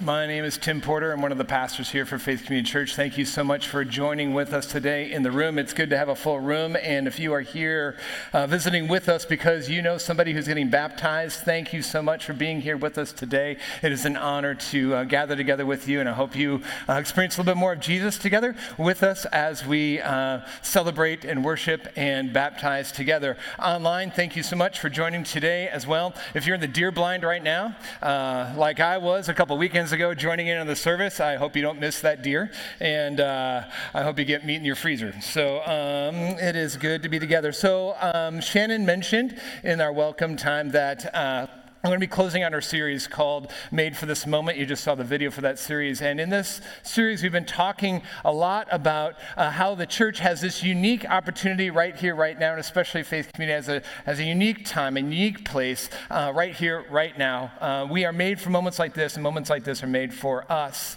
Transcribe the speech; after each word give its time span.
My 0.00 0.26
name 0.26 0.44
is 0.44 0.56
Tim 0.56 0.80
Porter. 0.80 1.10
I'm 1.10 1.22
one 1.22 1.32
of 1.32 1.38
the 1.38 1.44
pastors 1.44 1.90
here 1.90 2.06
for 2.06 2.20
Faith 2.20 2.44
Community 2.44 2.70
Church. 2.70 2.94
Thank 2.94 3.18
you 3.18 3.24
so 3.24 3.42
much 3.42 3.66
for 3.66 3.84
joining 3.84 4.32
with 4.32 4.52
us 4.52 4.64
today 4.64 5.10
in 5.10 5.24
the 5.24 5.32
room. 5.32 5.58
It's 5.58 5.72
good 5.72 5.90
to 5.90 5.98
have 5.98 6.08
a 6.08 6.14
full 6.14 6.38
room. 6.38 6.76
And 6.80 7.08
if 7.08 7.18
you 7.18 7.32
are 7.32 7.40
here 7.40 7.96
uh, 8.32 8.46
visiting 8.46 8.86
with 8.86 9.08
us 9.08 9.24
because 9.24 9.68
you 9.68 9.82
know 9.82 9.98
somebody 9.98 10.32
who's 10.32 10.46
getting 10.46 10.70
baptized, 10.70 11.40
thank 11.40 11.72
you 11.72 11.82
so 11.82 12.00
much 12.00 12.24
for 12.24 12.32
being 12.32 12.60
here 12.60 12.76
with 12.76 12.96
us 12.96 13.10
today. 13.10 13.56
It 13.82 13.90
is 13.90 14.04
an 14.04 14.16
honor 14.16 14.54
to 14.54 14.94
uh, 14.94 15.04
gather 15.04 15.34
together 15.34 15.66
with 15.66 15.88
you, 15.88 15.98
and 15.98 16.08
I 16.08 16.12
hope 16.12 16.36
you 16.36 16.62
uh, 16.88 16.92
experience 16.92 17.36
a 17.36 17.40
little 17.40 17.54
bit 17.54 17.58
more 17.58 17.72
of 17.72 17.80
Jesus 17.80 18.18
together 18.18 18.54
with 18.76 19.02
us 19.02 19.24
as 19.26 19.66
we 19.66 20.00
uh, 20.00 20.42
celebrate 20.62 21.24
and 21.24 21.44
worship 21.44 21.88
and 21.96 22.32
baptize 22.32 22.92
together. 22.92 23.36
Online, 23.58 24.12
thank 24.12 24.36
you 24.36 24.44
so 24.44 24.54
much 24.54 24.78
for 24.78 24.88
joining 24.88 25.24
today 25.24 25.68
as 25.68 25.88
well. 25.88 26.14
If 26.34 26.46
you're 26.46 26.54
in 26.54 26.60
the 26.60 26.68
deer 26.68 26.92
blind 26.92 27.24
right 27.24 27.42
now, 27.42 27.74
uh, 28.00 28.54
like 28.56 28.78
I 28.78 28.98
was 28.98 29.28
a 29.28 29.34
couple 29.34 29.58
weekends 29.58 29.87
weekends 29.88 29.92
ago 29.92 30.14
joining 30.14 30.48
in 30.48 30.58
on 30.58 30.66
the 30.66 30.76
service. 30.76 31.18
I 31.18 31.36
hope 31.36 31.56
you 31.56 31.62
don't 31.62 31.80
miss 31.80 32.00
that 32.02 32.22
deer, 32.22 32.50
and 32.78 33.20
uh, 33.20 33.62
I 33.94 34.02
hope 34.02 34.18
you 34.18 34.26
get 34.26 34.44
meat 34.44 34.56
in 34.56 34.64
your 34.64 34.74
freezer. 34.74 35.14
So 35.22 35.60
um, 35.64 36.36
it 36.38 36.56
is 36.56 36.76
good 36.76 37.02
to 37.04 37.08
be 37.08 37.18
together. 37.18 37.52
So 37.52 37.96
um, 37.98 38.42
Shannon 38.42 38.84
mentioned 38.84 39.40
in 39.62 39.80
our 39.80 39.92
welcome 39.92 40.36
time 40.36 40.70
that. 40.72 41.14
Uh, 41.14 41.46
I'm 41.84 41.90
going 41.90 42.00
to 42.00 42.04
be 42.04 42.10
closing 42.10 42.42
out 42.42 42.52
our 42.54 42.60
series 42.60 43.06
called 43.06 43.52
Made 43.70 43.96
for 43.96 44.06
This 44.06 44.26
Moment. 44.26 44.58
You 44.58 44.66
just 44.66 44.82
saw 44.82 44.96
the 44.96 45.04
video 45.04 45.30
for 45.30 45.42
that 45.42 45.60
series. 45.60 46.02
And 46.02 46.18
in 46.18 46.28
this 46.28 46.60
series, 46.82 47.22
we've 47.22 47.30
been 47.30 47.44
talking 47.44 48.02
a 48.24 48.32
lot 48.32 48.66
about 48.72 49.14
uh, 49.36 49.52
how 49.52 49.76
the 49.76 49.86
church 49.86 50.18
has 50.18 50.40
this 50.40 50.64
unique 50.64 51.08
opportunity 51.08 51.70
right 51.70 51.94
here, 51.94 52.16
right 52.16 52.36
now, 52.36 52.50
and 52.50 52.58
especially 52.58 53.04
Faith 53.04 53.32
Community 53.32 53.54
has 53.54 53.68
a, 53.68 53.82
has 54.06 54.18
a 54.18 54.24
unique 54.24 54.64
time, 54.64 54.96
a 54.96 55.00
unique 55.00 55.44
place 55.44 55.88
uh, 56.10 56.32
right 56.34 56.52
here, 56.52 56.84
right 56.90 57.16
now. 57.16 57.52
Uh, 57.60 57.86
we 57.88 58.04
are 58.04 58.12
made 58.12 58.40
for 58.40 58.50
moments 58.50 58.80
like 58.80 58.94
this, 58.94 59.14
and 59.14 59.22
moments 59.22 59.48
like 59.48 59.62
this 59.62 59.80
are 59.80 59.86
made 59.86 60.12
for 60.12 60.50
us. 60.50 60.96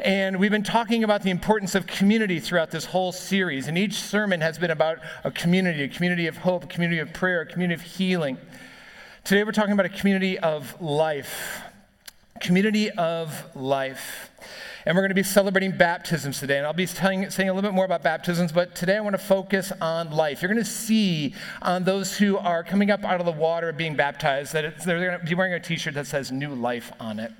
And 0.00 0.40
we've 0.40 0.50
been 0.50 0.64
talking 0.64 1.04
about 1.04 1.22
the 1.22 1.30
importance 1.30 1.76
of 1.76 1.86
community 1.86 2.40
throughout 2.40 2.72
this 2.72 2.86
whole 2.86 3.12
series. 3.12 3.68
And 3.68 3.78
each 3.78 3.94
sermon 3.94 4.40
has 4.40 4.58
been 4.58 4.72
about 4.72 4.98
a 5.22 5.30
community, 5.30 5.84
a 5.84 5.88
community 5.88 6.26
of 6.26 6.38
hope, 6.38 6.64
a 6.64 6.66
community 6.66 6.98
of 6.98 7.12
prayer, 7.12 7.42
a 7.42 7.46
community 7.46 7.80
of 7.80 7.82
healing. 7.82 8.38
Today 9.26 9.42
we're 9.42 9.50
talking 9.50 9.72
about 9.72 9.86
a 9.86 9.88
community 9.88 10.38
of 10.38 10.80
life. 10.80 11.60
Community 12.40 12.92
of 12.92 13.56
life. 13.56 14.30
And 14.84 14.94
we're 14.94 15.02
going 15.02 15.08
to 15.10 15.16
be 15.16 15.24
celebrating 15.24 15.76
baptisms 15.76 16.38
today. 16.38 16.58
And 16.58 16.64
I'll 16.64 16.72
be 16.72 16.86
telling, 16.86 17.28
saying 17.30 17.48
a 17.48 17.52
little 17.52 17.68
bit 17.68 17.74
more 17.74 17.84
about 17.84 18.04
baptisms, 18.04 18.52
but 18.52 18.76
today 18.76 18.96
I 18.96 19.00
want 19.00 19.14
to 19.14 19.18
focus 19.18 19.72
on 19.80 20.12
life. 20.12 20.42
You're 20.42 20.52
going 20.52 20.64
to 20.64 20.70
see 20.70 21.34
on 21.60 21.82
those 21.82 22.16
who 22.16 22.38
are 22.38 22.62
coming 22.62 22.92
up 22.92 23.04
out 23.04 23.18
of 23.18 23.26
the 23.26 23.32
water 23.32 23.72
being 23.72 23.96
baptized 23.96 24.52
that 24.52 24.84
they're 24.84 25.04
going 25.04 25.18
to 25.18 25.26
be 25.26 25.34
wearing 25.34 25.54
a 25.54 25.58
t 25.58 25.76
shirt 25.76 25.94
that 25.94 26.06
says 26.06 26.30
new 26.30 26.54
life 26.54 26.92
on 27.00 27.18
it. 27.18 27.32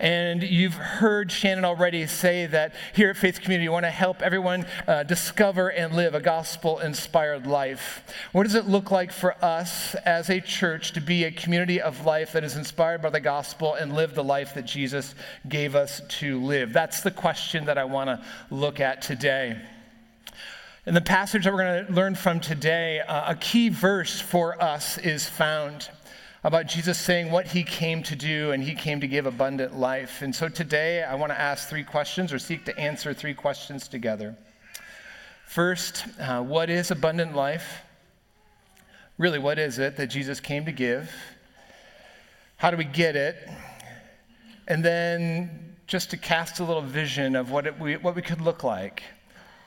And 0.00 0.42
you've 0.42 0.74
heard 0.74 1.30
Shannon 1.30 1.66
already 1.66 2.06
say 2.06 2.46
that 2.46 2.74
here 2.94 3.10
at 3.10 3.18
Faith 3.18 3.42
Community, 3.42 3.68
we 3.68 3.72
want 3.72 3.84
to 3.84 3.90
help 3.90 4.22
everyone 4.22 4.64
uh, 4.88 5.02
discover 5.02 5.68
and 5.68 5.94
live 5.94 6.14
a 6.14 6.20
gospel 6.20 6.78
inspired 6.78 7.46
life. 7.46 8.02
What 8.32 8.44
does 8.44 8.54
it 8.54 8.66
look 8.66 8.90
like 8.90 9.12
for 9.12 9.36
us 9.44 9.94
as 10.06 10.30
a 10.30 10.40
church 10.40 10.92
to 10.92 11.02
be 11.02 11.24
a 11.24 11.30
community 11.30 11.82
of 11.82 12.06
life 12.06 12.32
that 12.32 12.44
is 12.44 12.56
inspired 12.56 13.02
by 13.02 13.10
the 13.10 13.20
gospel 13.20 13.74
and 13.74 13.94
live 13.94 14.14
the 14.14 14.24
life 14.24 14.54
that 14.54 14.64
Jesus 14.64 15.14
gave 15.50 15.76
us 15.76 16.00
to 16.20 16.40
live? 16.40 16.72
That's 16.72 17.02
the 17.02 17.10
question 17.10 17.66
that 17.66 17.76
I 17.76 17.84
want 17.84 18.08
to 18.08 18.24
look 18.50 18.80
at 18.80 19.02
today. 19.02 19.60
In 20.86 20.94
the 20.94 21.02
passage 21.02 21.44
that 21.44 21.52
we're 21.52 21.62
going 21.62 21.86
to 21.86 21.92
learn 21.92 22.14
from 22.14 22.40
today, 22.40 23.00
uh, 23.00 23.32
a 23.32 23.34
key 23.34 23.68
verse 23.68 24.18
for 24.18 24.60
us 24.62 24.96
is 24.96 25.28
found 25.28 25.90
about 26.42 26.66
Jesus 26.66 26.96
saying 26.96 27.30
what 27.30 27.48
he 27.48 27.62
came 27.62 28.02
to 28.04 28.16
do, 28.16 28.52
and 28.52 28.62
he 28.62 28.74
came 28.74 29.00
to 29.00 29.06
give 29.06 29.26
abundant 29.26 29.78
life. 29.78 30.22
And 30.22 30.34
so 30.34 30.48
today 30.48 31.02
I 31.02 31.14
want 31.14 31.32
to 31.32 31.38
ask 31.38 31.68
three 31.68 31.84
questions 31.84 32.32
or 32.32 32.38
seek 32.38 32.64
to 32.64 32.78
answer 32.78 33.12
three 33.12 33.34
questions 33.34 33.88
together. 33.88 34.36
First, 35.46 36.06
uh, 36.18 36.42
what 36.42 36.70
is 36.70 36.90
abundant 36.90 37.34
life? 37.34 37.82
Really, 39.18 39.38
what 39.38 39.58
is 39.58 39.78
it 39.78 39.98
that 39.98 40.06
Jesus 40.06 40.40
came 40.40 40.64
to 40.64 40.72
give? 40.72 41.12
How 42.56 42.70
do 42.70 42.78
we 42.78 42.84
get 42.84 43.16
it? 43.16 43.36
And 44.66 44.82
then 44.82 45.74
just 45.86 46.10
to 46.10 46.16
cast 46.16 46.60
a 46.60 46.64
little 46.64 46.80
vision 46.80 47.36
of 47.36 47.50
what, 47.50 47.66
it, 47.66 47.78
we, 47.78 47.96
what 47.96 48.14
we 48.16 48.22
could 48.22 48.40
look 48.40 48.64
like. 48.64 49.02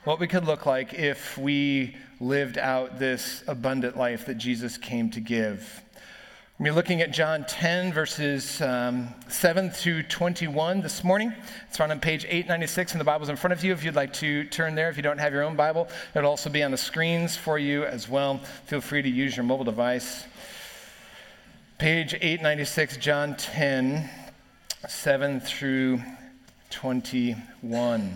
What 0.05 0.19
we 0.19 0.27
could 0.27 0.45
look 0.45 0.65
like 0.65 0.93
if 0.95 1.37
we 1.37 1.97
lived 2.19 2.57
out 2.57 2.97
this 2.97 3.43
abundant 3.47 3.95
life 3.95 4.25
that 4.25 4.35
Jesus 4.35 4.77
came 4.77 5.11
to 5.11 5.19
give. 5.19 5.82
We're 6.59 6.71
looking 6.71 7.01
at 7.01 7.09
John 7.09 7.45
10, 7.45 7.93
verses 7.93 8.61
um, 8.61 9.09
7 9.27 9.71
through 9.71 10.03
21 10.03 10.81
this 10.81 11.03
morning. 11.03 11.33
It's 11.67 11.79
on 11.79 11.99
page 11.99 12.25
896 12.25 12.93
in 12.93 12.99
the 12.99 13.03
Bibles 13.03 13.29
in 13.29 13.35
front 13.35 13.53
of 13.53 13.63
you. 13.63 13.73
If 13.73 13.83
you'd 13.83 13.95
like 13.95 14.13
to 14.13 14.43
turn 14.45 14.75
there, 14.75 14.87
if 14.87 14.95
you 14.95 15.01
don't 15.01 15.17
have 15.17 15.33
your 15.33 15.41
own 15.41 15.55
Bible, 15.55 15.87
it'll 16.13 16.29
also 16.29 16.51
be 16.51 16.61
on 16.61 16.69
the 16.69 16.77
screens 16.77 17.35
for 17.35 17.57
you 17.57 17.85
as 17.85 18.07
well. 18.07 18.37
Feel 18.67 18.81
free 18.81 19.01
to 19.01 19.09
use 19.09 19.35
your 19.35 19.45
mobile 19.45 19.65
device. 19.65 20.25
Page 21.79 22.13
896, 22.13 22.97
John 22.97 23.35
10, 23.35 24.07
7 24.87 25.39
through 25.39 26.03
21. 26.69 28.15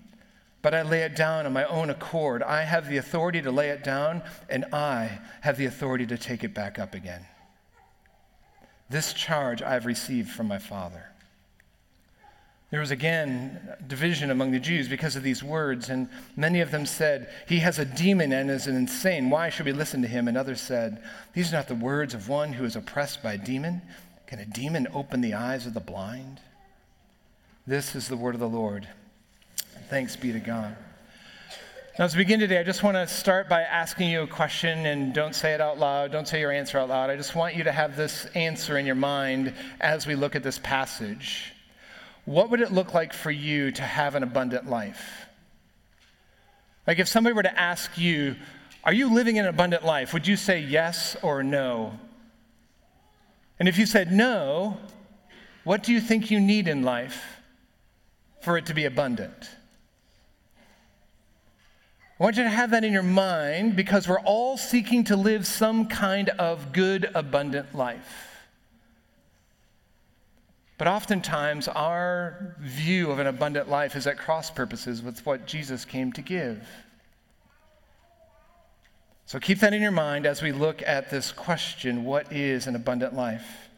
but 0.61 0.73
I 0.73 0.83
lay 0.83 1.01
it 1.01 1.15
down 1.15 1.45
on 1.45 1.53
my 1.53 1.65
own 1.65 1.89
accord. 1.89 2.43
I 2.43 2.63
have 2.63 2.87
the 2.87 2.97
authority 2.97 3.41
to 3.41 3.51
lay 3.51 3.69
it 3.69 3.83
down, 3.83 4.21
and 4.49 4.65
I 4.73 5.19
have 5.41 5.57
the 5.57 5.65
authority 5.65 6.05
to 6.07 6.17
take 6.17 6.43
it 6.43 6.53
back 6.53 6.77
up 6.77 6.93
again. 6.93 7.25
This 8.89 9.13
charge 9.13 9.61
I 9.61 9.73
have 9.73 9.85
received 9.85 10.29
from 10.29 10.47
my 10.47 10.57
Father. 10.57 11.05
There 12.71 12.79
was 12.79 12.91
again 12.91 13.59
division 13.87 14.31
among 14.31 14.51
the 14.51 14.59
Jews 14.59 14.87
because 14.87 15.17
of 15.17 15.23
these 15.23 15.43
words, 15.43 15.89
and 15.89 16.07
many 16.37 16.61
of 16.61 16.71
them 16.71 16.85
said, 16.85 17.29
He 17.47 17.59
has 17.59 17.79
a 17.79 17.85
demon 17.85 18.31
and 18.31 18.49
is 18.49 18.67
an 18.67 18.77
insane. 18.77 19.29
Why 19.29 19.49
should 19.49 19.65
we 19.65 19.73
listen 19.73 20.01
to 20.03 20.07
him? 20.07 20.29
And 20.29 20.37
others 20.37 20.61
said, 20.61 21.03
These 21.33 21.51
are 21.51 21.57
not 21.57 21.67
the 21.67 21.75
words 21.75 22.13
of 22.13 22.29
one 22.29 22.53
who 22.53 22.63
is 22.63 22.77
oppressed 22.77 23.21
by 23.21 23.33
a 23.33 23.37
demon. 23.37 23.81
Can 24.25 24.39
a 24.39 24.45
demon 24.45 24.87
open 24.93 25.19
the 25.19 25.33
eyes 25.33 25.65
of 25.65 25.73
the 25.73 25.81
blind? 25.81 26.39
This 27.67 27.93
is 27.93 28.07
the 28.07 28.15
word 28.15 28.35
of 28.35 28.39
the 28.39 28.47
Lord. 28.47 28.87
Thanks 29.91 30.15
be 30.15 30.31
to 30.31 30.39
God. 30.39 30.73
Now, 31.99 32.05
as 32.05 32.15
we 32.15 32.23
begin 32.23 32.39
today, 32.39 32.57
I 32.57 32.63
just 32.63 32.81
want 32.81 32.95
to 32.95 33.05
start 33.05 33.49
by 33.49 33.63
asking 33.63 34.09
you 34.09 34.21
a 34.21 34.27
question, 34.27 34.85
and 34.85 35.13
don't 35.13 35.35
say 35.35 35.53
it 35.53 35.59
out 35.59 35.79
loud. 35.79 36.13
Don't 36.13 36.25
say 36.25 36.39
your 36.39 36.49
answer 36.49 36.79
out 36.79 36.87
loud. 36.87 37.09
I 37.09 37.17
just 37.17 37.35
want 37.35 37.57
you 37.57 37.65
to 37.65 37.73
have 37.73 37.97
this 37.97 38.25
answer 38.27 38.77
in 38.77 38.85
your 38.85 38.95
mind 38.95 39.53
as 39.81 40.07
we 40.07 40.15
look 40.15 40.33
at 40.33 40.43
this 40.43 40.59
passage. 40.59 41.51
What 42.23 42.49
would 42.51 42.61
it 42.61 42.71
look 42.71 42.93
like 42.93 43.11
for 43.11 43.31
you 43.31 43.69
to 43.71 43.81
have 43.81 44.15
an 44.15 44.23
abundant 44.23 44.69
life? 44.69 45.25
Like, 46.87 46.99
if 46.99 47.09
somebody 47.09 47.33
were 47.33 47.43
to 47.43 47.59
ask 47.59 47.97
you, 47.97 48.37
Are 48.85 48.93
you 48.93 49.13
living 49.13 49.39
an 49.39 49.45
abundant 49.45 49.83
life? 49.83 50.13
Would 50.13 50.25
you 50.25 50.37
say 50.37 50.61
yes 50.61 51.17
or 51.21 51.43
no? 51.43 51.99
And 53.59 53.67
if 53.67 53.77
you 53.77 53.85
said 53.85 54.09
no, 54.13 54.77
what 55.65 55.83
do 55.83 55.91
you 55.91 55.99
think 55.99 56.31
you 56.31 56.39
need 56.39 56.69
in 56.69 56.81
life 56.81 57.41
for 58.39 58.57
it 58.57 58.67
to 58.67 58.73
be 58.73 58.85
abundant? 58.85 59.49
I 62.21 62.23
want 62.23 62.37
you 62.37 62.43
to 62.43 62.49
have 62.49 62.69
that 62.69 62.83
in 62.83 62.93
your 62.93 63.01
mind 63.01 63.75
because 63.75 64.07
we're 64.07 64.19
all 64.19 64.55
seeking 64.55 65.05
to 65.05 65.15
live 65.15 65.47
some 65.47 65.87
kind 65.87 66.29
of 66.29 66.71
good, 66.71 67.09
abundant 67.15 67.73
life. 67.73 68.45
But 70.77 70.87
oftentimes, 70.87 71.67
our 71.67 72.55
view 72.59 73.09
of 73.09 73.17
an 73.17 73.25
abundant 73.25 73.69
life 73.69 73.95
is 73.95 74.05
at 74.05 74.19
cross 74.19 74.51
purposes 74.51 75.01
with 75.01 75.25
what 75.25 75.47
Jesus 75.47 75.83
came 75.83 76.13
to 76.13 76.21
give. 76.21 76.63
So 79.25 79.39
keep 79.39 79.57
that 79.61 79.73
in 79.73 79.81
your 79.81 79.89
mind 79.89 80.27
as 80.27 80.43
we 80.43 80.51
look 80.51 80.83
at 80.85 81.09
this 81.09 81.31
question 81.31 82.03
what 82.03 82.31
is 82.31 82.67
an 82.67 82.75
abundant 82.75 83.15
life? 83.15 83.70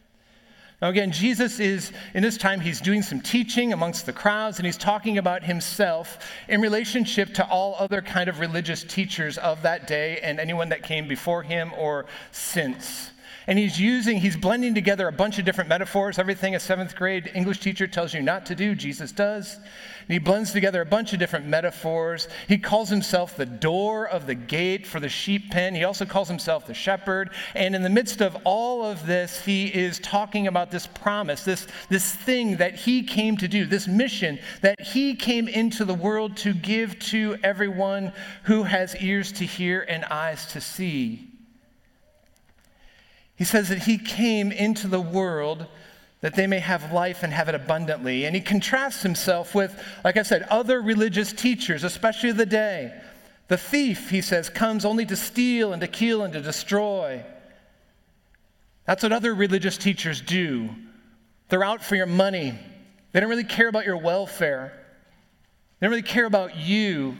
Now, 0.83 0.89
again, 0.89 1.13
Jesus 1.13 1.61
is, 1.61 1.93
in 2.13 2.23
this 2.23 2.35
time, 2.35 2.59
he's 2.59 2.81
doing 2.81 3.03
some 3.03 3.21
teaching 3.21 3.71
amongst 3.71 4.05
the 4.05 4.11
crowds, 4.11 4.59
and 4.59 4.65
he's 4.65 4.75
talking 4.75 5.17
about 5.17 5.41
himself 5.41 6.19
in 6.49 6.59
relationship 6.59 7.35
to 7.35 7.47
all 7.47 7.77
other 7.79 8.01
kind 8.01 8.27
of 8.27 8.41
religious 8.41 8.83
teachers 8.83 9.37
of 9.37 9.61
that 9.61 9.87
day 9.87 10.19
and 10.21 10.41
anyone 10.41 10.67
that 10.67 10.83
came 10.83 11.07
before 11.07 11.41
him 11.41 11.71
or 11.77 12.05
since. 12.33 13.12
And 13.47 13.59
he's 13.59 13.79
using, 13.79 14.19
he's 14.19 14.37
blending 14.37 14.73
together 14.73 15.07
a 15.07 15.11
bunch 15.11 15.37
of 15.39 15.45
different 15.45 15.69
metaphors. 15.69 16.17
Everything 16.17 16.55
a 16.55 16.59
seventh 16.59 16.95
grade 16.95 17.31
English 17.33 17.59
teacher 17.59 17.87
tells 17.87 18.13
you 18.13 18.21
not 18.21 18.45
to 18.45 18.55
do, 18.55 18.75
Jesus 18.75 19.11
does. 19.11 19.55
And 19.55 20.09
he 20.09 20.19
blends 20.19 20.51
together 20.51 20.81
a 20.81 20.85
bunch 20.85 21.13
of 21.13 21.19
different 21.19 21.45
metaphors. 21.45 22.27
He 22.47 22.57
calls 22.57 22.89
himself 22.89 23.35
the 23.35 23.45
door 23.45 24.07
of 24.07 24.27
the 24.27 24.35
gate 24.35 24.87
for 24.87 24.99
the 24.99 25.09
sheep 25.09 25.51
pen. 25.51 25.75
He 25.75 25.83
also 25.83 26.05
calls 26.05 26.27
himself 26.27 26.65
the 26.65 26.73
shepherd. 26.73 27.31
And 27.53 27.75
in 27.75 27.83
the 27.83 27.89
midst 27.89 28.21
of 28.21 28.37
all 28.43 28.85
of 28.85 29.05
this, 29.05 29.43
he 29.43 29.67
is 29.67 29.99
talking 29.99 30.47
about 30.47 30.71
this 30.71 30.87
promise, 30.87 31.43
this, 31.43 31.67
this 31.89 32.13
thing 32.13 32.57
that 32.57 32.75
he 32.75 33.03
came 33.03 33.37
to 33.37 33.47
do, 33.47 33.65
this 33.65 33.87
mission 33.87 34.39
that 34.61 34.79
he 34.81 35.15
came 35.15 35.47
into 35.47 35.83
the 35.85 35.93
world 35.93 36.37
to 36.37 36.53
give 36.53 36.97
to 36.99 37.37
everyone 37.43 38.13
who 38.43 38.63
has 38.63 38.95
ears 38.97 39.31
to 39.33 39.45
hear 39.45 39.81
and 39.81 40.05
eyes 40.05 40.45
to 40.47 40.61
see. 40.61 41.32
He 43.35 43.43
says 43.43 43.69
that 43.69 43.79
he 43.79 43.97
came 43.97 44.51
into 44.51 44.87
the 44.87 45.01
world 45.01 45.67
that 46.21 46.35
they 46.35 46.47
may 46.47 46.59
have 46.59 46.93
life 46.93 47.23
and 47.23 47.33
have 47.33 47.49
it 47.49 47.55
abundantly. 47.55 48.25
And 48.25 48.33
he 48.33 48.41
contrasts 48.41 49.01
himself 49.01 49.53
with, 49.53 49.77
like 50.05 50.15
I 50.15 50.23
said, 50.23 50.43
other 50.43 50.81
religious 50.81 51.33
teachers, 51.33 51.83
especially 51.83 52.29
of 52.29 52.37
the 52.37 52.45
day. 52.45 52.93
The 53.49 53.57
thief, 53.57 54.09
he 54.09 54.21
says, 54.21 54.49
comes 54.49 54.85
only 54.85 55.05
to 55.07 55.17
steal 55.17 55.73
and 55.73 55.81
to 55.81 55.87
kill 55.87 56.23
and 56.23 56.31
to 56.33 56.41
destroy. 56.41 57.25
That's 58.85 59.03
what 59.03 59.11
other 59.11 59.33
religious 59.33 59.77
teachers 59.77 60.21
do. 60.21 60.69
They're 61.49 61.63
out 61.63 61.83
for 61.83 61.95
your 61.95 62.05
money. 62.05 62.57
They 63.11 63.19
don't 63.19 63.29
really 63.29 63.43
care 63.43 63.67
about 63.67 63.85
your 63.85 63.97
welfare. 63.97 64.71
They 65.79 65.85
don't 65.85 65.91
really 65.91 66.03
care 66.03 66.25
about 66.25 66.55
you. 66.55 67.17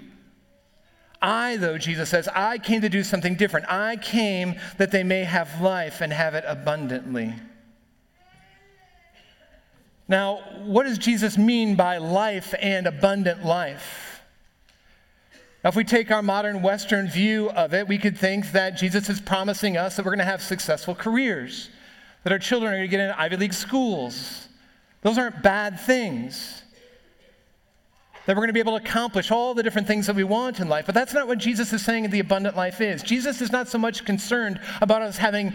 I, 1.24 1.56
though, 1.56 1.78
Jesus 1.78 2.10
says, 2.10 2.28
I 2.28 2.58
came 2.58 2.81
to 2.81 2.90
do 2.90 3.02
something 3.02 3.36
different. 3.36 3.66
I 3.70 3.96
came 3.96 4.56
that 4.78 4.92
they 4.92 5.04
may 5.04 5.24
have 5.24 5.62
life 5.62 6.02
and 6.02 6.12
have 6.12 6.36
it 6.36 6.44
abundantly. 6.46 7.34
Now, 10.10 10.42
what 10.66 10.84
does 10.84 10.98
Jesus 10.98 11.38
mean 11.38 11.75
by 11.75 11.98
life 11.98 12.54
and 12.60 12.86
abundant 12.88 13.46
life? 13.46 14.22
Now, 15.64 15.70
if 15.70 15.78
we 15.78 15.86
take 15.86 16.12
our 16.12 16.22
modern 16.22 16.62
Western 16.62 17.08
view 17.08 17.50
of 17.52 17.74
it, 17.74 17.88
we 17.88 17.98
could 17.98 18.18
think 18.18 18.52
that 18.52 18.72
Jesus 18.72 19.08
is 19.08 19.22
promising 19.22 19.78
us 19.78 19.96
that 19.96 20.04
we're 20.04 20.12
going 20.12 20.19
to 20.19 20.26
have 20.26 20.42
successful 20.42 20.94
careers, 20.94 21.69
that 22.24 22.34
our 22.34 22.40
children 22.40 22.74
are 22.74 22.76
going 22.76 22.90
to 22.90 22.92
get 22.92 23.00
into 23.00 23.18
Ivy 23.18 23.38
League 23.38 23.54
schools. 23.54 24.50
Those 25.04 25.18
aren't 25.18 25.42
bad 25.42 25.80
things 25.80 26.62
that 28.25 28.36
we're 28.36 28.42
going 28.42 28.50
to 28.50 28.54
be 28.54 28.60
able 28.60 28.78
to 28.78 28.86
accomplish 28.86 29.31
all 29.31 29.54
the 29.54 29.64
different 29.64 29.88
things 29.88 30.08
that 30.08 30.16
we 30.16 30.24
want 30.24 30.60
in 30.60 30.70
life. 30.70 30.86
But 30.86 30.96
that's 30.96 31.14
not 31.14 31.28
what 31.28 31.40
Jesus 31.40 31.74
is 31.74 31.84
saying 31.84 32.10
the 32.10 32.20
abundant 32.20 32.56
life 32.56 32.80
is. 32.80 33.04
Jesus 33.04 33.42
is 33.42 33.52
not 33.52 33.68
so 33.68 33.78
much 33.78 34.06
concerned 34.06 34.60
about 34.81 35.02
us 35.02 35.18
having 35.18 35.54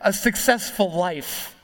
a 0.00 0.12
successful 0.12 0.90
life. 0.90 1.54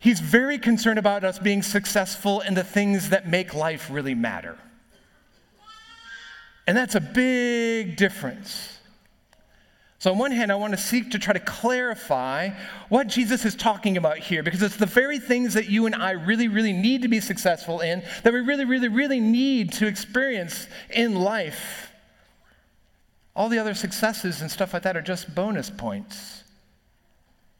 He's 0.00 0.18
very 0.18 0.58
concerned 0.58 0.98
about 0.98 1.24
us 1.24 1.38
being 1.38 1.62
successful 1.62 2.40
in 2.40 2.54
the 2.54 2.64
things 2.64 3.10
that 3.10 3.28
make 3.28 3.54
life 3.54 3.88
really 3.90 4.14
matter. 4.14 4.58
And 6.66 6.76
that's 6.76 6.94
a 6.94 7.00
big 7.00 7.96
difference. 7.96 8.79
So, 10.00 10.10
on 10.12 10.16
one 10.16 10.32
hand, 10.32 10.50
I 10.50 10.54
want 10.54 10.72
to 10.72 10.78
seek 10.78 11.10
to 11.10 11.18
try 11.18 11.34
to 11.34 11.40
clarify 11.40 12.48
what 12.88 13.06
Jesus 13.06 13.44
is 13.44 13.54
talking 13.54 13.98
about 13.98 14.16
here, 14.16 14.42
because 14.42 14.62
it's 14.62 14.78
the 14.78 14.86
very 14.86 15.18
things 15.18 15.52
that 15.52 15.68
you 15.68 15.84
and 15.84 15.94
I 15.94 16.12
really, 16.12 16.48
really 16.48 16.72
need 16.72 17.02
to 17.02 17.08
be 17.08 17.20
successful 17.20 17.80
in, 17.80 18.02
that 18.22 18.32
we 18.32 18.40
really, 18.40 18.64
really, 18.64 18.88
really 18.88 19.20
need 19.20 19.74
to 19.74 19.86
experience 19.86 20.68
in 20.88 21.16
life. 21.16 21.92
All 23.36 23.50
the 23.50 23.58
other 23.58 23.74
successes 23.74 24.40
and 24.40 24.50
stuff 24.50 24.72
like 24.72 24.84
that 24.84 24.96
are 24.96 25.02
just 25.02 25.34
bonus 25.34 25.68
points. 25.68 26.44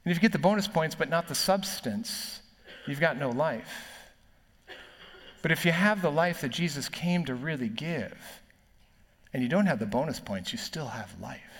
And 0.03 0.11
if 0.11 0.17
you 0.17 0.21
get 0.21 0.31
the 0.31 0.39
bonus 0.39 0.67
points 0.67 0.95
but 0.95 1.09
not 1.09 1.27
the 1.27 1.35
substance, 1.35 2.41
you've 2.87 2.99
got 2.99 3.17
no 3.17 3.29
life. 3.29 3.71
But 5.43 5.51
if 5.51 5.63
you 5.63 5.71
have 5.71 6.01
the 6.01 6.11
life 6.11 6.41
that 6.41 6.49
Jesus 6.49 6.89
came 6.89 7.23
to 7.25 7.35
really 7.35 7.69
give, 7.69 8.17
and 9.31 9.43
you 9.43 9.47
don't 9.47 9.67
have 9.67 9.77
the 9.77 9.85
bonus 9.85 10.19
points, 10.19 10.51
you 10.51 10.57
still 10.57 10.87
have 10.87 11.13
life. 11.21 11.50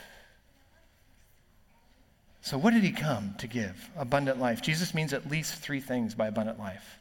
So, 2.42 2.58
what 2.58 2.74
did 2.74 2.84
he 2.84 2.92
come 2.92 3.36
to 3.38 3.48
give? 3.48 3.90
Abundant 3.96 4.40
life. 4.40 4.62
Jesus 4.62 4.96
means 4.96 5.14
at 5.14 5.30
least 5.30 5.56
three 5.56 5.80
things 5.80 6.16
by 6.16 6.28
abundant 6.28 6.60
life. 6.60 7.00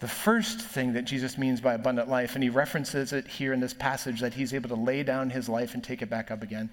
The 0.00 0.08
first 0.08 0.60
thing 0.60 0.94
that 0.94 1.04
Jesus 1.04 1.38
means 1.38 1.60
by 1.60 1.74
abundant 1.74 2.08
life, 2.08 2.34
and 2.34 2.42
he 2.42 2.48
references 2.48 3.12
it 3.12 3.26
here 3.26 3.52
in 3.52 3.60
this 3.60 3.74
passage 3.74 4.20
that 4.20 4.34
he's 4.34 4.54
able 4.54 4.70
to 4.70 4.74
lay 4.74 5.02
down 5.02 5.30
his 5.30 5.48
life 5.48 5.74
and 5.74 5.84
take 5.84 6.02
it 6.02 6.10
back 6.10 6.30
up 6.30 6.42
again. 6.42 6.70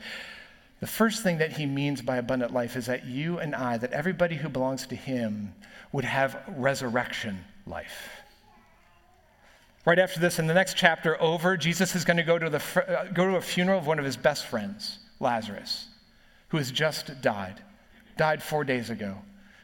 The 0.79 0.87
first 0.87 1.23
thing 1.23 1.37
that 1.37 1.51
he 1.51 1.65
means 1.65 2.01
by 2.01 2.17
abundant 2.17 2.53
life 2.53 2.75
is 2.75 2.87
that 2.87 3.05
you 3.05 3.37
and 3.39 3.53
I, 3.53 3.77
that 3.77 3.91
everybody 3.91 4.35
who 4.35 4.49
belongs 4.49 4.87
to 4.87 4.95
him, 4.95 5.53
would 5.91 6.05
have 6.05 6.41
resurrection 6.47 7.43
life. 7.67 8.09
Right 9.85 9.99
after 9.99 10.21
this, 10.21 10.39
in 10.39 10.47
the 10.47 10.53
next 10.53 10.77
chapter 10.77 11.21
over, 11.21 11.57
Jesus 11.57 11.95
is 11.95 12.05
going 12.05 12.17
to 12.17 12.23
go 12.23 12.39
to, 12.39 12.49
the, 12.49 12.87
uh, 12.87 13.11
go 13.11 13.27
to 13.27 13.35
a 13.35 13.41
funeral 13.41 13.77
of 13.77 13.87
one 13.87 13.99
of 13.99 14.05
his 14.05 14.15
best 14.15 14.45
friends, 14.45 14.99
Lazarus 15.19 15.90
who 16.51 16.57
has 16.57 16.69
just 16.69 17.21
died, 17.21 17.61
died 18.17 18.43
four 18.43 18.65
days 18.65 18.89
ago. 18.89 19.17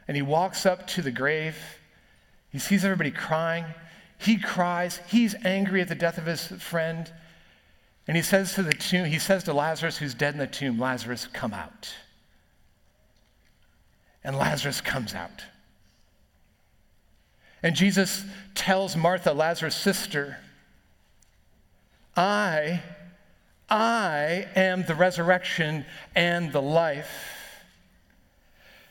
And 0.08 0.16
he 0.16 0.24
walks 0.24 0.66
up 0.66 0.88
to 0.88 1.02
the 1.02 1.12
grave. 1.12 1.58
He 2.50 2.60
sees 2.60 2.86
everybody 2.86 3.12
crying. 3.12 3.66
He 4.18 4.38
cries. 4.38 5.02
He's 5.08 5.36
angry 5.44 5.82
at 5.82 5.90
the 5.90 5.96
death 5.96 6.18
of 6.18 6.26
his 6.26 6.48
friend. 6.48 7.12
And 8.08 8.16
he 8.16 8.24
says 8.24 8.54
to 8.54 8.64
the 8.64 8.72
tomb, 8.72 9.04
he 9.04 9.20
says 9.20 9.44
to 9.44 9.54
Lazarus, 9.54 9.98
who's 9.98 10.14
dead 10.14 10.34
in 10.34 10.40
the 10.40 10.48
tomb, 10.48 10.80
Lazarus, 10.80 11.28
come 11.34 11.54
out. 11.54 11.94
And 14.24 14.38
Lazarus 14.38 14.80
comes 14.80 15.14
out. 15.14 15.44
And 17.62 17.76
Jesus 17.76 18.24
tells 18.56 18.96
Martha, 18.96 19.34
Lazarus' 19.34 19.76
sister, 19.76 20.38
I 22.16 22.82
I 23.70 24.48
am 24.56 24.84
the 24.84 24.96
resurrection 24.96 25.86
and 26.16 26.52
the 26.52 26.62
life. 26.62 27.38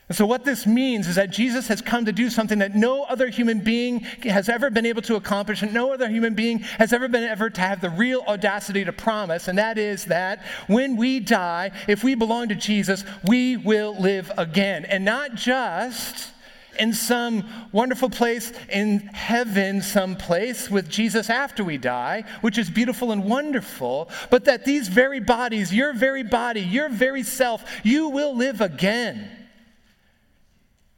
And 0.09 0.15
so, 0.15 0.25
what 0.25 0.45
this 0.45 0.65
means 0.65 1.07
is 1.07 1.15
that 1.15 1.31
Jesus 1.31 1.67
has 1.67 1.81
come 1.81 2.05
to 2.05 2.13
do 2.13 2.29
something 2.29 2.59
that 2.59 2.75
no 2.75 3.03
other 3.03 3.27
human 3.27 3.59
being 3.59 3.99
has 4.23 4.47
ever 4.47 4.69
been 4.69 4.85
able 4.85 5.01
to 5.01 5.15
accomplish, 5.15 5.61
and 5.63 5.73
no 5.73 5.91
other 5.91 6.07
human 6.07 6.33
being 6.33 6.59
has 6.59 6.93
ever 6.93 7.09
been 7.09 7.23
ever 7.23 7.49
to 7.49 7.61
have 7.61 7.81
the 7.81 7.89
real 7.89 8.23
audacity 8.25 8.85
to 8.85 8.93
promise, 8.93 9.49
and 9.49 9.57
that 9.57 9.77
is 9.77 10.05
that 10.05 10.45
when 10.67 10.95
we 10.95 11.19
die, 11.19 11.71
if 11.89 12.05
we 12.05 12.15
belong 12.15 12.47
to 12.47 12.55
Jesus, 12.55 13.03
we 13.25 13.57
will 13.57 13.99
live 13.99 14.31
again. 14.37 14.85
And 14.85 15.03
not 15.03 15.35
just 15.35 16.31
in 16.79 16.93
some 16.93 17.47
wonderful 17.71 18.09
place 18.09 18.51
in 18.69 18.99
heaven, 18.99 19.81
some 19.81 20.15
place 20.15 20.69
with 20.69 20.89
Jesus 20.89 21.29
after 21.29 21.63
we 21.63 21.77
die, 21.77 22.23
which 22.41 22.57
is 22.57 22.69
beautiful 22.69 23.11
and 23.11 23.23
wonderful, 23.25 24.09
but 24.29 24.45
that 24.45 24.65
these 24.65 24.87
very 24.87 25.19
bodies, 25.19 25.73
your 25.73 25.93
very 25.93 26.23
body, 26.23 26.61
your 26.61 26.89
very 26.89 27.23
self, 27.23 27.63
you 27.83 28.09
will 28.09 28.35
live 28.35 28.61
again. 28.61 29.29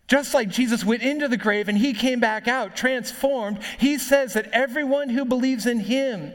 Just 0.07 0.33
like 0.33 0.49
Jesus 0.49 0.83
went 0.83 1.03
into 1.03 1.27
the 1.27 1.37
grave 1.37 1.69
and 1.69 1.77
he 1.77 1.93
came 1.93 2.19
back 2.19 2.47
out 2.47 2.75
transformed, 2.75 3.59
he 3.77 3.99
says 3.99 4.33
that 4.33 4.47
everyone 4.51 5.09
who 5.09 5.23
believes 5.23 5.65
in 5.65 5.79
him 5.79 6.33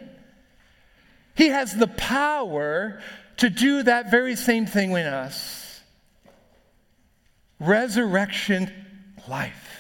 He 1.35 1.49
has 1.49 1.75
the 1.75 1.89
power 1.89 3.01
to 3.39 3.51
do 3.51 3.83
that 3.83 4.11
very 4.11 4.37
same 4.37 4.67
thing 4.67 4.93
with 4.93 5.07
us. 5.07 5.81
Resurrection 7.59 8.84
life. 9.29 9.75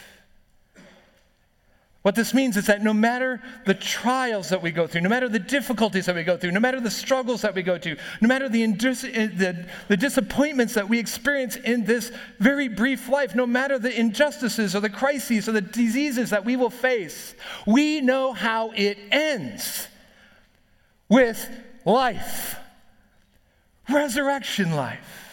What 2.04 2.14
this 2.14 2.34
means 2.34 2.58
is 2.58 2.66
that 2.66 2.82
no 2.82 2.92
matter 2.92 3.40
the 3.64 3.72
trials 3.72 4.50
that 4.50 4.60
we 4.60 4.72
go 4.72 4.86
through, 4.86 5.00
no 5.00 5.08
matter 5.08 5.26
the 5.26 5.38
difficulties 5.38 6.04
that 6.04 6.14
we 6.14 6.22
go 6.22 6.36
through, 6.36 6.50
no 6.50 6.60
matter 6.60 6.78
the 6.78 6.90
struggles 6.90 7.40
that 7.40 7.54
we 7.54 7.62
go 7.62 7.78
through, 7.78 7.96
no 8.20 8.28
matter 8.28 8.46
the, 8.46 8.62
eh, 8.62 8.66
the, 8.66 9.66
the, 9.88 9.96
disappointments 9.96 10.74
that 10.74 10.86
we 10.86 10.98
experience 10.98 11.56
in 11.56 11.86
this 11.86 12.12
very 12.40 12.68
brief 12.68 13.08
life, 13.08 13.34
no 13.34 13.46
matter 13.46 13.78
the 13.78 13.98
injustices 13.98 14.76
or 14.76 14.80
the 14.80 14.90
crises 14.90 15.48
or 15.48 15.52
the 15.52 15.62
diseases 15.62 16.28
that 16.28 16.44
we 16.44 16.56
will 16.56 16.68
face, 16.68 17.34
we 17.66 18.02
know 18.02 18.34
how 18.34 18.70
it 18.72 18.98
ends 19.10 19.88
with 21.08 21.48
life, 21.86 22.56
resurrection 23.88 24.76
life. 24.76 25.23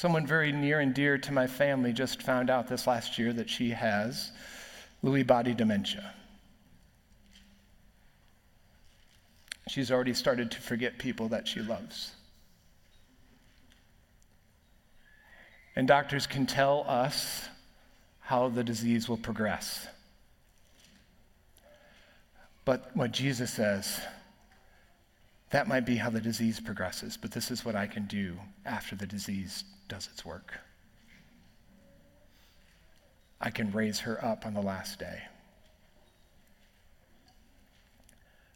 Someone 0.00 0.26
very 0.26 0.50
near 0.50 0.80
and 0.80 0.94
dear 0.94 1.18
to 1.18 1.30
my 1.30 1.46
family 1.46 1.92
just 1.92 2.22
found 2.22 2.48
out 2.48 2.68
this 2.68 2.86
last 2.86 3.18
year 3.18 3.34
that 3.34 3.50
she 3.50 3.68
has 3.68 4.32
Lewy 5.04 5.26
body 5.26 5.52
dementia. 5.52 6.14
She's 9.68 9.90
already 9.90 10.14
started 10.14 10.50
to 10.52 10.58
forget 10.58 10.96
people 10.96 11.28
that 11.28 11.46
she 11.46 11.60
loves. 11.60 12.12
And 15.76 15.86
doctors 15.86 16.26
can 16.26 16.46
tell 16.46 16.86
us 16.88 17.50
how 18.20 18.48
the 18.48 18.64
disease 18.64 19.06
will 19.06 19.18
progress. 19.18 19.86
But 22.64 22.90
what 22.94 23.12
Jesus 23.12 23.50
says, 23.52 24.00
that 25.50 25.66
might 25.66 25.84
be 25.84 25.96
how 25.96 26.10
the 26.10 26.20
disease 26.20 26.60
progresses, 26.60 27.16
but 27.16 27.32
this 27.32 27.50
is 27.50 27.64
what 27.64 27.74
I 27.74 27.86
can 27.86 28.06
do 28.06 28.36
after 28.64 28.94
the 28.94 29.06
disease 29.06 29.64
does 29.88 30.08
its 30.12 30.24
work. 30.24 30.54
I 33.40 33.50
can 33.50 33.72
raise 33.72 34.00
her 34.00 34.22
up 34.24 34.46
on 34.46 34.54
the 34.54 34.60
last 34.60 34.98
day. 34.98 35.22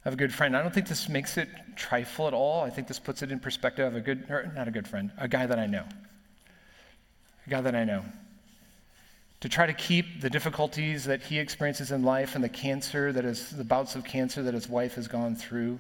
I 0.05 0.09
have 0.09 0.15
a 0.15 0.19
good 0.19 0.33
friend. 0.33 0.55
I 0.55 0.63
don't 0.63 0.73
think 0.73 0.87
this 0.87 1.09
makes 1.09 1.39
it 1.39 1.49
trifle 1.77 2.29
at 2.29 2.35
all. 2.35 2.63
I 2.63 2.71
think 2.71 2.87
this 2.87 2.99
puts 2.99 3.23
it 3.23 3.33
in 3.33 3.41
perspective. 3.41 3.87
Have 3.87 3.97
a 3.97 4.01
good, 4.01 4.29
not 4.55 4.69
a 4.69 4.71
good 4.71 4.87
friend, 4.87 5.11
a 5.17 5.27
guy 5.27 5.47
that 5.47 5.59
I 5.59 5.67
know. 5.67 5.85
A 7.47 7.51
guy 7.51 7.63
that 7.63 7.75
I 7.75 7.85
know. 7.85 8.05
To 9.41 9.49
try 9.49 9.67
to 9.67 9.73
keep 9.73 10.21
the 10.21 10.31
difficulties 10.31 11.05
that 11.05 11.23
he 11.23 11.39
experiences 11.39 11.91
in 11.91 12.03
life 12.03 12.35
and 12.35 12.45
the 12.45 12.49
cancer 12.51 13.13
that 13.13 13.25
is, 13.25 13.51
the 13.51 13.65
bouts 13.65 13.97
of 13.97 14.05
cancer 14.05 14.43
that 14.43 14.55
his 14.55 14.69
wife 14.69 14.95
has 14.95 15.09
gone 15.09 15.35
through, 15.35 15.79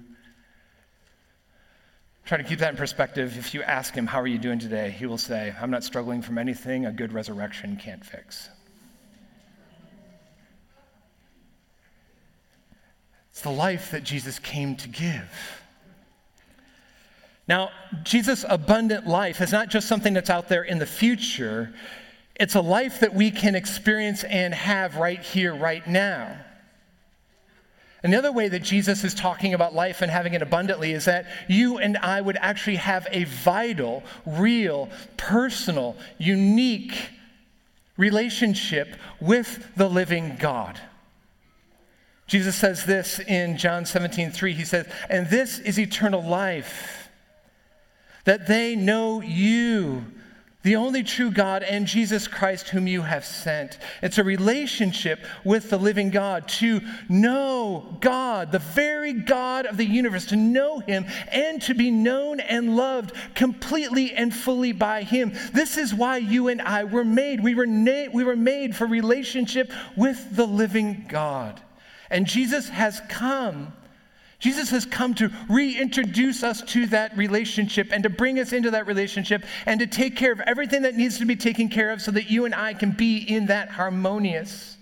Try 2.25 2.39
to 2.39 2.45
keep 2.45 2.61
that 2.61 2.71
in 2.71 2.77
perspective. 2.77 3.37
If 3.37 3.53
you 3.53 3.63
ask 3.63 3.95
him, 3.95 4.07
How 4.07 4.21
are 4.21 4.27
you 4.27 4.39
doing 4.39 4.59
today? 4.59 4.91
he 4.91 5.05
will 5.05 5.19
say, 5.19 5.55
I'm 5.61 5.71
not 5.71 5.85
struggling 5.85 6.23
from 6.23 6.39
anything 6.39 6.87
a 6.87 6.93
good 6.93 7.13
resurrection 7.13 7.77
can't 7.77 8.05
fix. 8.05 8.49
It's 13.31 13.43
the 13.43 13.51
life 13.51 13.91
that 13.91 14.05
Jesus 14.05 14.39
came 14.39 14.77
to 14.77 14.89
give. 14.89 15.61
Now, 17.47 17.71
Jesus' 18.05 18.45
abundant 18.49 19.07
life 19.07 19.41
is 19.43 19.53
not 19.53 19.69
just 19.69 19.87
something 19.87 20.15
that's 20.15 20.31
out 20.31 20.49
there 20.49 20.63
in 20.63 20.79
the 20.79 20.87
future, 20.87 21.75
it's 22.37 22.55
a 22.55 22.61
life 22.61 23.01
that 23.01 23.13
we 23.13 23.31
can 23.31 23.55
experience 23.55 24.25
and 24.25 24.55
have 24.55 24.97
right 24.97 25.21
here, 25.21 25.55
right 25.55 25.87
now. 25.87 26.39
Another 28.05 28.31
way 28.31 28.49
that 28.49 28.63
Jesus 28.63 29.03
is 29.03 29.15
talking 29.15 29.55
about 29.55 29.75
life 29.75 30.03
and 30.03 30.11
having 30.11 30.35
it 30.35 30.43
abundantly 30.43 30.93
is 30.93 31.07
that 31.07 31.25
you 31.49 31.79
and 31.79 31.97
I 31.97 32.21
would 32.21 32.37
actually 32.39 32.77
have 32.77 33.07
a 33.11 33.25
vital, 33.25 34.03
real, 34.27 34.91
personal, 35.17 35.97
unique 36.19 36.95
relationship 37.97 38.97
with 39.21 39.75
the 39.77 39.89
living 39.89 40.37
God. 40.39 40.79
Jesus 42.27 42.57
says 42.57 42.85
this 42.85 43.21
in 43.21 43.57
John 43.57 43.87
17, 43.87 44.31
3. 44.33 44.53
He 44.53 44.65
says, 44.65 44.87
And 45.09 45.31
this 45.31 45.59
is 45.59 45.79
eternal 45.79 46.23
life, 46.23 47.09
that 48.25 48.47
they 48.47 48.77
know 48.77 49.23
you, 49.23 50.05
the 50.65 50.77
only 50.77 51.03
true 51.03 51.31
God, 51.31 51.63
and 51.63 51.87
Jesus 51.87 52.27
Christ, 52.27 52.71
whom 52.71 52.87
you 52.87 53.03
have 53.03 53.25
sent. 53.25 53.79
It's 54.03 54.17
a 54.17 54.25
relationship 54.25 55.21
with 55.45 55.69
the 55.69 55.77
living 55.79 56.11
God, 56.11 56.49
to 56.49 56.81
know 57.09 57.97
God, 58.01 58.51
the 58.51 58.59
very 58.59 59.13
God 59.13 59.67
of 59.67 59.77
the 59.77 59.85
universe, 59.85 60.25
to 60.27 60.37
know 60.37 60.81
Him 60.81 61.05
and 61.31 61.61
to 61.63 61.75
be 61.75 61.91
known 61.91 62.41
and 62.41 62.77
loved 62.77 63.13
completely 63.35 64.15
and 64.15 64.35
fully 64.35 64.73
by 64.73 65.03
Him. 65.03 65.35
This 65.53 65.77
is 65.77 65.95
why 65.95 66.17
you 66.17 66.49
and 66.49 66.63
I 66.63 66.85
were 66.85 67.05
made. 67.05 67.41
We 67.41 67.55
were, 67.55 67.67
na- 67.67 68.09
we 68.13 68.25
were 68.25 68.35
made 68.35 68.75
for 68.75 68.87
relationship 68.87 69.71
with 69.97 70.35
the 70.35 70.47
living 70.47 71.05
God. 71.09 71.61
And 72.11 72.27
Jesus 72.27 72.71
has 72.71 73.01
come 73.09 73.75
Jesus 74.45 74.69
has 74.73 74.85
come 74.85 75.15
to 75.15 75.31
reintroduce 75.49 76.43
us 76.43 76.61
to 76.65 76.85
that 76.89 77.17
relationship 77.17 77.89
and 77.91 78.03
to 78.03 78.11
bring 78.11 78.39
us 78.39 78.53
into 78.53 78.73
that 78.73 78.87
relationship 78.87 79.43
and 79.65 79.81
to 79.81 79.87
take 79.87 80.17
care 80.17 80.33
of 80.33 80.41
everything 80.41 80.83
that 80.83 80.97
needs 80.97 81.19
to 81.21 81.25
be 81.25 81.35
taken 81.35 81.71
care 81.71 81.91
of 81.91 82.03
so 82.03 82.11
that 82.11 82.31
you 82.31 82.45
and 82.45 82.55
I 82.55 82.75
can 82.75 82.91
be 82.91 83.17
in 83.17 83.47
that 83.47 83.71
harmonious 83.71 84.77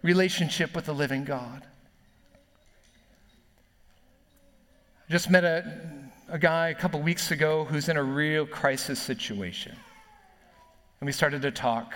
relationship 0.00 0.74
with 0.74 0.86
the 0.86 0.94
living 0.94 1.24
God. 1.24 1.66
I 5.06 5.12
just 5.12 5.28
met 5.28 5.44
a, 5.44 5.80
a 6.30 6.38
guy 6.38 6.70
a 6.70 6.74
couple 6.74 7.02
weeks 7.02 7.30
ago 7.30 7.64
who's 7.64 7.90
in 7.90 7.98
a 7.98 8.02
real 8.02 8.46
crisis 8.46 8.98
situation. 8.98 9.76
And 11.02 11.06
we 11.06 11.12
started 11.12 11.42
to 11.42 11.50
talk. 11.50 11.92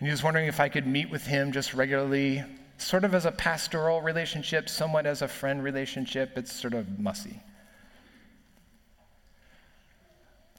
And 0.00 0.08
he 0.08 0.10
was 0.10 0.24
wondering 0.24 0.48
if 0.48 0.58
I 0.58 0.68
could 0.68 0.88
meet 0.88 1.08
with 1.08 1.24
him 1.24 1.52
just 1.52 1.72
regularly 1.72 2.42
sort 2.82 3.04
of 3.04 3.14
as 3.14 3.26
a 3.26 3.32
pastoral 3.32 4.00
relationship, 4.00 4.68
somewhat 4.68 5.06
as 5.06 5.22
a 5.22 5.28
friend 5.28 5.62
relationship. 5.62 6.36
It's 6.36 6.52
sort 6.52 6.74
of 6.74 6.98
mussy. 6.98 7.40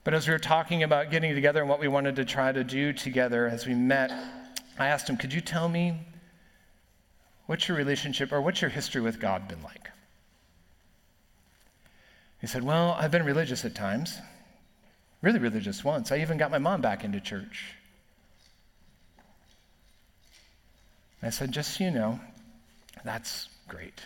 But 0.03 0.13
as 0.13 0.27
we 0.27 0.33
were 0.33 0.39
talking 0.39 0.83
about 0.83 1.11
getting 1.11 1.33
together 1.35 1.61
and 1.61 1.69
what 1.69 1.79
we 1.79 1.87
wanted 1.87 2.15
to 2.15 2.25
try 2.25 2.51
to 2.51 2.63
do 2.63 2.91
together 2.91 3.47
as 3.47 3.67
we 3.67 3.75
met, 3.75 4.11
I 4.79 4.87
asked 4.87 5.09
him, 5.09 5.17
Could 5.17 5.33
you 5.33 5.41
tell 5.41 5.69
me 5.69 5.97
what's 7.45 7.67
your 7.67 7.77
relationship 7.77 8.31
or 8.31 8.41
what's 8.41 8.61
your 8.61 8.71
history 8.71 9.01
with 9.01 9.19
God 9.19 9.47
been 9.47 9.61
like? 9.61 9.89
He 12.39 12.47
said, 12.47 12.63
Well, 12.63 12.95
I've 12.99 13.11
been 13.11 13.25
religious 13.25 13.63
at 13.63 13.75
times, 13.75 14.17
really 15.21 15.39
religious 15.39 15.83
once. 15.83 16.11
I 16.11 16.17
even 16.17 16.37
got 16.37 16.49
my 16.49 16.57
mom 16.57 16.81
back 16.81 17.03
into 17.03 17.19
church. 17.19 17.75
I 21.23 21.29
said, 21.29 21.51
just 21.51 21.77
so 21.77 21.83
you 21.83 21.91
know, 21.91 22.19
that's 23.03 23.49
great. 23.67 24.01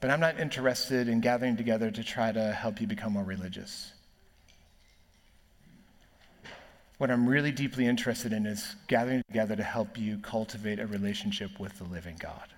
But 0.00 0.10
I'm 0.10 0.20
not 0.20 0.40
interested 0.40 1.08
in 1.08 1.20
gathering 1.20 1.56
together 1.56 1.90
to 1.90 2.02
try 2.02 2.32
to 2.32 2.52
help 2.52 2.80
you 2.80 2.86
become 2.86 3.12
more 3.12 3.24
religious. 3.24 3.92
What 6.98 7.10
I'm 7.10 7.28
really 7.28 7.52
deeply 7.52 7.86
interested 7.86 8.32
in 8.32 8.46
is 8.46 8.76
gathering 8.88 9.22
together 9.28 9.56
to 9.56 9.62
help 9.62 9.96
you 9.96 10.18
cultivate 10.18 10.80
a 10.80 10.86
relationship 10.86 11.58
with 11.58 11.78
the 11.78 11.84
living 11.84 12.16
God. 12.18 12.48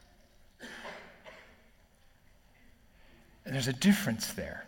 And 3.45 3.54
there's 3.54 3.69
a 3.69 3.73
difference 3.73 4.33
there. 4.33 4.64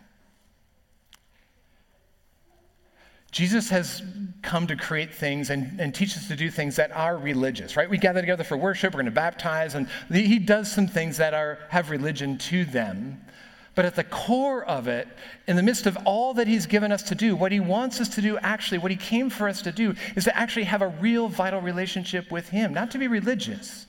Jesus 3.35 3.69
has 3.69 4.01
come 4.41 4.65
to 4.65 4.77
create 4.77 5.13
things 5.13 5.49
and, 5.49 5.77
and 5.77 5.93
teach 5.93 6.15
us 6.15 6.29
to 6.29 6.37
do 6.37 6.49
things 6.49 6.77
that 6.77 6.93
are 6.93 7.17
religious, 7.17 7.75
right? 7.75 7.89
We 7.89 7.97
gather 7.97 8.21
together 8.21 8.45
for 8.45 8.55
worship, 8.55 8.93
we're 8.93 8.99
going 8.99 9.07
to 9.07 9.11
baptize, 9.11 9.75
and 9.75 9.89
he 10.09 10.39
does 10.39 10.71
some 10.71 10.87
things 10.87 11.17
that 11.17 11.33
are, 11.33 11.59
have 11.67 11.89
religion 11.89 12.37
to 12.37 12.63
them. 12.63 13.21
But 13.75 13.83
at 13.83 13.97
the 13.97 14.05
core 14.05 14.63
of 14.63 14.87
it, 14.87 15.09
in 15.47 15.57
the 15.57 15.63
midst 15.63 15.85
of 15.85 15.97
all 16.05 16.33
that 16.35 16.47
he's 16.47 16.65
given 16.65 16.93
us 16.93 17.03
to 17.03 17.15
do, 17.15 17.35
what 17.35 17.51
he 17.51 17.59
wants 17.59 17.99
us 17.99 18.07
to 18.15 18.21
do, 18.21 18.37
actually, 18.37 18.77
what 18.77 18.89
he 18.89 18.95
came 18.95 19.29
for 19.29 19.49
us 19.49 19.61
to 19.63 19.73
do, 19.73 19.95
is 20.15 20.23
to 20.23 20.37
actually 20.37 20.63
have 20.63 20.81
a 20.81 20.87
real, 20.87 21.27
vital 21.27 21.59
relationship 21.59 22.31
with 22.31 22.47
him. 22.47 22.73
Not 22.73 22.89
to 22.91 22.97
be 22.97 23.09
religious, 23.09 23.85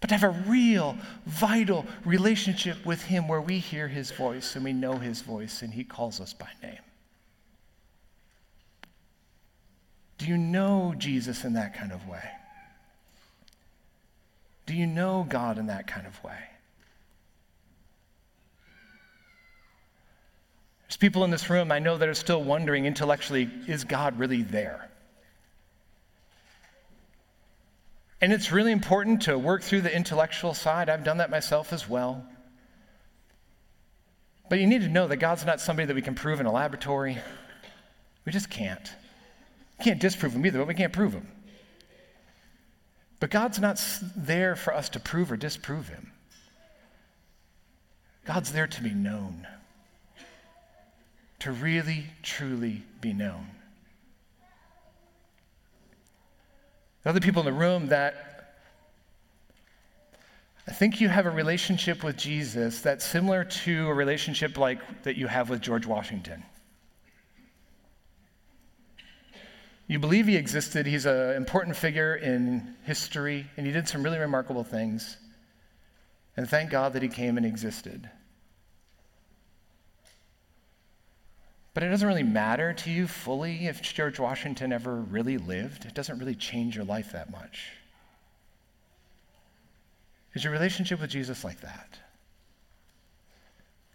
but 0.00 0.10
to 0.10 0.16
have 0.16 0.22
a 0.22 0.48
real, 0.48 0.96
vital 1.26 1.86
relationship 2.04 2.86
with 2.86 3.02
him 3.02 3.26
where 3.26 3.40
we 3.40 3.58
hear 3.58 3.88
his 3.88 4.12
voice 4.12 4.54
and 4.54 4.62
we 4.62 4.72
know 4.72 4.92
his 4.92 5.22
voice 5.22 5.62
and 5.62 5.74
he 5.74 5.82
calls 5.82 6.20
us 6.20 6.32
by 6.32 6.50
name. 6.62 6.78
Do 10.20 10.26
you 10.26 10.36
know 10.36 10.94
Jesus 10.98 11.44
in 11.46 11.54
that 11.54 11.72
kind 11.72 11.92
of 11.92 12.06
way? 12.06 12.22
Do 14.66 14.74
you 14.74 14.86
know 14.86 15.24
God 15.26 15.56
in 15.56 15.68
that 15.68 15.86
kind 15.86 16.06
of 16.06 16.22
way? 16.22 16.36
There's 20.82 20.98
people 20.98 21.24
in 21.24 21.30
this 21.30 21.48
room 21.48 21.72
I 21.72 21.78
know 21.78 21.96
that 21.96 22.06
are 22.06 22.12
still 22.12 22.44
wondering 22.44 22.84
intellectually 22.84 23.48
is 23.66 23.84
God 23.84 24.18
really 24.18 24.42
there? 24.42 24.90
And 28.20 28.30
it's 28.30 28.52
really 28.52 28.72
important 28.72 29.22
to 29.22 29.38
work 29.38 29.62
through 29.62 29.80
the 29.80 29.96
intellectual 29.96 30.52
side. 30.52 30.90
I've 30.90 31.02
done 31.02 31.16
that 31.16 31.30
myself 31.30 31.72
as 31.72 31.88
well. 31.88 32.26
But 34.50 34.58
you 34.58 34.66
need 34.66 34.82
to 34.82 34.88
know 34.88 35.08
that 35.08 35.16
God's 35.16 35.46
not 35.46 35.62
somebody 35.62 35.86
that 35.86 35.94
we 35.94 36.02
can 36.02 36.14
prove 36.14 36.40
in 36.40 36.46
a 36.46 36.52
laboratory. 36.52 37.16
We 38.26 38.32
just 38.32 38.50
can't. 38.50 38.94
We 39.80 39.84
can't 39.84 39.98
disprove 39.98 40.34
him 40.34 40.44
either, 40.44 40.58
but 40.58 40.68
we 40.68 40.74
can't 40.74 40.92
prove 40.92 41.14
him. 41.14 41.26
But 43.18 43.30
God's 43.30 43.58
not 43.58 43.82
there 44.14 44.54
for 44.54 44.74
us 44.74 44.90
to 44.90 45.00
prove 45.00 45.32
or 45.32 45.38
disprove 45.38 45.88
him. 45.88 46.12
God's 48.26 48.52
there 48.52 48.66
to 48.66 48.82
be 48.82 48.90
known, 48.90 49.46
to 51.38 51.50
really, 51.50 52.04
truly 52.22 52.82
be 53.00 53.14
known. 53.14 53.46
The 57.02 57.08
other 57.08 57.20
people 57.20 57.40
in 57.40 57.46
the 57.46 57.58
room 57.58 57.86
that 57.86 58.58
I 60.68 60.72
think 60.72 61.00
you 61.00 61.08
have 61.08 61.24
a 61.24 61.30
relationship 61.30 62.04
with 62.04 62.18
Jesus 62.18 62.82
that's 62.82 63.06
similar 63.06 63.44
to 63.44 63.88
a 63.88 63.94
relationship 63.94 64.58
like 64.58 65.04
that 65.04 65.16
you 65.16 65.26
have 65.26 65.48
with 65.48 65.62
George 65.62 65.86
Washington. 65.86 66.44
You 69.90 69.98
believe 69.98 70.28
he 70.28 70.36
existed, 70.36 70.86
he's 70.86 71.04
an 71.04 71.34
important 71.34 71.74
figure 71.74 72.14
in 72.14 72.76
history, 72.84 73.50
and 73.56 73.66
he 73.66 73.72
did 73.72 73.88
some 73.88 74.04
really 74.04 74.18
remarkable 74.18 74.62
things. 74.62 75.16
And 76.36 76.48
thank 76.48 76.70
God 76.70 76.92
that 76.92 77.02
he 77.02 77.08
came 77.08 77.36
and 77.36 77.44
existed. 77.44 78.08
But 81.74 81.82
it 81.82 81.88
doesn't 81.88 82.06
really 82.06 82.22
matter 82.22 82.72
to 82.72 82.90
you 82.90 83.08
fully 83.08 83.66
if 83.66 83.82
George 83.82 84.20
Washington 84.20 84.72
ever 84.72 84.94
really 84.94 85.38
lived. 85.38 85.86
It 85.86 85.94
doesn't 85.94 86.20
really 86.20 86.36
change 86.36 86.76
your 86.76 86.84
life 86.84 87.10
that 87.10 87.32
much. 87.32 87.72
Is 90.34 90.44
your 90.44 90.52
relationship 90.52 91.00
with 91.00 91.10
Jesus 91.10 91.42
like 91.42 91.62
that? 91.62 91.98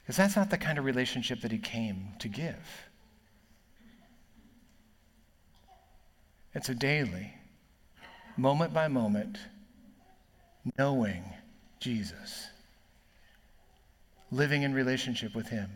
Because 0.04 0.18
that's 0.18 0.36
not 0.36 0.50
the 0.50 0.58
kind 0.58 0.78
of 0.78 0.84
relationship 0.84 1.40
that 1.40 1.54
he 1.54 1.58
came 1.58 2.10
to 2.20 2.28
give. 2.28 2.90
It's 6.56 6.70
a 6.70 6.76
daily, 6.76 7.34
moment 8.38 8.74
by 8.74 8.88
moment, 8.88 9.38
knowing 10.80 11.24
Jesus, 11.80 12.48
living 14.32 14.64
in 14.64 14.74
relationship 14.74 15.36
with 15.36 15.50
him 15.50 15.70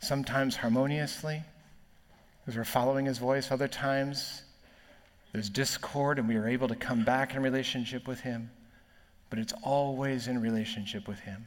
sometimes 0.00 0.56
harmoniously 0.56 1.42
because 2.40 2.56
we're 2.56 2.64
following 2.64 3.06
his 3.06 3.18
voice, 3.18 3.50
other 3.50 3.68
times 3.68 4.42
there's 5.32 5.50
discord 5.50 6.18
and 6.18 6.26
we 6.26 6.36
are 6.36 6.48
able 6.48 6.68
to 6.68 6.74
come 6.74 7.04
back 7.04 7.34
in 7.34 7.42
relationship 7.42 8.08
with 8.08 8.20
him, 8.20 8.50
but 9.28 9.38
it's 9.38 9.52
always 9.62 10.26
in 10.26 10.40
relationship 10.40 11.06
with 11.06 11.20
him. 11.20 11.46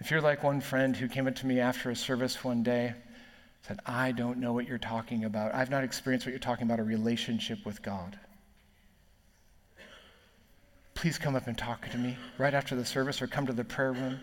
If 0.00 0.10
you're 0.10 0.20
like 0.20 0.42
one 0.42 0.60
friend 0.60 0.94
who 0.94 1.08
came 1.08 1.26
up 1.26 1.36
to 1.36 1.46
me 1.46 1.60
after 1.60 1.90
a 1.90 1.96
service 1.96 2.44
one 2.44 2.62
day, 2.62 2.92
said, 3.66 3.80
I 3.86 4.12
don't 4.12 4.38
know 4.38 4.52
what 4.52 4.68
you're 4.68 4.78
talking 4.78 5.24
about. 5.24 5.54
I've 5.54 5.70
not 5.70 5.84
experienced 5.84 6.26
what 6.26 6.32
you're 6.32 6.38
talking 6.38 6.66
about 6.66 6.80
a 6.80 6.84
relationship 6.84 7.64
with 7.64 7.80
God. 7.82 8.18
Please 10.94 11.18
come 11.18 11.34
up 11.34 11.46
and 11.46 11.56
talk 11.56 11.88
to 11.90 11.98
me 11.98 12.16
right 12.36 12.52
after 12.52 12.76
the 12.76 12.84
service 12.84 13.22
or 13.22 13.26
come 13.26 13.46
to 13.46 13.54
the 13.54 13.64
prayer 13.64 13.92
room. 13.92 14.20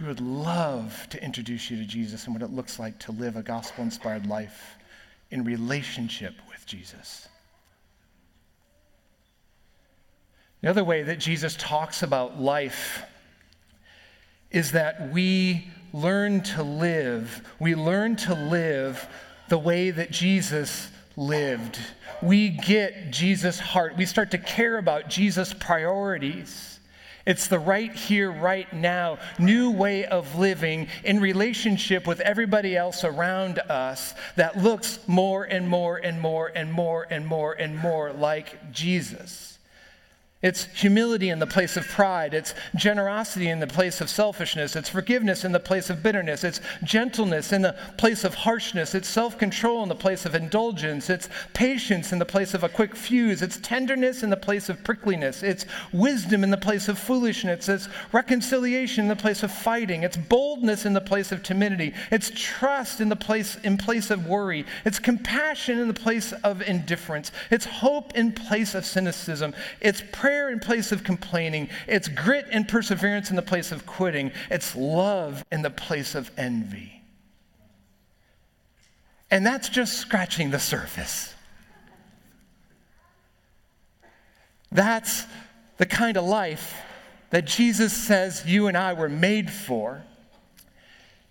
We 0.00 0.08
would 0.08 0.20
love 0.20 1.06
to 1.10 1.22
introduce 1.22 1.70
you 1.70 1.76
to 1.76 1.84
Jesus 1.84 2.24
and 2.24 2.34
what 2.34 2.42
it 2.42 2.50
looks 2.50 2.80
like 2.80 2.98
to 3.00 3.12
live 3.12 3.36
a 3.36 3.42
gospel 3.42 3.84
inspired 3.84 4.26
life 4.26 4.76
in 5.30 5.44
relationship 5.44 6.34
with 6.50 6.66
Jesus. 6.66 7.28
The 10.62 10.68
other 10.70 10.82
way 10.82 11.04
that 11.04 11.20
Jesus 11.20 11.54
talks 11.56 12.02
about 12.02 12.40
life 12.40 13.04
is 14.50 14.72
that 14.72 15.10
we 15.12 15.68
learn 15.92 16.42
to 16.42 16.62
live, 16.62 17.42
we 17.58 17.74
learn 17.74 18.16
to 18.16 18.34
live 18.34 19.08
the 19.48 19.58
way 19.58 19.90
that 19.90 20.10
Jesus 20.10 20.88
lived. 21.16 21.78
We 22.22 22.50
get 22.50 23.10
Jesus' 23.10 23.58
heart. 23.58 23.96
We 23.96 24.06
start 24.06 24.30
to 24.32 24.38
care 24.38 24.78
about 24.78 25.08
Jesus' 25.08 25.52
priorities. 25.52 26.78
It's 27.26 27.48
the 27.48 27.58
right 27.58 27.92
here, 27.94 28.32
right 28.32 28.72
now, 28.72 29.18
new 29.38 29.70
way 29.70 30.06
of 30.06 30.38
living 30.38 30.88
in 31.04 31.20
relationship 31.20 32.06
with 32.06 32.20
everybody 32.20 32.74
else 32.74 33.04
around 33.04 33.58
us 33.58 34.14
that 34.36 34.56
looks 34.56 34.98
more 35.06 35.44
and 35.44 35.68
more 35.68 35.98
and 35.98 36.18
more 36.18 36.50
and 36.54 36.72
more 36.72 37.06
and 37.10 37.26
more 37.26 37.52
and 37.52 37.76
more 37.76 38.14
like 38.14 38.72
Jesus. 38.72 39.57
It's 40.40 40.66
humility 40.66 41.30
in 41.30 41.40
the 41.40 41.48
place 41.48 41.76
of 41.76 41.84
pride. 41.88 42.32
It's 42.32 42.54
generosity 42.76 43.48
in 43.48 43.58
the 43.58 43.66
place 43.66 44.00
of 44.00 44.08
selfishness. 44.08 44.76
It's 44.76 44.88
forgiveness 44.88 45.44
in 45.44 45.50
the 45.50 45.58
place 45.58 45.90
of 45.90 46.00
bitterness. 46.00 46.44
It's 46.44 46.60
gentleness 46.84 47.52
in 47.52 47.62
the 47.62 47.74
place 47.96 48.22
of 48.22 48.36
harshness. 48.36 48.94
It's 48.94 49.08
self 49.08 49.36
control 49.36 49.82
in 49.82 49.88
the 49.88 49.96
place 49.96 50.24
of 50.26 50.36
indulgence. 50.36 51.10
It's 51.10 51.28
patience 51.54 52.12
in 52.12 52.20
the 52.20 52.24
place 52.24 52.54
of 52.54 52.62
a 52.62 52.68
quick 52.68 52.94
fuse. 52.94 53.42
It's 53.42 53.58
tenderness 53.58 54.22
in 54.22 54.30
the 54.30 54.36
place 54.36 54.68
of 54.68 54.84
prickliness. 54.84 55.42
It's 55.42 55.66
wisdom 55.92 56.44
in 56.44 56.50
the 56.50 56.56
place 56.56 56.86
of 56.86 57.00
foolishness. 57.00 57.68
It's 57.68 57.88
reconciliation 58.12 59.06
in 59.06 59.08
the 59.08 59.16
place 59.16 59.42
of 59.42 59.50
fighting. 59.50 60.04
It's 60.04 60.16
boldness 60.16 60.86
in 60.86 60.92
the 60.92 61.00
place 61.00 61.32
of 61.32 61.42
timidity. 61.42 61.94
It's 62.12 62.30
trust 62.36 63.00
in 63.00 63.08
the 63.08 63.16
place 63.16 63.56
in 63.64 63.76
place 63.76 64.12
of 64.12 64.28
worry. 64.28 64.66
It's 64.84 65.00
compassion 65.00 65.80
in 65.80 65.88
the 65.88 65.94
place 65.94 66.32
of 66.44 66.62
indifference. 66.62 67.32
It's 67.50 67.64
hope 67.64 68.14
in 68.14 68.30
place 68.30 68.76
of 68.76 68.86
cynicism. 68.86 69.52
It's 69.80 70.00
prayer 70.12 70.27
in 70.30 70.60
place 70.60 70.92
of 70.92 71.04
complaining. 71.04 71.68
It's 71.86 72.08
grit 72.08 72.46
and 72.50 72.66
perseverance 72.66 73.30
in 73.30 73.36
the 73.36 73.42
place 73.42 73.72
of 73.72 73.86
quitting. 73.86 74.32
It's 74.50 74.74
love 74.76 75.44
in 75.50 75.62
the 75.62 75.70
place 75.70 76.14
of 76.14 76.30
envy. 76.36 77.02
And 79.30 79.46
that's 79.46 79.68
just 79.68 79.98
scratching 79.98 80.50
the 80.50 80.58
surface. 80.58 81.34
That's 84.70 85.24
the 85.76 85.86
kind 85.86 86.16
of 86.16 86.24
life 86.24 86.74
that 87.30 87.46
Jesus 87.46 87.92
says 87.92 88.44
you 88.46 88.68
and 88.68 88.76
I 88.76 88.94
were 88.94 89.08
made 89.08 89.50
for. 89.50 90.02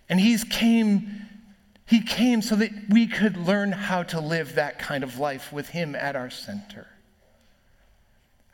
And 0.08 0.20
he's 0.20 0.44
came 0.44 1.28
he 1.86 2.02
came 2.02 2.42
so 2.42 2.54
that 2.56 2.70
we 2.90 3.06
could 3.06 3.38
learn 3.38 3.72
how 3.72 4.02
to 4.02 4.20
live 4.20 4.56
that 4.56 4.78
kind 4.78 5.02
of 5.02 5.18
life 5.18 5.54
with 5.54 5.70
him 5.70 5.94
at 5.94 6.16
our 6.16 6.28
center. 6.28 6.86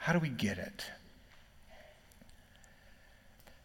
How 0.04 0.12
do 0.12 0.18
we 0.18 0.28
get 0.28 0.58
it? 0.58 0.84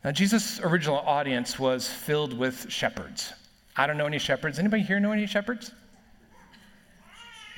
Now, 0.06 0.12
Jesus' 0.12 0.62
original 0.62 1.00
audience 1.00 1.60
was 1.60 1.86
filled 1.86 2.32
with 2.32 2.72
shepherds. 2.72 3.34
I 3.76 3.86
don't 3.86 3.98
know 3.98 4.06
any 4.06 4.20
shepherds. 4.20 4.58
Anybody 4.58 4.84
here 4.84 5.02
know 5.02 5.12
any 5.12 5.26
shepherds? 5.26 5.74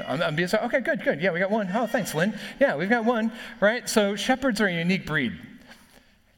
I'm, 0.07 0.23
I'm 0.23 0.35
being 0.35 0.47
sorry. 0.47 0.65
Okay, 0.65 0.79
good, 0.79 1.03
good. 1.03 1.21
Yeah, 1.21 1.31
we 1.31 1.37
got 1.37 1.51
one. 1.51 1.69
Oh, 1.71 1.85
thanks, 1.85 2.15
Lynn. 2.15 2.33
Yeah, 2.59 2.75
we've 2.75 2.89
got 2.89 3.05
one, 3.05 3.31
right? 3.59 3.87
So, 3.87 4.15
shepherds 4.15 4.59
are 4.61 4.65
a 4.65 4.73
unique 4.73 5.05
breed. 5.05 5.33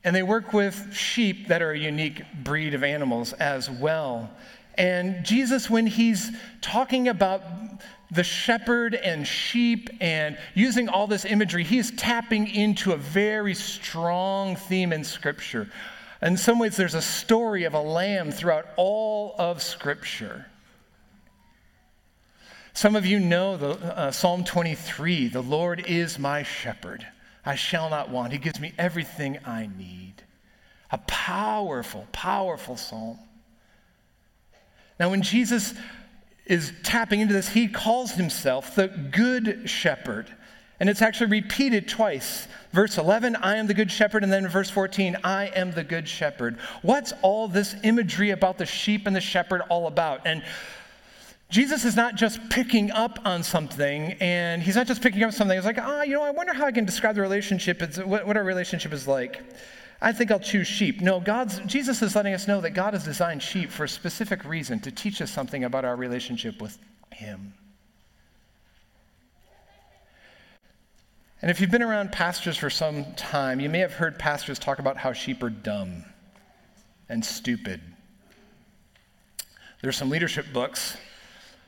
And 0.03 0.13
they 0.13 0.23
work 0.23 0.51
with 0.51 0.93
sheep 0.93 1.47
that 1.47 1.61
are 1.61 1.71
a 1.71 1.79
unique 1.79 2.23
breed 2.43 2.73
of 2.73 2.83
animals 2.83 3.31
as 3.31 3.69
well. 3.69 4.29
And 4.75 5.23
Jesus, 5.25 5.69
when 5.69 5.85
he's 5.85 6.31
talking 6.61 7.07
about 7.07 7.43
the 8.11 8.23
shepherd 8.23 8.95
and 8.95 9.27
sheep 9.27 9.89
and 9.99 10.37
using 10.53 10.89
all 10.89 11.07
this 11.07 11.25
imagery, 11.25 11.63
he 11.63 11.77
is 11.77 11.91
tapping 11.91 12.47
into 12.47 12.91
a 12.91 12.97
very 12.97 13.55
strong 13.55 14.55
theme 14.55 14.93
in 14.93 15.03
Scripture. 15.03 15.69
In 16.21 16.37
some 16.37 16.59
ways, 16.59 16.77
there's 16.77 16.93
a 16.93 17.01
story 17.01 17.65
of 17.65 17.73
a 17.73 17.81
lamb 17.81 18.31
throughout 18.31 18.67
all 18.77 19.35
of 19.37 19.61
Scripture. 19.61 20.45
Some 22.73 22.95
of 22.95 23.05
you 23.05 23.19
know 23.19 23.57
the, 23.57 23.69
uh, 23.71 24.11
Psalm 24.11 24.43
23 24.43 25.27
The 25.27 25.41
Lord 25.41 25.85
is 25.85 26.17
my 26.17 26.43
shepherd. 26.43 27.05
I 27.45 27.55
shall 27.55 27.89
not 27.89 28.09
want. 28.09 28.31
He 28.31 28.39
gives 28.39 28.59
me 28.59 28.73
everything 28.77 29.37
I 29.45 29.69
need. 29.77 30.13
A 30.89 30.97
powerful, 30.99 32.07
powerful 32.11 32.77
psalm. 32.77 33.19
Now, 35.03 35.09
when 35.09 35.21
Jesus 35.21 35.73
is 36.45 36.71
tapping 36.81 37.19
into 37.19 37.33
this, 37.33 37.49
he 37.49 37.67
calls 37.67 38.13
himself 38.13 38.73
the 38.73 38.87
Good 38.87 39.69
Shepherd. 39.69 40.33
And 40.79 40.89
it's 40.89 41.01
actually 41.01 41.29
repeated 41.29 41.89
twice. 41.89 42.47
Verse 42.71 42.97
11, 42.97 43.35
I 43.35 43.57
am 43.57 43.67
the 43.67 43.73
Good 43.73 43.91
Shepherd, 43.91 44.23
and 44.23 44.31
then 44.31 44.47
verse 44.47 44.69
14, 44.69 45.17
I 45.25 45.47
am 45.47 45.73
the 45.73 45.83
Good 45.83 46.07
Shepherd. 46.07 46.57
What's 46.83 47.11
all 47.21 47.49
this 47.49 47.75
imagery 47.83 48.29
about 48.29 48.57
the 48.57 48.65
sheep 48.65 49.05
and 49.05 49.13
the 49.13 49.19
shepherd 49.19 49.59
all 49.67 49.87
about? 49.87 50.21
And 50.25 50.41
Jesus 51.49 51.83
is 51.83 51.97
not 51.97 52.15
just 52.15 52.39
picking 52.49 52.89
up 52.89 53.19
on 53.25 53.43
something, 53.43 54.13
and 54.21 54.63
he's 54.63 54.77
not 54.77 54.87
just 54.87 55.01
picking 55.01 55.23
up 55.23 55.33
something. 55.33 55.57
He's 55.57 55.65
like, 55.65 55.79
ah, 55.81 56.03
you 56.03 56.13
know, 56.13 56.23
I 56.23 56.31
wonder 56.31 56.53
how 56.53 56.65
I 56.65 56.71
can 56.71 56.85
describe 56.85 57.15
the 57.15 57.21
relationship, 57.21 57.81
it's, 57.81 57.97
what, 57.97 58.25
what 58.25 58.37
our 58.37 58.43
relationship 58.45 58.93
is 58.93 59.05
like. 59.05 59.43
I 60.01 60.11
think 60.11 60.31
I'll 60.31 60.39
choose 60.39 60.67
sheep. 60.67 61.01
No, 61.01 61.19
God's, 61.19 61.59
Jesus 61.59 62.01
is 62.01 62.15
letting 62.15 62.33
us 62.33 62.47
know 62.47 62.61
that 62.61 62.71
God 62.71 62.93
has 62.93 63.05
designed 63.05 63.41
sheep 63.41 63.71
for 63.71 63.85
a 63.85 63.89
specific 63.89 64.43
reason 64.43 64.79
to 64.81 64.91
teach 64.91 65.21
us 65.21 65.31
something 65.31 65.63
about 65.63 65.85
our 65.85 65.95
relationship 65.95 66.61
with 66.61 66.77
Him. 67.11 67.53
And 71.41 71.51
if 71.51 71.59
you've 71.59 71.71
been 71.71 71.83
around 71.83 72.11
pastors 72.13 72.55
for 72.55 72.69
some 72.69 73.13
time, 73.15 73.59
you 73.59 73.69
may 73.69 73.79
have 73.79 73.93
heard 73.93 74.17
pastors 74.17 74.59
talk 74.59 74.79
about 74.79 74.95
how 74.95 75.11
sheep 75.11 75.43
are 75.43 75.49
dumb 75.49 76.05
and 77.09 77.23
stupid. 77.23 77.81
There's 79.81 79.97
some 79.97 80.09
leadership 80.09 80.45
books, 80.53 80.95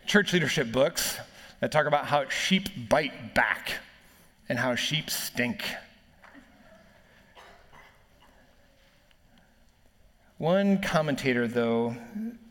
church 0.06 0.32
leadership 0.32 0.72
books, 0.72 1.18
that 1.60 1.72
talk 1.72 1.88
about 1.88 2.06
how 2.06 2.30
sheep 2.30 2.70
bite 2.90 3.34
back 3.34 3.74
and 4.48 4.58
how 4.58 4.76
sheep 4.76 5.10
stink 5.10 5.66
One 10.38 10.82
commentator, 10.82 11.48
though, 11.48 11.96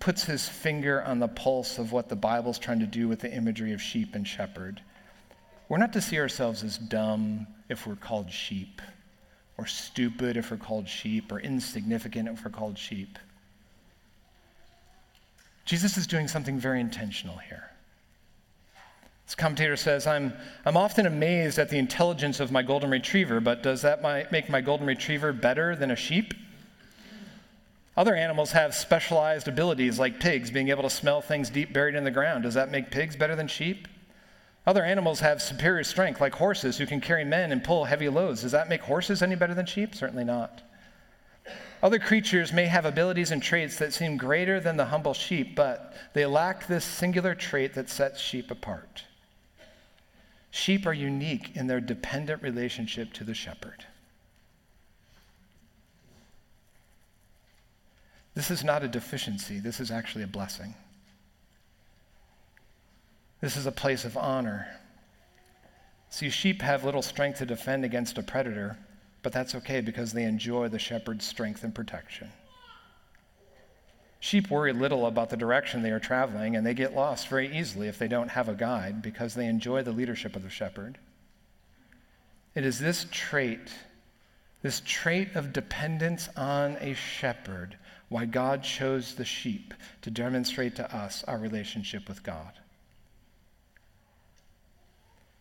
puts 0.01 0.25
his 0.25 0.49
finger 0.49 1.03
on 1.03 1.18
the 1.18 1.29
pulse 1.29 1.79
of 1.79 1.92
what 1.92 2.09
the 2.09 2.16
Bible's 2.16 2.59
trying 2.59 2.81
to 2.81 2.87
do 2.87 3.09
with 3.09 3.20
the 3.20 3.31
imagery 3.31 3.75
of 3.75 3.83
sheep 3.83 4.14
and 4.14 4.27
shepherd. 4.27 4.81
We're 5.68 5.79
not 5.79 5.92
to 5.92 6.01
see 6.01 6.18
ourselves 6.18 6.64
as 6.64 6.79
dumb 6.79 7.47
if 7.68 7.87
we're 7.87 7.97
called 7.97 8.31
sheep, 8.31 8.81
or 9.59 9.66
stupid 9.66 10.37
if 10.38 10.51
we're 10.51 10.57
called 10.57 10.88
sheep, 10.88 11.31
or 11.31 11.40
insignificant 11.40 12.29
if 12.29 12.44
we're 12.44 12.51
called 12.51 12.79
sheep. 12.79 13.18
Jesus 15.66 15.99
is 15.99 16.07
doing 16.07 16.29
something 16.29 16.59
very 16.59 16.81
intentional 16.81 17.37
here. 17.37 17.70
This 19.27 19.35
commentator 19.35 19.77
says, 19.77 20.07
I'm, 20.07 20.33
I'm 20.64 20.77
often 20.77 21.07
amazed 21.07 21.59
at 21.59 21.70
the 21.70 21.79
intelligence 21.79 22.40
of 22.40 22.51
my 22.53 22.62
golden 22.62 22.90
retriever, 22.90 23.40
but 23.40 23.62
does 23.62 23.83
that 23.83 24.03
my, 24.03 24.27
make 24.31 24.49
my 24.49 24.61
golden 24.61 24.87
retriever 24.87 25.33
better 25.33 25.77
than 25.77 25.90
a 25.90 25.97
sheep? 25.97 26.35
Other 27.97 28.17
animals 28.17 28.53
have 28.53 28.75
specialized 28.75 29.47
abilities 29.47 29.99
like 29.99 30.19
pigs, 30.19 30.51
being 30.51 30.69
able 30.69 30.83
to 30.83 30.91
smell 30.91 31.21
things 31.21 31.49
deep 31.49 31.73
buried 31.73 31.95
in 31.95 32.05
the 32.05 32.11
ground. 32.11 32.43
Does 32.43 32.55
that 32.55 32.71
make 32.71 32.91
pigs 32.91 33.15
better 33.15 33.37
than 33.37 33.47
sheep? 33.47 33.87
Other 34.67 34.85
animals 34.85 35.21
have 35.21 35.41
superior 35.41 35.85
strength, 35.85 36.21
like 36.21 36.35
horses 36.35 36.79
who 36.79 36.87
can 36.87 37.01
carry 37.01 37.25
men 37.25 37.53
and 37.53 37.63
pull 37.63 37.85
heavy 37.85 38.09
loads. 38.09 38.43
Does 38.43 38.53
that 38.53 38.69
make 38.69 38.81
horses 38.81 39.23
any 39.23 39.37
better 39.37 39.55
than 39.55 39.67
sheep? 39.67 39.95
Certainly 39.95 40.25
not. 40.25 40.63
Other 41.83 41.99
creatures 41.99 42.53
may 42.53 42.65
have 42.65 42.87
abilities 42.87 43.31
and 43.31 43.43
traits 43.43 43.77
that 43.77 43.93
seem 43.93 44.17
greater 44.17 44.59
than 44.59 44.79
the 44.79 44.87
humble 44.87 45.13
sheep, 45.13 45.55
but 45.55 45.95
they 46.15 46.25
lack 46.25 46.67
this 46.67 46.85
singular 46.85 47.35
trait 47.35 47.75
that 47.75 47.91
sets 47.91 48.21
sheep 48.21 48.51
apart. 48.51 49.05
Sheep 50.51 50.87
are 50.87 50.95
unique 50.95 51.55
in 51.55 51.67
their 51.67 51.81
dependent 51.81 52.43
relationship 52.43 53.13
to 53.13 53.25
the 53.25 53.35
shepherd. 53.35 53.85
This 58.35 58.51
is 58.51 58.64
not 58.64 58.83
a 58.83 58.88
deficiency, 58.88 59.61
this 59.61 59.81
is 59.81 59.90
actually 59.90 60.25
a 60.25 60.29
blessing. 60.29 60.75
This 63.40 63.57
is 63.57 63.66
a 63.66 63.73
place 63.73 64.05
of 64.05 64.16
honor. 64.16 64.66
See, 66.09 66.31
sheep 66.31 66.62
have 66.62 66.85
little 66.85 67.03
strength 67.03 67.38
to 67.38 67.47
defend 67.47 67.85
against 67.85 68.18
a 68.18 68.23
predator, 68.23 68.79
but 69.23 69.33
that's 69.33 69.55
okay 69.57 69.81
because 69.81 70.12
they 70.12 70.25
enjoy 70.25 70.68
the 70.68 70.79
shepherd's 70.79 71.27
strength 71.27 71.62
and 71.64 71.75
protection. 71.75 72.31
Sheep 74.20 74.51
worry 74.51 74.73
little 74.73 75.07
about 75.07 75.29
the 75.29 75.37
direction 75.37 75.83
they 75.83 75.90
are 75.90 76.01
traveling, 76.01 76.57
and 76.57 76.64
they 76.64 76.73
get 76.73 76.94
lost 76.94 77.29
very 77.29 77.55
easily 77.55 77.88
if 77.88 77.99
they 77.99 78.09
don't 78.09 78.31
have 78.31 78.49
a 78.49 78.55
guide 78.55 79.03
because 79.03 79.35
they 79.35 79.47
enjoy 79.47 79.83
the 79.83 79.92
leadership 79.92 80.35
of 80.35 80.42
the 80.42 80.49
shepherd. 80.49 80.97
It 82.55 82.64
is 82.64 82.79
this 82.79 83.07
trait, 83.11 83.70
this 84.62 84.81
trait 84.87 85.35
of 85.35 85.53
dependence 85.53 86.31
on 86.37 86.79
a 86.81 86.94
shepherd, 86.94 87.77
why 88.14 88.27
God 88.27 88.62
chose 88.62 89.16
the 89.16 89.24
sheep 89.24 89.74
to 90.03 90.09
demonstrate 90.09 90.77
to 90.77 90.96
us 90.96 91.24
our 91.27 91.37
relationship 91.37 92.07
with 92.09 92.22
God. 92.22 92.53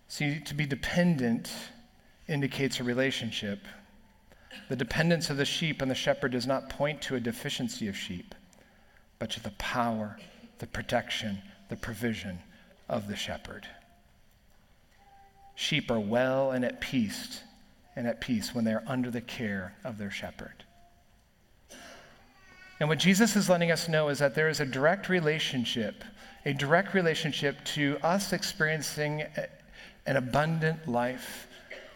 See, 0.08 0.40
to 0.40 0.56
be 0.56 0.66
dependent 0.66 1.52
indicates 2.28 2.80
a 2.80 2.84
relationship. 2.84 3.60
The 4.70 4.76
dependence 4.76 5.30
of 5.30 5.38
the 5.38 5.46
sheep 5.46 5.84
and 5.84 5.92
the 5.92 5.94
shepherd 5.94 6.32
does 6.32 6.48
not 6.48 6.72
point 6.72 7.00
to 7.04 7.16
a 7.16 7.20
deficiency 7.20 7.88
of 7.88 7.96
sheep 7.96 8.34
but 9.20 9.30
to 9.30 9.44
the 9.44 9.54
power, 9.60 10.18
the 10.58 10.66
protection, 10.66 11.44
the 11.70 11.76
provision 11.76 12.40
of 12.90 13.08
the 13.08 13.16
shepherd. 13.16 13.68
Sheep 15.54 15.92
are 15.92 16.00
well 16.00 16.50
and 16.50 16.66
at 16.66 16.82
peace 16.82 17.44
and 17.96 18.08
at 18.08 18.20
peace 18.20 18.56
when 18.56 18.66
they 18.66 18.74
are 18.74 18.84
under 18.88 19.12
the 19.12 19.22
care 19.22 19.76
of 19.84 20.00
their 20.00 20.10
shepherd. 20.10 20.63
And 22.84 22.90
what 22.90 23.00
Jesus 23.00 23.38
is 23.38 23.48
letting 23.48 23.72
us 23.72 23.88
know 23.88 24.10
is 24.10 24.20
that 24.20 24.36
there 24.36 24.50
is 24.50 24.60
a 24.60 24.66
direct 24.66 25.08
relationship, 25.08 26.04
a 26.46 26.52
direct 26.52 26.94
relationship 26.94 27.64
to 27.64 27.98
us 28.04 28.34
experiencing 28.34 29.24
an 30.06 30.18
abundant 30.18 30.86
life 30.86 31.48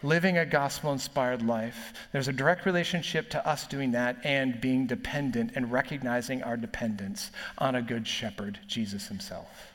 living 0.02 0.38
a 0.38 0.46
gospel 0.46 0.90
inspired 0.90 1.42
life. 1.42 1.92
There's 2.12 2.28
a 2.28 2.32
direct 2.32 2.64
relationship 2.64 3.28
to 3.32 3.46
us 3.46 3.66
doing 3.66 3.90
that 3.92 4.16
and 4.24 4.62
being 4.62 4.86
dependent 4.86 5.52
and 5.56 5.70
recognizing 5.70 6.42
our 6.42 6.56
dependence 6.56 7.32
on 7.58 7.74
a 7.74 7.82
good 7.82 8.08
shepherd, 8.08 8.58
Jesus 8.66 9.08
himself. 9.08 9.67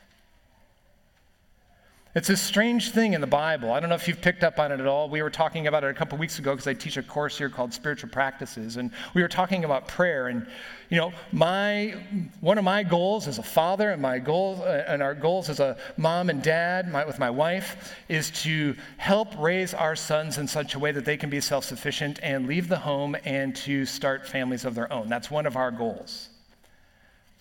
It's 2.14 2.30
a 2.30 2.36
strange 2.36 2.92
thing 2.92 3.14
in 3.14 3.20
the 3.20 3.26
Bible. 3.26 3.72
I 3.72 3.80
don't 3.80 3.88
know 3.88 3.96
if 3.96 4.06
you've 4.06 4.20
picked 4.20 4.44
up 4.44 4.60
on 4.60 4.70
it 4.70 4.78
at 4.78 4.86
all. 4.86 5.08
We 5.08 5.20
were 5.20 5.30
talking 5.30 5.66
about 5.66 5.82
it 5.82 5.90
a 5.90 5.94
couple 5.94 6.16
weeks 6.16 6.38
ago 6.38 6.52
because 6.52 6.68
I 6.68 6.72
teach 6.72 6.96
a 6.96 7.02
course 7.02 7.36
here 7.36 7.48
called 7.48 7.74
Spiritual 7.74 8.10
Practices, 8.10 8.76
and 8.76 8.92
we 9.14 9.22
were 9.22 9.28
talking 9.28 9.64
about 9.64 9.88
prayer. 9.88 10.28
And 10.28 10.46
you 10.90 10.96
know, 10.96 11.12
my 11.32 11.96
one 12.40 12.56
of 12.56 12.62
my 12.62 12.84
goals 12.84 13.26
as 13.26 13.38
a 13.38 13.42
father, 13.42 13.90
and 13.90 14.00
my 14.00 14.20
goals, 14.20 14.60
uh, 14.60 14.84
and 14.86 15.02
our 15.02 15.12
goals 15.12 15.50
as 15.50 15.58
a 15.58 15.76
mom 15.96 16.30
and 16.30 16.40
dad, 16.40 16.88
my, 16.88 17.04
with 17.04 17.18
my 17.18 17.30
wife, 17.30 17.96
is 18.08 18.30
to 18.42 18.76
help 18.96 19.36
raise 19.36 19.74
our 19.74 19.96
sons 19.96 20.38
in 20.38 20.46
such 20.46 20.76
a 20.76 20.78
way 20.78 20.92
that 20.92 21.04
they 21.04 21.16
can 21.16 21.30
be 21.30 21.40
self-sufficient 21.40 22.20
and 22.22 22.46
leave 22.46 22.68
the 22.68 22.78
home 22.78 23.16
and 23.24 23.56
to 23.56 23.84
start 23.84 24.24
families 24.24 24.64
of 24.64 24.76
their 24.76 24.92
own. 24.92 25.08
That's 25.08 25.32
one 25.32 25.46
of 25.46 25.56
our 25.56 25.72
goals. 25.72 26.28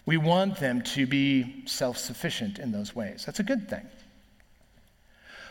We 0.07 0.17
want 0.17 0.57
them 0.57 0.81
to 0.81 1.05
be 1.05 1.61
self-sufficient 1.67 2.57
in 2.57 2.71
those 2.71 2.95
ways. 2.95 3.23
That's 3.23 3.39
a 3.39 3.43
good 3.43 3.69
thing. 3.69 3.85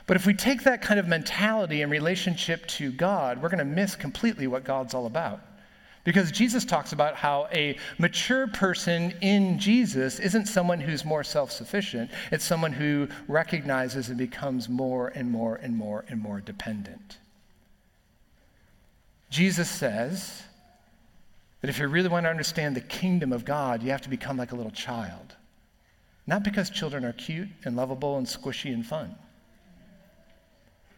But 0.07 0.17
if 0.17 0.27
we 0.27 0.35
take 0.35 0.65
that 0.65 0.83
kind 0.83 0.99
of 0.99 1.07
mentality 1.07 1.83
in 1.83 1.91
relationship 1.91 2.67
to 2.67 2.91
God, 2.93 3.41
we're 3.41 3.49
going 3.49 3.59
to 3.59 3.65
miss 3.65 3.95
completely 3.95 4.47
what 4.47 4.65
God's 4.65 4.95
all 4.95 5.07
about. 5.07 5.41
Because 6.05 6.33
Jesus 6.33 6.65
talks 6.65 6.93
about 6.93 7.15
how 7.15 7.49
a 7.53 7.79
mature 7.99 8.49
person 8.49 9.15
in 9.21 9.61
Jesus 9.61 10.19
isn't 10.19 10.47
someone 10.47 10.81
who's 10.81 11.05
more 11.05 11.23
self 11.23 11.53
sufficient, 11.53 12.11
it's 12.33 12.45
someone 12.45 12.73
who 12.73 13.07
recognizes 13.29 14.09
and 14.09 14.19
becomes 14.19 14.69
more 14.69 15.09
and 15.09 15.31
more 15.31 15.57
and 15.57 15.77
more 15.77 16.05
and 16.09 16.21
more 16.21 16.41
dependent. 16.41 17.19
Jesus 19.31 19.71
says 19.71 20.43
that 21.61 21.71
if 21.71 21.79
you 21.79 21.87
really 21.87 22.09
want 22.09 22.27
to 22.27 22.31
understand 22.31 22.75
the 22.75 22.81
kingdom 22.81 23.33
of 23.33 23.45
God, 23.45 23.83
you 23.83 23.93
have 23.93 24.03
to 24.03 24.11
become 24.11 24.37
like 24.37 24.51
a 24.51 24.57
little 24.57 24.73
child. 24.73 25.37
Not 26.27 26.43
because 26.43 26.69
children 26.69 27.05
are 27.05 27.13
cute 27.13 27.49
and 27.65 27.77
lovable 27.77 28.19
and 28.19 28.27
squishy 28.27 28.75
and 28.75 28.85
fun 28.85 29.15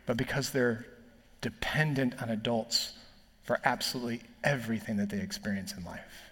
but 0.06 0.16
because 0.16 0.50
they're 0.50 0.86
dependent 1.40 2.20
on 2.22 2.30
adults 2.30 2.94
for 3.42 3.60
absolutely 3.64 4.22
everything 4.42 4.96
that 4.96 5.10
they 5.10 5.20
experience 5.20 5.74
in 5.76 5.84
life. 5.84 6.24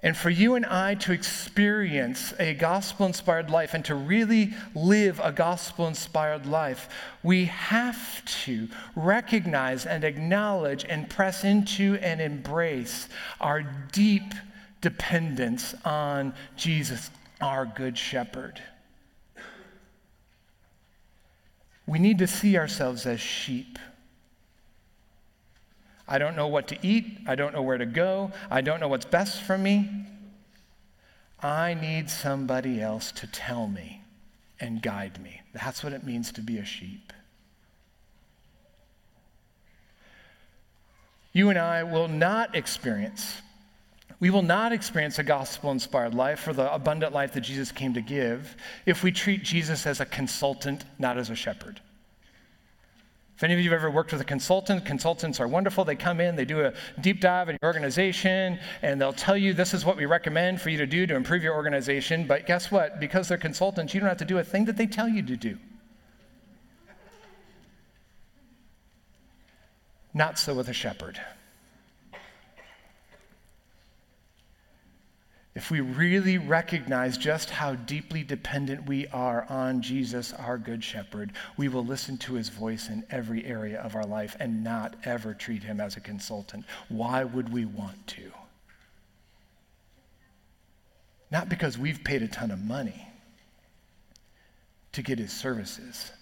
And 0.00 0.16
for 0.16 0.30
you 0.30 0.54
and 0.54 0.64
I 0.64 0.94
to 0.94 1.12
experience 1.12 2.32
a 2.38 2.54
gospel 2.54 3.06
inspired 3.06 3.50
life 3.50 3.74
and 3.74 3.84
to 3.86 3.96
really 3.96 4.54
live 4.74 5.20
a 5.22 5.32
gospel 5.32 5.88
inspired 5.88 6.46
life, 6.46 6.88
we 7.24 7.46
have 7.46 8.24
to 8.44 8.68
recognize 8.94 9.86
and 9.86 10.04
acknowledge 10.04 10.84
and 10.88 11.10
press 11.10 11.42
into 11.42 11.96
and 11.96 12.20
embrace 12.20 13.08
our 13.40 13.62
deep 13.90 14.34
dependence 14.80 15.74
on 15.84 16.32
Jesus, 16.56 17.10
our 17.40 17.66
good 17.66 17.98
shepherd. 17.98 18.62
We 21.88 21.98
need 21.98 22.18
to 22.18 22.26
see 22.26 22.58
ourselves 22.58 23.06
as 23.06 23.18
sheep. 23.18 23.78
I 26.06 26.18
don't 26.18 26.36
know 26.36 26.46
what 26.46 26.68
to 26.68 26.78
eat. 26.86 27.20
I 27.26 27.34
don't 27.34 27.54
know 27.54 27.62
where 27.62 27.78
to 27.78 27.86
go. 27.86 28.30
I 28.50 28.60
don't 28.60 28.78
know 28.78 28.88
what's 28.88 29.06
best 29.06 29.40
for 29.40 29.56
me. 29.56 29.88
I 31.40 31.72
need 31.72 32.10
somebody 32.10 32.82
else 32.82 33.10
to 33.12 33.26
tell 33.26 33.68
me 33.68 34.02
and 34.60 34.82
guide 34.82 35.18
me. 35.22 35.40
That's 35.54 35.82
what 35.82 35.94
it 35.94 36.04
means 36.04 36.30
to 36.32 36.42
be 36.42 36.58
a 36.58 36.64
sheep. 36.64 37.10
You 41.32 41.48
and 41.48 41.58
I 41.58 41.84
will 41.84 42.08
not 42.08 42.54
experience 42.54 43.40
we 44.20 44.30
will 44.30 44.42
not 44.42 44.72
experience 44.72 45.18
a 45.18 45.22
gospel 45.22 45.70
inspired 45.70 46.14
life 46.14 46.46
or 46.48 46.52
the 46.52 46.72
abundant 46.72 47.12
life 47.12 47.34
that 47.34 47.42
Jesus 47.42 47.70
came 47.70 47.94
to 47.94 48.00
give 48.00 48.56
if 48.84 49.04
we 49.04 49.12
treat 49.12 49.44
Jesus 49.44 49.86
as 49.86 50.00
a 50.00 50.06
consultant, 50.06 50.84
not 50.98 51.18
as 51.18 51.30
a 51.30 51.36
shepherd. 51.36 51.80
If 53.36 53.44
any 53.44 53.54
of 53.54 53.60
you 53.60 53.70
have 53.70 53.78
ever 53.78 53.88
worked 53.88 54.10
with 54.10 54.20
a 54.20 54.24
consultant, 54.24 54.84
consultants 54.84 55.38
are 55.38 55.46
wonderful. 55.46 55.84
They 55.84 55.94
come 55.94 56.20
in, 56.20 56.34
they 56.34 56.44
do 56.44 56.62
a 56.62 56.72
deep 57.00 57.20
dive 57.20 57.48
in 57.48 57.56
your 57.62 57.68
organization, 57.68 58.58
and 58.82 59.00
they'll 59.00 59.12
tell 59.12 59.36
you 59.36 59.54
this 59.54 59.72
is 59.72 59.84
what 59.84 59.96
we 59.96 60.06
recommend 60.06 60.60
for 60.60 60.70
you 60.70 60.78
to 60.78 60.86
do 60.88 61.06
to 61.06 61.14
improve 61.14 61.44
your 61.44 61.54
organization. 61.54 62.26
But 62.26 62.46
guess 62.46 62.72
what? 62.72 62.98
Because 62.98 63.28
they're 63.28 63.38
consultants, 63.38 63.94
you 63.94 64.00
don't 64.00 64.08
have 64.08 64.18
to 64.18 64.24
do 64.24 64.38
a 64.38 64.44
thing 64.44 64.64
that 64.64 64.76
they 64.76 64.88
tell 64.88 65.08
you 65.08 65.22
to 65.22 65.36
do. 65.36 65.56
Not 70.12 70.36
so 70.36 70.54
with 70.54 70.68
a 70.68 70.72
shepherd. 70.72 71.20
If 75.58 75.72
we 75.72 75.80
really 75.80 76.38
recognize 76.38 77.18
just 77.18 77.50
how 77.50 77.74
deeply 77.74 78.22
dependent 78.22 78.86
we 78.86 79.08
are 79.08 79.44
on 79.48 79.82
Jesus, 79.82 80.32
our 80.32 80.56
Good 80.56 80.84
Shepherd, 80.84 81.32
we 81.56 81.66
will 81.66 81.84
listen 81.84 82.16
to 82.18 82.34
his 82.34 82.48
voice 82.48 82.88
in 82.88 83.04
every 83.10 83.44
area 83.44 83.80
of 83.80 83.96
our 83.96 84.06
life 84.06 84.36
and 84.38 84.62
not 84.62 84.94
ever 85.02 85.34
treat 85.34 85.64
him 85.64 85.80
as 85.80 85.96
a 85.96 86.00
consultant. 86.00 86.64
Why 86.88 87.24
would 87.24 87.52
we 87.52 87.64
want 87.64 88.06
to? 88.06 88.30
Not 91.28 91.48
because 91.48 91.76
we've 91.76 92.04
paid 92.04 92.22
a 92.22 92.28
ton 92.28 92.52
of 92.52 92.60
money 92.60 93.08
to 94.92 95.02
get 95.02 95.18
his 95.18 95.32
services, 95.32 96.12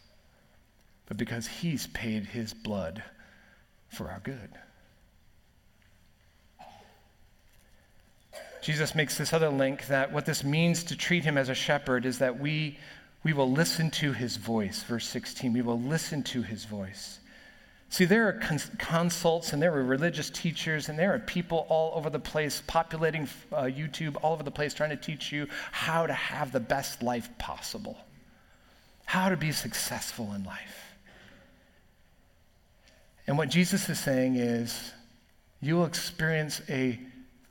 but 1.04 1.18
because 1.18 1.46
he's 1.46 1.88
paid 1.88 2.24
his 2.24 2.54
blood 2.54 3.02
for 3.90 4.10
our 4.10 4.20
good. 4.20 4.48
Jesus 8.66 8.96
makes 8.96 9.16
this 9.16 9.32
other 9.32 9.48
link 9.48 9.86
that 9.86 10.12
what 10.12 10.26
this 10.26 10.42
means 10.42 10.82
to 10.82 10.96
treat 10.96 11.22
him 11.22 11.38
as 11.38 11.48
a 11.48 11.54
shepherd 11.54 12.04
is 12.04 12.18
that 12.18 12.40
we, 12.40 12.76
we 13.22 13.32
will 13.32 13.48
listen 13.48 13.92
to 13.92 14.12
his 14.12 14.38
voice. 14.38 14.82
Verse 14.82 15.06
16, 15.06 15.52
we 15.52 15.62
will 15.62 15.80
listen 15.80 16.24
to 16.24 16.42
his 16.42 16.64
voice. 16.64 17.20
See, 17.90 18.06
there 18.06 18.26
are 18.26 18.32
cons- 18.32 18.72
consults 18.76 19.52
and 19.52 19.62
there 19.62 19.72
are 19.72 19.84
religious 19.84 20.30
teachers 20.30 20.88
and 20.88 20.98
there 20.98 21.14
are 21.14 21.20
people 21.20 21.64
all 21.68 21.96
over 21.96 22.10
the 22.10 22.18
place 22.18 22.60
populating 22.66 23.28
uh, 23.52 23.66
YouTube 23.66 24.16
all 24.20 24.32
over 24.32 24.42
the 24.42 24.50
place 24.50 24.74
trying 24.74 24.90
to 24.90 24.96
teach 24.96 25.30
you 25.30 25.46
how 25.70 26.04
to 26.04 26.12
have 26.12 26.50
the 26.50 26.58
best 26.58 27.04
life 27.04 27.28
possible, 27.38 27.96
how 29.04 29.28
to 29.28 29.36
be 29.36 29.52
successful 29.52 30.32
in 30.34 30.42
life. 30.42 30.96
And 33.28 33.38
what 33.38 33.48
Jesus 33.48 33.88
is 33.88 34.00
saying 34.00 34.34
is, 34.34 34.92
you 35.60 35.76
will 35.76 35.86
experience 35.86 36.60
a 36.68 36.98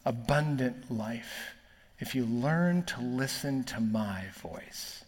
abundant 0.05 0.91
life 0.91 1.55
if 1.99 2.13
you 2.13 2.25
learn 2.25 2.83
to 2.83 3.01
listen 3.01 3.63
to 3.63 3.79
my 3.79 4.25
voice. 4.41 5.03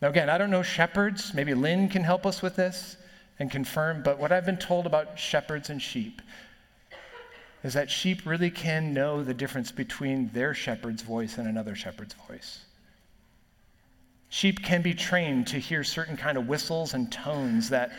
Now, 0.00 0.08
again, 0.08 0.28
I 0.28 0.38
don't 0.38 0.50
know 0.50 0.62
shepherds. 0.62 1.34
Maybe 1.34 1.54
Lynn 1.54 1.88
can 1.88 2.02
help 2.02 2.26
us 2.26 2.42
with 2.42 2.56
this 2.56 2.96
and 3.38 3.50
confirm, 3.50 4.02
but 4.02 4.18
what 4.18 4.32
I've 4.32 4.46
been 4.46 4.56
told 4.56 4.86
about 4.86 5.18
shepherds 5.18 5.70
and 5.70 5.80
sheep 5.80 6.22
is 7.62 7.74
that 7.74 7.90
sheep 7.90 8.22
really 8.26 8.50
can 8.50 8.92
know 8.92 9.24
the 9.24 9.34
difference 9.34 9.72
between 9.72 10.28
their 10.32 10.54
shepherd's 10.54 11.02
voice 11.02 11.38
and 11.38 11.48
another 11.48 11.74
shepherd's 11.74 12.14
voice. 12.28 12.60
Sheep 14.28 14.62
can 14.62 14.82
be 14.82 14.94
trained 14.94 15.46
to 15.48 15.58
hear 15.58 15.82
certain 15.82 16.16
kind 16.16 16.36
of 16.36 16.48
whistles 16.48 16.92
and 16.92 17.10
tones 17.10 17.70
that 17.70 17.90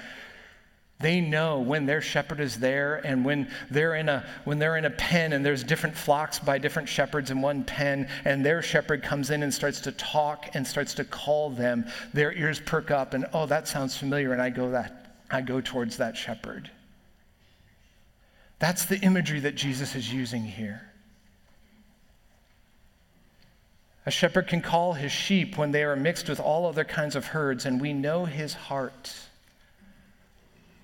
they 1.06 1.22
know 1.22 1.60
when 1.60 1.86
their 1.86 2.02
shepherd 2.02 2.40
is 2.40 2.58
there 2.58 2.96
and 3.06 3.24
when 3.24 3.48
they're 3.70 3.94
in 3.94 4.10
a 4.10 4.26
when 4.44 4.58
they're 4.58 4.76
in 4.76 4.86
a 4.86 4.90
pen 4.90 5.34
and 5.34 5.46
there's 5.46 5.64
different 5.64 5.96
flocks 5.96 6.40
by 6.40 6.58
different 6.58 6.90
shepherds 6.90 7.30
in 7.30 7.44
one 7.44 7.64
pen 7.64 8.10
and 8.26 8.44
their 8.44 8.64
shepherd 8.64 9.04
comes 9.04 9.30
in 9.30 9.44
and 9.44 9.54
starts 9.54 9.82
to 9.82 9.92
talk 9.92 10.50
and 10.56 10.66
starts 10.66 10.96
to 10.96 11.04
call 11.04 11.52
them, 11.52 11.86
their 12.16 12.34
ears 12.34 12.60
perk 12.60 12.90
up 12.90 13.14
and 13.14 13.28
oh 13.34 13.46
that 13.46 13.68
sounds 13.68 13.96
familiar 13.96 14.34
and 14.34 14.42
I 14.42 14.50
go 14.50 14.72
that 14.72 15.16
I 15.30 15.42
go 15.42 15.62
towards 15.62 15.98
that 15.98 16.18
shepherd. 16.18 16.72
That's 18.58 18.86
the 18.86 18.98
imagery 18.98 19.42
that 19.42 19.54
Jesus 19.54 19.94
is 19.94 20.12
using 20.12 20.44
here. 20.44 20.82
A 24.08 24.12
shepherd 24.12 24.48
can 24.48 24.62
call 24.62 24.94
his 24.94 25.12
sheep 25.12 25.56
when 25.56 25.70
they 25.70 25.84
are 25.84 25.96
mixed 25.96 26.30
with 26.30 26.40
all 26.40 26.66
other 26.66 26.84
kinds 26.84 27.16
of 27.16 27.28
herds, 27.28 27.68
and 27.68 27.80
we 27.80 27.94
know 27.94 28.26
his 28.26 28.56
heart. 28.56 29.14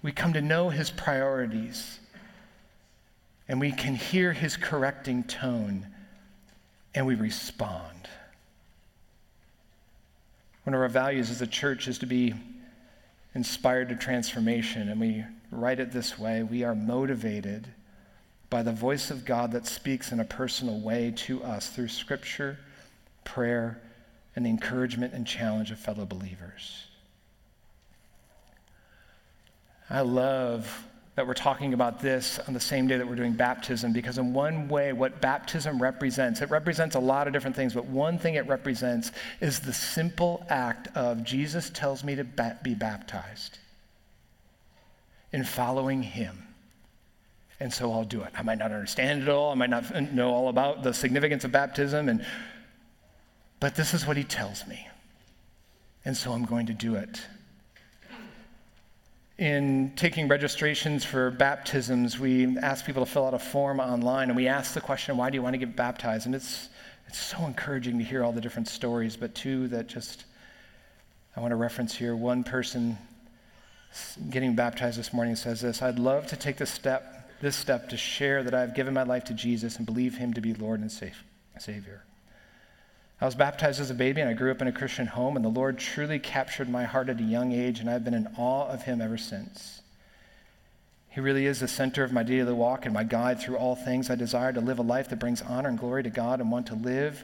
We 0.04 0.12
come 0.12 0.34
to 0.34 0.42
know 0.42 0.70
his 0.70 0.90
priorities, 0.90 2.00
and 3.48 3.60
we 3.60 3.72
can 3.72 3.96
hear 3.96 4.34
his 4.34 4.58
correcting 4.58 5.24
tone, 5.24 5.88
and 6.96 7.06
we 7.06 7.16
respond. 7.16 8.10
One 10.64 10.74
of 10.74 10.82
our 10.82 10.90
values 10.90 11.30
as 11.30 11.42
a 11.42 11.48
church 11.48 11.88
is 11.88 12.00
to 12.00 12.06
be 12.06 12.34
inspired 13.36 13.90
to 13.90 13.96
transformation, 13.96 14.90
and 14.90 15.00
we 15.00 15.24
write 15.52 15.80
it 15.80 15.92
this 15.92 16.18
way 16.18 16.44
we 16.44 16.64
are 16.64 16.76
motivated 16.76 17.68
by 18.50 18.62
the 18.64 18.72
voice 18.72 19.12
of 19.12 19.26
God 19.26 19.52
that 19.54 19.66
speaks 19.66 20.12
in 20.12 20.20
a 20.20 20.26
personal 20.26 20.80
way 20.80 21.12
to 21.16 21.44
us 21.44 21.70
through 21.70 21.88
scripture, 21.88 22.58
prayer, 23.24 23.82
and 24.36 24.46
the 24.46 24.50
encouragement 24.50 25.14
and 25.14 25.26
challenge 25.26 25.72
of 25.72 25.80
fellow 25.80 26.06
believers. 26.06 26.86
I 29.92 30.02
love 30.02 30.88
that 31.16 31.28
we're 31.28 31.34
talking 31.34 31.74
about 31.74 32.00
this 32.00 32.40
on 32.48 32.54
the 32.54 32.60
same 32.62 32.88
day 32.88 32.98
that 32.98 33.06
we're 33.06 33.16
doing 33.16 33.34
baptism 33.34 33.92
because, 33.92 34.18
in 34.18 34.34
one 34.34 34.70
way, 34.70 34.94
what 34.94 35.20
baptism 35.20 35.82
represents, 35.82 36.42
it 36.42 36.50
represents 36.50 36.96
a 36.96 37.00
lot 37.00 37.28
of 37.28 37.34
different 37.34 37.58
things, 37.58 37.74
but 37.74 37.86
one 37.86 38.18
thing 38.18 38.36
it 38.36 38.48
represents 38.48 39.12
is 39.42 39.60
the 39.60 39.74
simple 39.74 40.46
act 40.48 40.88
of 40.96 41.26
Jesus 41.26 41.70
tells 41.70 42.06
me 42.06 42.16
to 42.16 42.24
be 42.64 42.74
baptized 42.74 43.60
in 45.34 45.44
following 45.44 46.02
him. 46.02 46.48
And 47.60 47.72
so 47.72 47.92
I'll 47.92 48.06
do 48.06 48.22
it. 48.24 48.32
I 48.36 48.42
might 48.44 48.58
not 48.58 48.72
understand 48.72 49.24
it 49.24 49.30
all, 49.30 49.52
I 49.52 49.56
might 49.56 49.70
not 49.70 50.14
know 50.14 50.32
all 50.34 50.48
about 50.48 50.84
the 50.84 50.94
significance 50.94 51.44
of 51.44 51.52
baptism, 51.52 52.08
and, 52.08 52.26
but 53.60 53.76
this 53.76 53.94
is 53.94 54.08
what 54.08 54.16
he 54.16 54.24
tells 54.24 54.66
me. 54.66 54.88
And 56.06 56.16
so 56.16 56.32
I'm 56.32 56.46
going 56.46 56.68
to 56.68 56.74
do 56.74 56.96
it 56.96 57.22
in 59.42 59.92
taking 59.96 60.28
registrations 60.28 61.04
for 61.04 61.32
baptisms, 61.32 62.20
we 62.20 62.60
ask 62.60 62.86
people 62.86 63.04
to 63.04 63.12
fill 63.12 63.26
out 63.26 63.34
a 63.34 63.40
form 63.40 63.80
online 63.80 64.30
and 64.30 64.36
we 64.36 64.48
ask 64.48 64.76
the 64.76 64.82
question, 64.82 65.18
why 65.18 65.32
do 65.32 65.36
you 65.36 65.42
want 65.42 65.56
to 65.56 65.58
get 65.58 65.76
baptized? 65.76 66.28
And 66.28 66.36
it's, 66.36 66.70
it's 67.08 67.18
so 67.18 67.44
encouraging 67.48 67.98
to 67.98 68.04
hear 68.04 68.24
all 68.24 68.32
the 68.32 68.40
different 68.40 68.68
stories, 68.68 69.18
but 69.18 69.34
two 69.34 69.68
that 69.70 69.88
just 69.88 70.26
I 71.36 71.40
want 71.40 71.54
to 71.54 71.56
reference 71.56 71.96
here. 71.96 72.16
One 72.16 72.44
person 72.44 73.00
getting 74.30 74.54
baptized 74.54 75.00
this 75.00 75.12
morning 75.12 75.36
says 75.36 75.60
this 75.60 75.82
I'd 75.82 75.98
love 75.98 76.28
to 76.28 76.36
take 76.36 76.58
this 76.58 76.70
step, 76.70 77.32
this 77.42 77.56
step 77.56 77.90
to 77.90 77.98
share 77.98 78.44
that 78.44 78.54
I've 78.54 78.76
given 78.76 78.94
my 78.94 79.04
life 79.04 79.24
to 79.26 79.34
Jesus 79.34 79.78
and 79.78 79.88
believe 79.88 80.16
him 80.16 80.36
to 80.36 80.42
be 80.42 80.54
Lord 80.54 80.82
and 80.82 80.92
Savior. 80.92 82.04
I 83.22 83.26
was 83.26 83.36
baptized 83.36 83.80
as 83.80 83.92
a 83.92 83.94
baby 83.94 84.20
and 84.20 84.30
I 84.30 84.34
grew 84.34 84.50
up 84.50 84.64
in 84.64 84.68
a 84.68 84.72
Christian 84.72 85.06
home, 85.06 85.36
and 85.36 85.46
the 85.46 85.50
Lord 85.50 85.78
truly 85.78 86.18
captured 86.18 86.68
my 86.68 86.86
heart 86.86 87.08
at 87.08 87.20
a 87.20 87.24
young 87.24 87.52
age, 87.52 87.80
and 87.80 87.88
I've 87.88 88.04
been 88.04 88.16
in 88.16 88.28
awe 88.36 88.68
of 88.68 88.82
Him 88.82 89.00
ever 89.00 89.18
since. 89.18 89.82
He 91.10 91.22
really 91.22 91.46
is 91.46 91.60
the 91.60 91.68
center 91.68 92.04
of 92.04 92.12
my 92.12 92.24
daily 92.24 92.54
walk 92.54 92.86
and 92.86 92.94
my 92.94 93.04
guide 93.04 93.40
through 93.40 93.58
all 93.58 93.76
things. 93.76 94.10
I 94.10 94.16
desire 94.16 94.52
to 94.54 94.60
live 94.60 94.80
a 94.80 94.84
life 94.84 95.10
that 95.10 95.20
brings 95.20 95.44
honor 95.44 95.70
and 95.70 95.78
glory 95.78 96.02
to 96.02 96.10
God 96.10 96.40
and 96.40 96.52
want 96.52 96.66
to 96.68 96.76
live, 96.76 97.24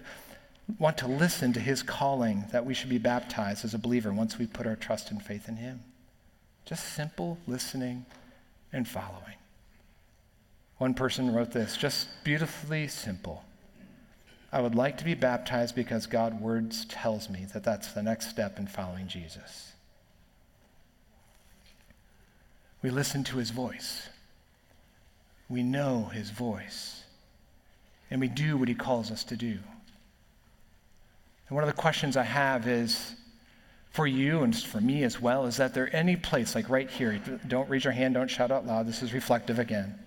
want 0.78 1.00
to 1.00 1.08
listen 1.08 1.52
to 1.54 1.60
His 1.60 1.82
calling 1.82 2.44
that 2.52 2.66
we 2.66 2.76
should 2.76 2.90
be 2.90 3.00
baptized 3.00 3.66
as 3.66 3.74
a 3.74 3.80
believer 3.80 4.14
once 4.14 4.38
we 4.38 4.46
put 4.46 4.68
our 4.68 4.76
trust 4.76 5.10
and 5.10 5.24
faith 5.24 5.48
in 5.48 5.56
Him. 5.56 5.82
Just 6.66 6.94
simple 6.94 7.40
listening 7.48 8.06
and 8.72 8.88
following. 8.88 9.38
One 10.78 10.94
person 10.94 11.34
wrote 11.34 11.54
this 11.54 11.76
just 11.76 12.08
beautifully 12.24 12.88
simple. 12.88 13.44
I 14.52 14.62
would 14.62 14.76
like 14.76 14.98
to 15.00 15.06
be 15.06 15.14
baptized 15.14 15.76
because 15.76 16.08
God 16.08 16.40
words 16.42 16.86
tells 16.86 17.30
me 17.30 17.46
that 17.54 17.64
that's 17.64 17.92
the 17.92 18.04
next 18.04 18.30
step 18.30 18.58
in 18.58 18.68
following 18.68 19.08
Jesus. 19.08 19.74
We 22.82 22.90
listen 22.90 23.24
to 23.26 23.38
his 23.38 23.50
voice. 23.50 24.08
We 25.50 25.64
know 25.64 26.10
his 26.14 26.30
voice. 26.30 27.04
And 28.10 28.22
we 28.22 28.30
do 28.30 28.58
what 28.58 28.70
he 28.70 28.76
calls 28.76 29.12
us 29.12 29.26
to 29.26 29.36
do. 29.36 29.58
And 31.50 31.56
one 31.56 31.64
of 31.64 31.70
the 31.70 31.82
questions 31.82 32.16
I 32.16 32.24
have 32.24 32.68
is 32.68 33.16
for 33.92 34.08
you 34.08 34.44
and 34.44 34.56
for 34.56 34.80
me 34.80 35.04
as 35.04 35.20
well 35.20 35.46
is 35.46 35.58
that 35.58 35.74
there 35.74 35.94
any 35.94 36.16
place, 36.16 36.56
like 36.56 36.70
right 36.70 36.90
here, 36.90 37.20
don't 37.48 37.70
raise 37.70 37.84
your 37.84 37.94
hand, 37.94 38.14
don't 38.14 38.30
shout 38.30 38.52
out 38.52 38.66
loud, 38.66 38.88
this 38.88 39.02
is 39.02 39.14
reflective 39.14 39.60
again. 39.60 39.98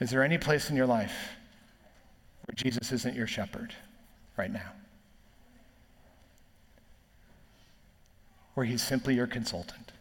Is 0.00 0.10
there 0.10 0.22
any 0.22 0.38
place 0.38 0.70
in 0.70 0.76
your 0.76 0.86
life 0.86 1.14
where 2.54 2.70
Jesus 2.70 2.92
isn't 2.92 3.16
your 3.16 3.26
shepherd 3.26 3.74
right 4.36 4.52
now, 4.52 4.72
where 8.54 8.66
he's 8.66 8.82
simply 8.82 9.14
your 9.14 9.26
consultant. 9.26 9.92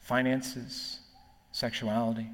Finances, 0.00 0.98
sexuality, 1.52 2.26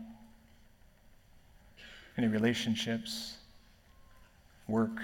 any 2.17 2.27
relationships, 2.27 3.37
work. 4.67 4.99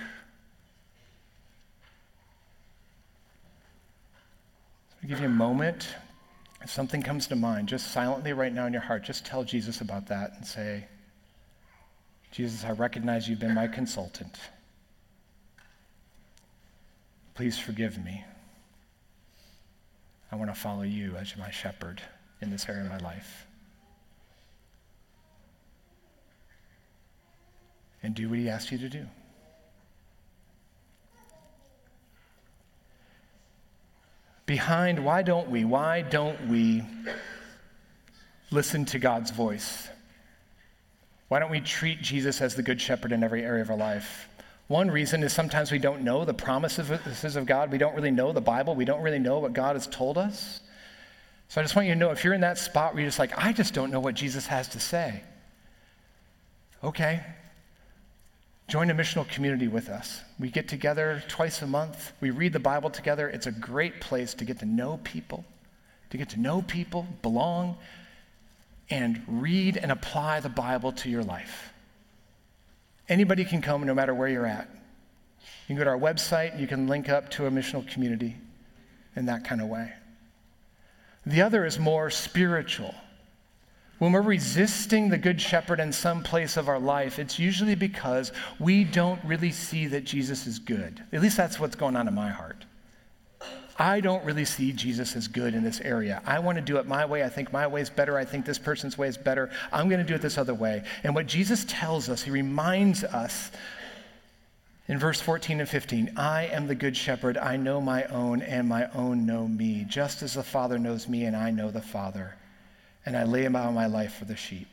So 5.02 5.08
give 5.08 5.20
you 5.20 5.26
a 5.26 5.28
moment. 5.28 5.88
If 6.62 6.70
something 6.70 7.02
comes 7.02 7.26
to 7.26 7.36
mind, 7.36 7.68
just 7.68 7.92
silently 7.92 8.32
right 8.32 8.52
now 8.52 8.64
in 8.64 8.72
your 8.72 8.80
heart, 8.80 9.04
just 9.04 9.26
tell 9.26 9.44
Jesus 9.44 9.82
about 9.82 10.06
that 10.06 10.32
and 10.36 10.46
say, 10.46 10.86
Jesus, 12.34 12.64
I 12.64 12.72
recognize 12.72 13.28
you've 13.28 13.38
been 13.38 13.54
my 13.54 13.68
consultant. 13.68 14.40
Please 17.34 17.56
forgive 17.56 18.04
me. 18.04 18.24
I 20.32 20.34
want 20.34 20.52
to 20.52 20.60
follow 20.60 20.82
you 20.82 21.14
as 21.14 21.36
my 21.36 21.52
shepherd 21.52 22.02
in 22.40 22.50
this 22.50 22.68
area 22.68 22.82
of 22.82 22.90
my 22.90 22.98
life. 22.98 23.46
And 28.02 28.16
do 28.16 28.28
what 28.28 28.40
he 28.40 28.48
asks 28.48 28.72
you 28.72 28.78
to 28.78 28.88
do. 28.88 29.06
Behind, 34.44 35.04
why 35.04 35.22
don't 35.22 35.50
we? 35.50 35.64
Why 35.64 36.02
don't 36.02 36.48
we 36.48 36.82
listen 38.50 38.86
to 38.86 38.98
God's 38.98 39.30
voice? 39.30 39.88
Why 41.34 41.40
don't 41.40 41.50
we 41.50 41.58
treat 41.58 42.00
Jesus 42.00 42.40
as 42.40 42.54
the 42.54 42.62
good 42.62 42.80
shepherd 42.80 43.10
in 43.10 43.24
every 43.24 43.42
area 43.42 43.60
of 43.60 43.68
our 43.68 43.76
life? 43.76 44.28
One 44.68 44.88
reason 44.88 45.24
is 45.24 45.32
sometimes 45.32 45.72
we 45.72 45.80
don't 45.80 46.02
know 46.02 46.24
the 46.24 46.32
promises 46.32 47.34
of 47.34 47.44
God. 47.44 47.72
We 47.72 47.78
don't 47.78 47.96
really 47.96 48.12
know 48.12 48.32
the 48.32 48.40
Bible. 48.40 48.76
We 48.76 48.84
don't 48.84 49.02
really 49.02 49.18
know 49.18 49.40
what 49.40 49.52
God 49.52 49.74
has 49.74 49.88
told 49.88 50.16
us. 50.16 50.60
So 51.48 51.60
I 51.60 51.64
just 51.64 51.74
want 51.74 51.88
you 51.88 51.94
to 51.94 51.98
know 51.98 52.12
if 52.12 52.22
you're 52.22 52.34
in 52.34 52.42
that 52.42 52.56
spot 52.56 52.94
where 52.94 53.00
you're 53.00 53.08
just 53.08 53.18
like, 53.18 53.36
I 53.36 53.52
just 53.52 53.74
don't 53.74 53.90
know 53.90 53.98
what 53.98 54.14
Jesus 54.14 54.46
has 54.46 54.68
to 54.68 54.78
say. 54.78 55.24
Okay. 56.84 57.20
Join 58.68 58.88
a 58.90 58.94
missional 58.94 59.28
community 59.28 59.66
with 59.66 59.88
us. 59.88 60.20
We 60.38 60.50
get 60.50 60.68
together 60.68 61.20
twice 61.26 61.62
a 61.62 61.66
month. 61.66 62.12
We 62.20 62.30
read 62.30 62.52
the 62.52 62.60
Bible 62.60 62.90
together. 62.90 63.28
It's 63.28 63.48
a 63.48 63.52
great 63.52 64.00
place 64.00 64.34
to 64.34 64.44
get 64.44 64.60
to 64.60 64.66
know 64.66 65.00
people, 65.02 65.44
to 66.10 66.16
get 66.16 66.28
to 66.28 66.38
know 66.38 66.62
people, 66.62 67.08
belong, 67.22 67.76
and 68.90 69.22
read 69.26 69.76
and 69.76 69.90
apply 69.90 70.40
the 70.40 70.48
Bible 70.48 70.92
to 70.92 71.10
your 71.10 71.22
life. 71.22 71.72
Anybody 73.08 73.44
can 73.44 73.60
come 73.60 73.84
no 73.84 73.94
matter 73.94 74.14
where 74.14 74.28
you're 74.28 74.46
at. 74.46 74.68
You 75.40 75.68
can 75.68 75.76
go 75.76 75.84
to 75.84 75.90
our 75.90 75.98
website, 75.98 76.58
you 76.58 76.66
can 76.66 76.86
link 76.86 77.08
up 77.08 77.30
to 77.32 77.46
a 77.46 77.50
missional 77.50 77.86
community 77.86 78.36
in 79.16 79.26
that 79.26 79.44
kind 79.44 79.60
of 79.60 79.68
way. 79.68 79.92
The 81.26 81.42
other 81.42 81.64
is 81.64 81.78
more 81.78 82.10
spiritual. 82.10 82.94
When 83.98 84.12
we're 84.12 84.22
resisting 84.22 85.08
the 85.08 85.18
Good 85.18 85.40
Shepherd 85.40 85.80
in 85.80 85.92
some 85.92 86.22
place 86.22 86.56
of 86.56 86.68
our 86.68 86.80
life, 86.80 87.18
it's 87.18 87.38
usually 87.38 87.74
because 87.74 88.32
we 88.58 88.84
don't 88.84 89.22
really 89.24 89.52
see 89.52 89.86
that 89.86 90.04
Jesus 90.04 90.46
is 90.46 90.58
good. 90.58 91.02
At 91.12 91.22
least 91.22 91.36
that's 91.36 91.58
what's 91.58 91.76
going 91.76 91.96
on 91.96 92.08
in 92.08 92.14
my 92.14 92.28
heart. 92.28 92.64
I 93.76 94.00
don't 94.00 94.24
really 94.24 94.44
see 94.44 94.72
Jesus 94.72 95.16
as 95.16 95.26
good 95.26 95.54
in 95.54 95.64
this 95.64 95.80
area. 95.80 96.22
I 96.24 96.38
want 96.38 96.56
to 96.56 96.62
do 96.62 96.76
it 96.76 96.86
my 96.86 97.04
way. 97.04 97.24
I 97.24 97.28
think 97.28 97.52
my 97.52 97.66
way 97.66 97.80
is 97.80 97.90
better. 97.90 98.16
I 98.16 98.24
think 98.24 98.44
this 98.44 98.58
person's 98.58 98.96
way 98.96 99.08
is 99.08 99.16
better. 99.16 99.50
I'm 99.72 99.88
going 99.88 100.00
to 100.00 100.06
do 100.06 100.14
it 100.14 100.22
this 100.22 100.38
other 100.38 100.54
way. 100.54 100.84
And 101.02 101.14
what 101.14 101.26
Jesus 101.26 101.64
tells 101.66 102.08
us, 102.08 102.22
he 102.22 102.30
reminds 102.30 103.02
us 103.02 103.50
in 104.86 104.98
verse 104.98 105.20
14 105.20 105.60
and 105.60 105.68
15 105.68 106.12
I 106.16 106.46
am 106.46 106.66
the 106.66 106.74
good 106.74 106.96
shepherd. 106.96 107.36
I 107.36 107.56
know 107.56 107.80
my 107.80 108.04
own, 108.04 108.42
and 108.42 108.68
my 108.68 108.88
own 108.92 109.26
know 109.26 109.48
me, 109.48 109.84
just 109.88 110.22
as 110.22 110.34
the 110.34 110.42
Father 110.42 110.78
knows 110.78 111.08
me, 111.08 111.24
and 111.24 111.34
I 111.34 111.50
know 111.50 111.70
the 111.70 111.80
Father. 111.80 112.36
And 113.06 113.16
I 113.16 113.24
lay 113.24 113.42
down 113.42 113.74
my 113.74 113.86
life 113.86 114.14
for 114.14 114.24
the 114.24 114.36
sheep. 114.36 114.68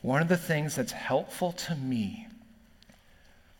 One 0.00 0.22
of 0.22 0.28
the 0.28 0.36
things 0.36 0.76
that's 0.76 0.92
helpful 0.92 1.52
to 1.52 1.74
me 1.76 2.26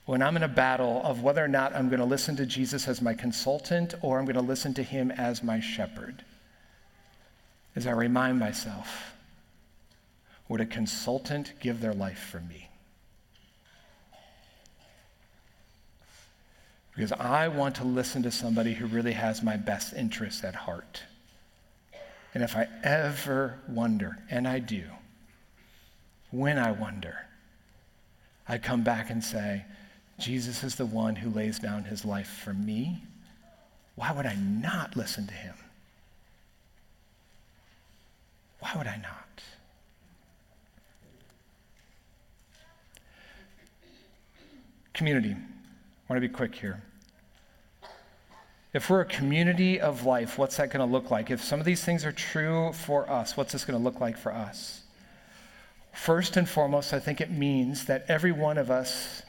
when 0.07 0.23
I'm 0.23 0.37
in 0.37 0.43
a 0.43 0.49
battle 0.49 1.01
of 1.03 1.23
whether 1.23 1.43
or 1.43 1.49
not 1.49 1.75
I'm 1.75 1.89
going 1.89 2.01
to 2.01 2.05
listen 2.05 2.37
to 2.37 2.47
Jesus 2.47 2.89
as 2.89 3.01
my 3.01 3.15
consultant 3.15 3.95
or 4.03 4.19
I'm 4.19 4.27
going 4.27 4.37
to 4.37 4.43
listen 4.43 4.75
to 4.75 4.83
him 4.83 5.11
as 5.11 5.43
my 5.43 5.61
shepherd, 5.61 6.25
is 7.75 7.87
I 7.87 7.93
remind 7.93 8.39
myself 8.39 9.15
would 10.47 10.61
a 10.61 10.67
consultant 10.67 11.55
give 11.59 11.81
their 11.81 11.95
life 11.95 12.19
for 12.19 12.41
me? 12.41 12.69
Because 16.95 17.13
I 17.13 17.49
want 17.49 17.77
to 17.77 17.85
listen 17.85 18.23
to 18.23 18.31
somebody 18.31 18.75
who 18.75 18.87
really 18.87 19.15
has 19.15 19.43
my 19.43 19.57
best 19.57 19.95
interests 19.95 20.45
at 20.45 20.55
heart. 20.55 21.03
And 22.35 22.45
if 22.45 22.55
I 22.55 22.69
ever 22.83 23.59
wonder, 23.67 24.19
and 24.31 24.47
I 24.47 24.59
do, 24.59 24.85
when 26.31 26.59
I 26.59 26.73
wonder, 26.73 27.17
I 28.47 28.59
come 28.59 28.85
back 28.85 29.11
and 29.11 29.25
say, 29.25 29.65
Jesus 30.19 30.63
is 30.63 30.77
the 30.77 30.87
one 30.87 31.17
who 31.17 31.31
lays 31.31 31.59
down 31.59 31.85
his 31.85 32.05
life 32.05 32.29
for 32.29 32.55
me. 32.55 33.03
Why 33.97 34.13
would 34.13 34.27
I 34.27 34.35
not 34.35 34.97
listen 34.97 35.27
to 35.27 35.35
him? 35.35 35.55
Why 38.61 38.73
would 38.77 38.87
I 38.87 38.97
not? 38.97 39.43
Community. 44.93 45.33
I 45.33 46.13
want 46.13 46.23
to 46.23 46.29
be 46.29 46.33
quick 46.33 46.55
here. 46.55 46.83
If 48.73 48.91
we're 48.91 49.03
a 49.03 49.07
community 49.07 49.81
of 49.81 50.05
life, 50.05 50.39
what's 50.39 50.57
that 50.57 50.71
going 50.71 50.87
to 50.87 50.93
look 50.93 51.11
like? 51.11 51.31
If 51.31 51.43
some 51.43 51.61
of 51.61 51.67
these 51.67 51.85
things 51.85 52.05
are 52.05 52.13
true 52.13 52.73
for 52.73 53.09
us, 53.09 53.37
what's 53.37 53.53
this 53.53 53.65
going 53.65 53.79
to 53.79 53.85
look 53.85 54.01
like 54.01 54.17
for 54.17 54.33
us? 54.33 54.83
First 55.93 56.37
and 56.37 56.49
foremost, 56.49 56.93
I 56.93 56.99
think 56.99 57.21
it 57.21 57.31
means 57.31 57.85
that 57.85 58.05
every 58.09 58.33
one 58.33 58.59
of 58.59 58.71
us 58.71 59.23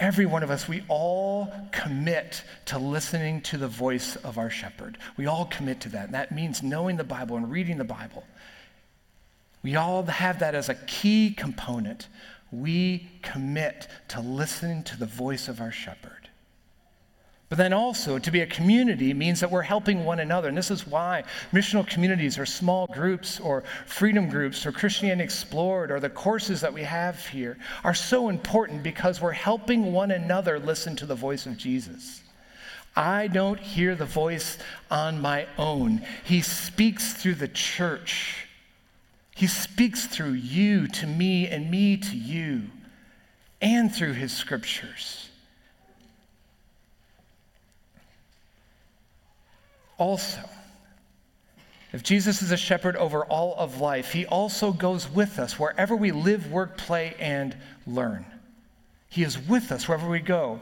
every 0.00 0.26
one 0.26 0.42
of 0.42 0.50
us, 0.50 0.66
we 0.66 0.82
all 0.88 1.52
commit 1.70 2.42
to 2.64 2.78
listening 2.78 3.42
to 3.42 3.58
the 3.58 3.68
voice 3.68 4.16
of 4.16 4.38
our 4.38 4.50
shepherd. 4.50 4.98
We 5.16 5.26
all 5.26 5.44
commit 5.44 5.80
to 5.82 5.90
that. 5.90 6.06
And 6.06 6.14
that 6.14 6.32
means 6.32 6.62
knowing 6.62 6.96
the 6.96 7.04
Bible 7.04 7.36
and 7.36 7.50
reading 7.50 7.78
the 7.78 7.84
Bible. 7.84 8.24
We 9.62 9.76
all 9.76 10.02
have 10.04 10.40
that 10.40 10.54
as 10.54 10.70
a 10.70 10.74
key 10.74 11.32
component. 11.32 12.08
We 12.50 13.08
commit 13.22 13.86
to 14.08 14.20
listening 14.20 14.82
to 14.84 14.98
the 14.98 15.06
voice 15.06 15.48
of 15.48 15.60
our 15.60 15.70
shepherd. 15.70 16.19
But 17.50 17.58
then 17.58 17.72
also, 17.72 18.20
to 18.20 18.30
be 18.30 18.42
a 18.42 18.46
community 18.46 19.12
means 19.12 19.40
that 19.40 19.50
we're 19.50 19.62
helping 19.62 20.04
one 20.04 20.20
another. 20.20 20.46
And 20.46 20.56
this 20.56 20.70
is 20.70 20.86
why 20.86 21.24
missional 21.52 21.84
communities 21.84 22.38
or 22.38 22.46
small 22.46 22.86
groups 22.86 23.40
or 23.40 23.64
freedom 23.86 24.28
groups 24.28 24.64
or 24.64 24.70
Christianity 24.70 25.24
Explored 25.24 25.90
or 25.90 25.98
the 25.98 26.08
courses 26.08 26.60
that 26.60 26.72
we 26.72 26.84
have 26.84 27.26
here 27.26 27.58
are 27.82 27.92
so 27.92 28.28
important 28.28 28.84
because 28.84 29.20
we're 29.20 29.32
helping 29.32 29.92
one 29.92 30.12
another 30.12 30.60
listen 30.60 30.94
to 30.94 31.06
the 31.06 31.14
voice 31.16 31.44
of 31.44 31.56
Jesus. 31.56 32.22
I 32.94 33.26
don't 33.26 33.58
hear 33.58 33.96
the 33.96 34.06
voice 34.06 34.56
on 34.88 35.20
my 35.20 35.48
own, 35.58 36.02
He 36.22 36.42
speaks 36.42 37.14
through 37.14 37.34
the 37.34 37.48
church. 37.48 38.46
He 39.34 39.48
speaks 39.48 40.06
through 40.06 40.34
you 40.34 40.86
to 40.86 41.06
me 41.06 41.48
and 41.48 41.68
me 41.68 41.96
to 41.96 42.16
you 42.16 42.62
and 43.60 43.92
through 43.92 44.12
His 44.12 44.32
scriptures. 44.32 45.29
Also, 50.00 50.40
if 51.92 52.02
Jesus 52.02 52.40
is 52.42 52.50
a 52.52 52.56
shepherd 52.56 52.96
over 52.96 53.24
all 53.24 53.54
of 53.56 53.80
life, 53.80 54.12
he 54.12 54.24
also 54.26 54.72
goes 54.72 55.10
with 55.10 55.38
us 55.38 55.58
wherever 55.58 55.94
we 55.94 56.12
live, 56.12 56.50
work, 56.50 56.76
play, 56.76 57.14
and 57.18 57.56
learn. 57.86 58.24
He 59.08 59.22
is 59.24 59.38
with 59.38 59.72
us 59.72 59.88
wherever 59.88 60.08
we 60.08 60.20
go. 60.20 60.60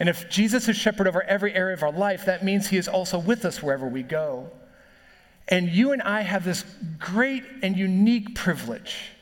And 0.00 0.08
if 0.08 0.28
Jesus 0.28 0.68
is 0.68 0.76
shepherd 0.76 1.06
over 1.06 1.22
every 1.22 1.54
area 1.54 1.74
of 1.74 1.82
our 1.82 1.92
life, 1.92 2.26
that 2.26 2.44
means 2.44 2.66
he 2.66 2.76
is 2.76 2.88
also 2.88 3.18
with 3.18 3.44
us 3.44 3.62
wherever 3.62 3.86
we 3.86 4.02
go. 4.02 4.50
And 5.48 5.68
you 5.68 5.92
and 5.92 6.02
I 6.02 6.22
have 6.22 6.44
this 6.44 6.64
great 6.98 7.44
and 7.62 7.76
unique 7.76 8.34
privilege 8.34 9.13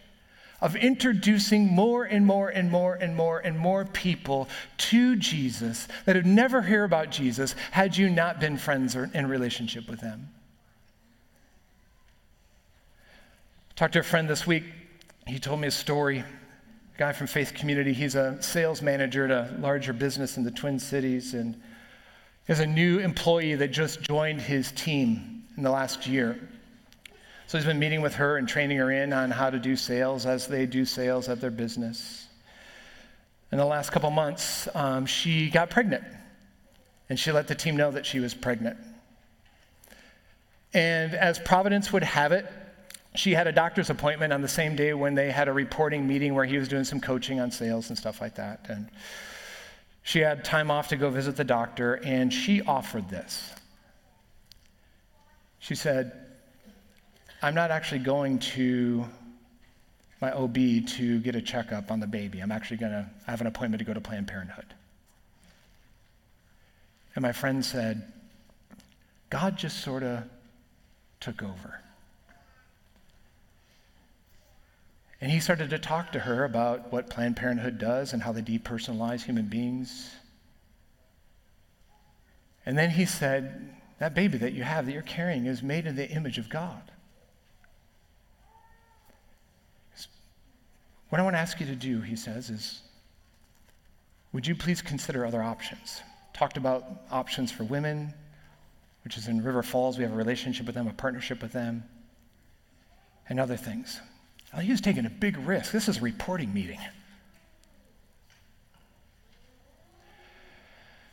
of 0.63 0.77
introducing 0.77 1.67
more 1.67 2.05
and 2.05 2.25
more 2.25 2.49
and 2.49 2.71
more 2.71 2.95
and 2.95 3.15
more 3.15 3.41
and 3.41 3.59
more 3.59 3.85
people 3.85 4.49
to 4.79 5.17
Jesus 5.17 5.89
that 6.07 6.17
would 6.17 6.25
never 6.25 6.63
hear 6.63 6.85
about 6.85 7.11
Jesus 7.11 7.55
had 7.73 7.97
you 7.97 8.09
not 8.09 8.41
been 8.41 8.57
friends 8.57 8.97
or 8.97 9.11
in 9.13 9.27
relationship 9.27 9.91
with 9.91 10.01
them. 10.01 10.29
Talked 13.75 13.95
to 13.95 13.99
a 13.99 14.05
friend 14.05 14.31
this 14.31 14.47
week. 14.47 14.65
He 15.27 15.41
told 15.41 15.61
me 15.61 15.67
a 15.67 15.73
story. 15.73 16.21
A 16.21 16.99
guy 16.99 17.13
from 17.13 17.27
Faith 17.27 17.55
Community. 17.55 17.93
He's 17.93 18.15
a 18.15 18.41
sales 18.41 18.83
manager 18.83 19.25
at 19.25 19.31
a 19.31 19.57
larger 19.59 19.93
business 19.93 20.37
in 20.37 20.45
the 20.45 20.51
Twin 20.51 20.79
Cities, 20.79 21.35
and 21.35 21.61
has 22.47 22.61
a 22.61 22.67
new 22.67 22.99
employee 22.99 23.55
that 23.57 23.69
just 23.69 24.03
joined 24.03 24.41
his 24.41 24.71
team 24.73 25.45
in 25.57 25.63
the 25.63 25.71
last 25.71 26.07
year. 26.07 26.39
So 27.53 27.59
he's 27.59 27.67
been 27.67 27.79
meeting 27.79 28.01
with 28.01 28.15
her 28.15 28.39
and 28.39 28.49
training 28.49 28.79
her 28.79 28.91
in 28.91 29.13
on 29.13 29.31
how 29.31 29.51
to 29.51 29.59
do 29.59 29.77
sales 29.77 30.25
as 30.25 30.47
they 30.47 30.65
do 30.65 30.87
sales 30.87 31.29
at 31.29 31.43
their 31.43 31.51
business. 31.51 32.27
In 33.51 33.59
the 33.59 33.67
last 33.67 33.93
couple 33.93 34.11
months, 34.11 34.69
um, 34.75 35.05
she 35.05 35.51
got 35.51 35.69
pregnant, 35.69 36.03
and 37.11 37.21
she 37.21 37.31
let 37.31 37.49
the 37.49 37.55
team 37.55 37.77
know 37.77 37.91
that 37.91 38.07
she 38.07 38.21
was 38.21 38.33
pregnant. 38.33 38.79
And 40.73 41.15
as 41.15 41.39
Providence 41.39 41.93
would 41.93 42.05
have 42.05 42.33
it, 42.33 42.51
she 43.17 43.33
had 43.33 43.47
a 43.47 43.53
doctor's 43.53 43.91
appointment 43.91 44.33
on 44.33 44.41
the 44.41 44.49
same 44.49 44.75
day 44.75 44.95
when 44.95 45.15
they 45.15 45.31
had 45.31 45.47
a 45.47 45.53
reporting 45.53 46.09
meeting 46.09 46.35
where 46.35 46.47
he 46.47 46.57
was 46.57 46.69
doing 46.69 46.85
some 46.85 47.03
coaching 47.03 47.39
on 47.39 47.51
sales 47.51 47.91
and 47.91 47.99
stuff 47.99 48.23
like 48.23 48.37
that. 48.37 48.65
And 48.71 48.89
she 50.03 50.21
had 50.21 50.43
time 50.43 50.71
off 50.71 50.89
to 50.89 50.97
go 50.97 51.11
visit 51.11 51.37
the 51.37 51.45
doctor, 51.45 52.01
and 52.03 52.33
she 52.33 52.63
offered 52.63 53.11
this. 53.11 53.53
She 55.59 55.75
said, 55.75 56.13
I'm 57.45 57.57
not 57.57 57.73
actually 57.73 57.99
going 57.99 58.39
to 58.39 59.05
my 60.21 60.31
OB 60.31 60.55
to 60.87 61.19
get 61.19 61.35
a 61.35 61.43
checkup 61.43 61.91
on 61.91 61.99
the 61.99 62.07
baby. 62.07 62.39
I'm 62.39 62.53
actually 62.53 62.77
going 62.77 62.93
to 62.93 63.11
have 63.27 63.41
an 63.41 63.49
appointment 63.49 63.81
to 63.81 63.85
go 63.85 63.93
to 63.93 64.01
Planned 64.01 64.29
Parenthood. 64.29 64.73
And 67.17 67.23
my 67.23 67.33
friend 67.33 67.65
said, 67.65 68.13
God 69.29 69.57
just 69.57 69.83
sort 69.83 70.05
of 70.05 70.23
took 71.19 71.43
over. 71.43 71.81
And 75.21 75.29
he 75.29 75.41
started 75.41 75.71
to 75.71 75.79
talk 75.81 76.13
to 76.13 76.21
her 76.21 76.45
about 76.45 76.93
what 76.93 77.11
Planned 77.11 77.37
Parenthood 77.37 77.79
does 77.79 78.13
and 78.13 78.23
how 78.23 78.31
they 78.31 78.43
depersonalize 78.43 79.23
human 79.23 79.47
beings. 79.47 80.15
And 82.65 82.79
then 82.79 82.91
he 82.91 83.05
said, 83.05 83.75
That 83.99 84.15
baby 84.15 84.39
that 84.39 84.53
you 84.53 84.63
have, 84.63 84.87
that 84.87 84.93
you're 84.93 85.03
carrying, 85.03 85.47
is 85.47 85.61
made 85.61 85.87
in 85.87 85.97
the 85.97 86.09
image 86.09 86.39
of 86.39 86.49
God. 86.49 86.92
What 91.13 91.21
I 91.21 91.25
want 91.25 91.37
to 91.37 91.41
ask 91.41 91.61
you 91.61 91.67
to 91.67 91.77
do, 91.77 92.01
he 92.01 92.17
says, 92.17 92.49
is 92.49 92.81
would 94.33 94.47
you 94.47 94.55
please 94.55 94.81
consider 94.81 95.27
other 95.27 95.43
options? 95.43 96.01
Talked 96.33 96.57
about 96.57 96.87
options 97.11 97.53
for 97.53 97.65
women, 97.65 98.15
which 99.05 99.19
is 99.19 99.29
in 99.29 99.45
River 99.45 99.63
Falls. 99.63 99.99
We 99.99 100.05
have 100.05 100.15
a 100.15 100.17
relationship 100.17 100.65
with 100.65 100.75
them, 100.75 100.89
a 100.89 100.93
partnership 100.95 101.43
with 101.43 101.53
them, 101.53 101.85
and 103.29 103.39
other 103.39 103.59
things. 103.59 104.01
He 104.59 104.71
was 104.71 104.81
taking 104.81 105.05
a 105.05 105.11
big 105.11 105.37
risk. 105.37 105.71
This 105.71 105.87
is 105.87 105.99
a 105.99 106.01
reporting 106.01 106.55
meeting. 106.55 106.81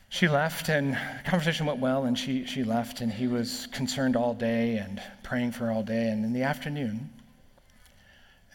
She 0.08 0.30
left, 0.30 0.70
and 0.70 0.93
the 0.93 1.30
conversation 1.30 1.66
went 1.66 1.80
well, 1.80 2.06
and 2.06 2.18
she, 2.18 2.45
she 2.45 2.64
left, 2.64 3.02
and 3.02 3.12
he 3.12 3.28
was 3.28 3.68
concerned 3.74 4.16
all 4.16 4.34
day 4.34 4.78
and 4.78 5.02
praying 5.24 5.52
for 5.52 5.66
her 5.66 5.72
all 5.74 5.84
day. 5.84 6.08
And 6.08 6.24
in 6.24 6.32
the 6.32 6.43
afternoon, 6.43 7.10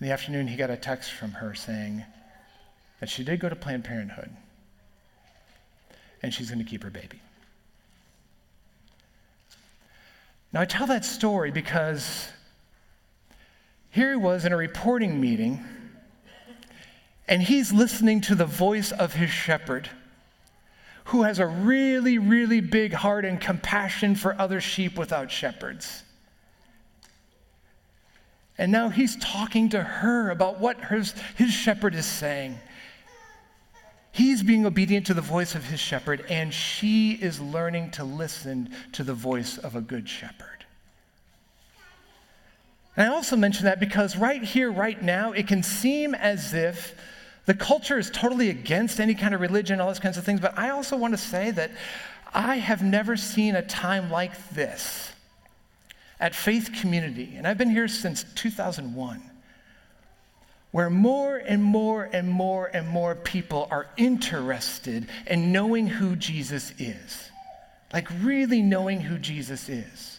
in 0.04 0.08
the 0.08 0.12
afternoon, 0.12 0.46
he 0.46 0.56
got 0.56 0.68
a 0.68 0.76
text 0.76 1.12
from 1.12 1.32
her 1.32 1.54
saying 1.54 2.04
that 3.00 3.08
she 3.08 3.24
did 3.24 3.40
go 3.40 3.48
to 3.48 3.56
Planned 3.56 3.84
Parenthood, 3.84 4.28
and 6.22 6.34
she's 6.34 6.50
going 6.50 6.62
to 6.62 6.70
keep 6.70 6.82
her 6.82 6.90
baby. 6.90 7.22
Now, 10.52 10.60
I 10.60 10.66
tell 10.66 10.86
that 10.88 11.06
story 11.06 11.50
because 11.50 12.28
here 13.88 14.10
he 14.10 14.16
was 14.18 14.44
in 14.44 14.52
a 14.52 14.58
reporting 14.58 15.22
meeting, 15.22 15.64
and 17.26 17.42
he's 17.42 17.72
listening 17.72 18.20
to 18.20 18.34
the 18.34 18.44
voice 18.44 18.92
of 18.92 19.14
his 19.14 19.30
shepherd, 19.30 19.88
who 21.04 21.22
has 21.22 21.38
a 21.38 21.46
really, 21.46 22.18
really 22.18 22.60
big 22.60 22.92
heart 22.92 23.24
and 23.24 23.40
compassion 23.40 24.16
for 24.16 24.38
other 24.38 24.60
sheep 24.60 24.98
without 24.98 25.30
shepherds. 25.30 26.02
And 28.56 28.70
now 28.70 28.88
he's 28.88 29.16
talking 29.16 29.70
to 29.70 29.82
her 29.82 30.30
about 30.30 30.60
what 30.60 30.80
his, 30.84 31.14
his 31.36 31.52
shepherd 31.52 31.94
is 31.94 32.06
saying. 32.06 32.58
He's 34.12 34.44
being 34.44 34.64
obedient 34.64 35.06
to 35.06 35.14
the 35.14 35.20
voice 35.20 35.56
of 35.56 35.64
his 35.64 35.80
shepherd, 35.80 36.24
and 36.28 36.54
she 36.54 37.12
is 37.12 37.40
learning 37.40 37.90
to 37.92 38.04
listen 38.04 38.70
to 38.92 39.02
the 39.02 39.14
voice 39.14 39.58
of 39.58 39.74
a 39.74 39.80
good 39.80 40.08
shepherd. 40.08 40.64
And 42.96 43.10
I 43.10 43.12
also 43.12 43.36
mention 43.36 43.64
that 43.64 43.80
because 43.80 44.16
right 44.16 44.42
here, 44.42 44.70
right 44.70 45.02
now, 45.02 45.32
it 45.32 45.48
can 45.48 45.64
seem 45.64 46.14
as 46.14 46.54
if 46.54 46.94
the 47.46 47.54
culture 47.54 47.98
is 47.98 48.08
totally 48.08 48.50
against 48.50 49.00
any 49.00 49.16
kind 49.16 49.34
of 49.34 49.40
religion, 49.40 49.80
all 49.80 49.88
those 49.88 49.98
kinds 49.98 50.16
of 50.16 50.24
things. 50.24 50.38
But 50.38 50.56
I 50.56 50.70
also 50.70 50.96
want 50.96 51.12
to 51.12 51.18
say 51.18 51.50
that 51.50 51.72
I 52.32 52.56
have 52.56 52.84
never 52.84 53.16
seen 53.16 53.56
a 53.56 53.62
time 53.62 54.12
like 54.12 54.50
this 54.50 55.13
at 56.24 56.34
Faith 56.34 56.70
Community, 56.80 57.34
and 57.36 57.46
I've 57.46 57.58
been 57.58 57.68
here 57.68 57.86
since 57.86 58.24
2001, 58.34 59.22
where 60.70 60.88
more 60.88 61.36
and 61.36 61.62
more 61.62 62.08
and 62.10 62.30
more 62.30 62.70
and 62.72 62.88
more 62.88 63.14
people 63.14 63.68
are 63.70 63.88
interested 63.98 65.06
in 65.26 65.52
knowing 65.52 65.86
who 65.86 66.16
Jesus 66.16 66.72
is. 66.78 67.30
Like, 67.92 68.08
really 68.22 68.62
knowing 68.62 69.02
who 69.02 69.18
Jesus 69.18 69.68
is. 69.68 70.18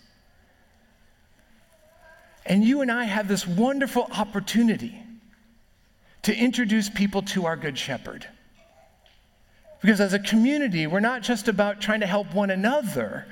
And 2.45 2.63
you 2.63 2.81
and 2.81 2.91
I 2.91 3.05
have 3.05 3.27
this 3.27 3.47
wonderful 3.47 4.07
opportunity 4.15 5.01
to 6.21 6.35
introduce 6.37 6.87
people 6.87 7.23
to 7.23 7.47
our 7.47 7.57
Good 7.57 7.79
Shepherd. 7.79 8.27
Because 9.81 9.99
as 9.99 10.13
a 10.13 10.19
community, 10.19 10.85
we're 10.85 10.99
not 10.99 11.23
just 11.23 11.47
about 11.47 11.81
trying 11.81 12.01
to 12.01 12.07
help 12.07 12.31
one 12.35 12.51
another 12.51 13.25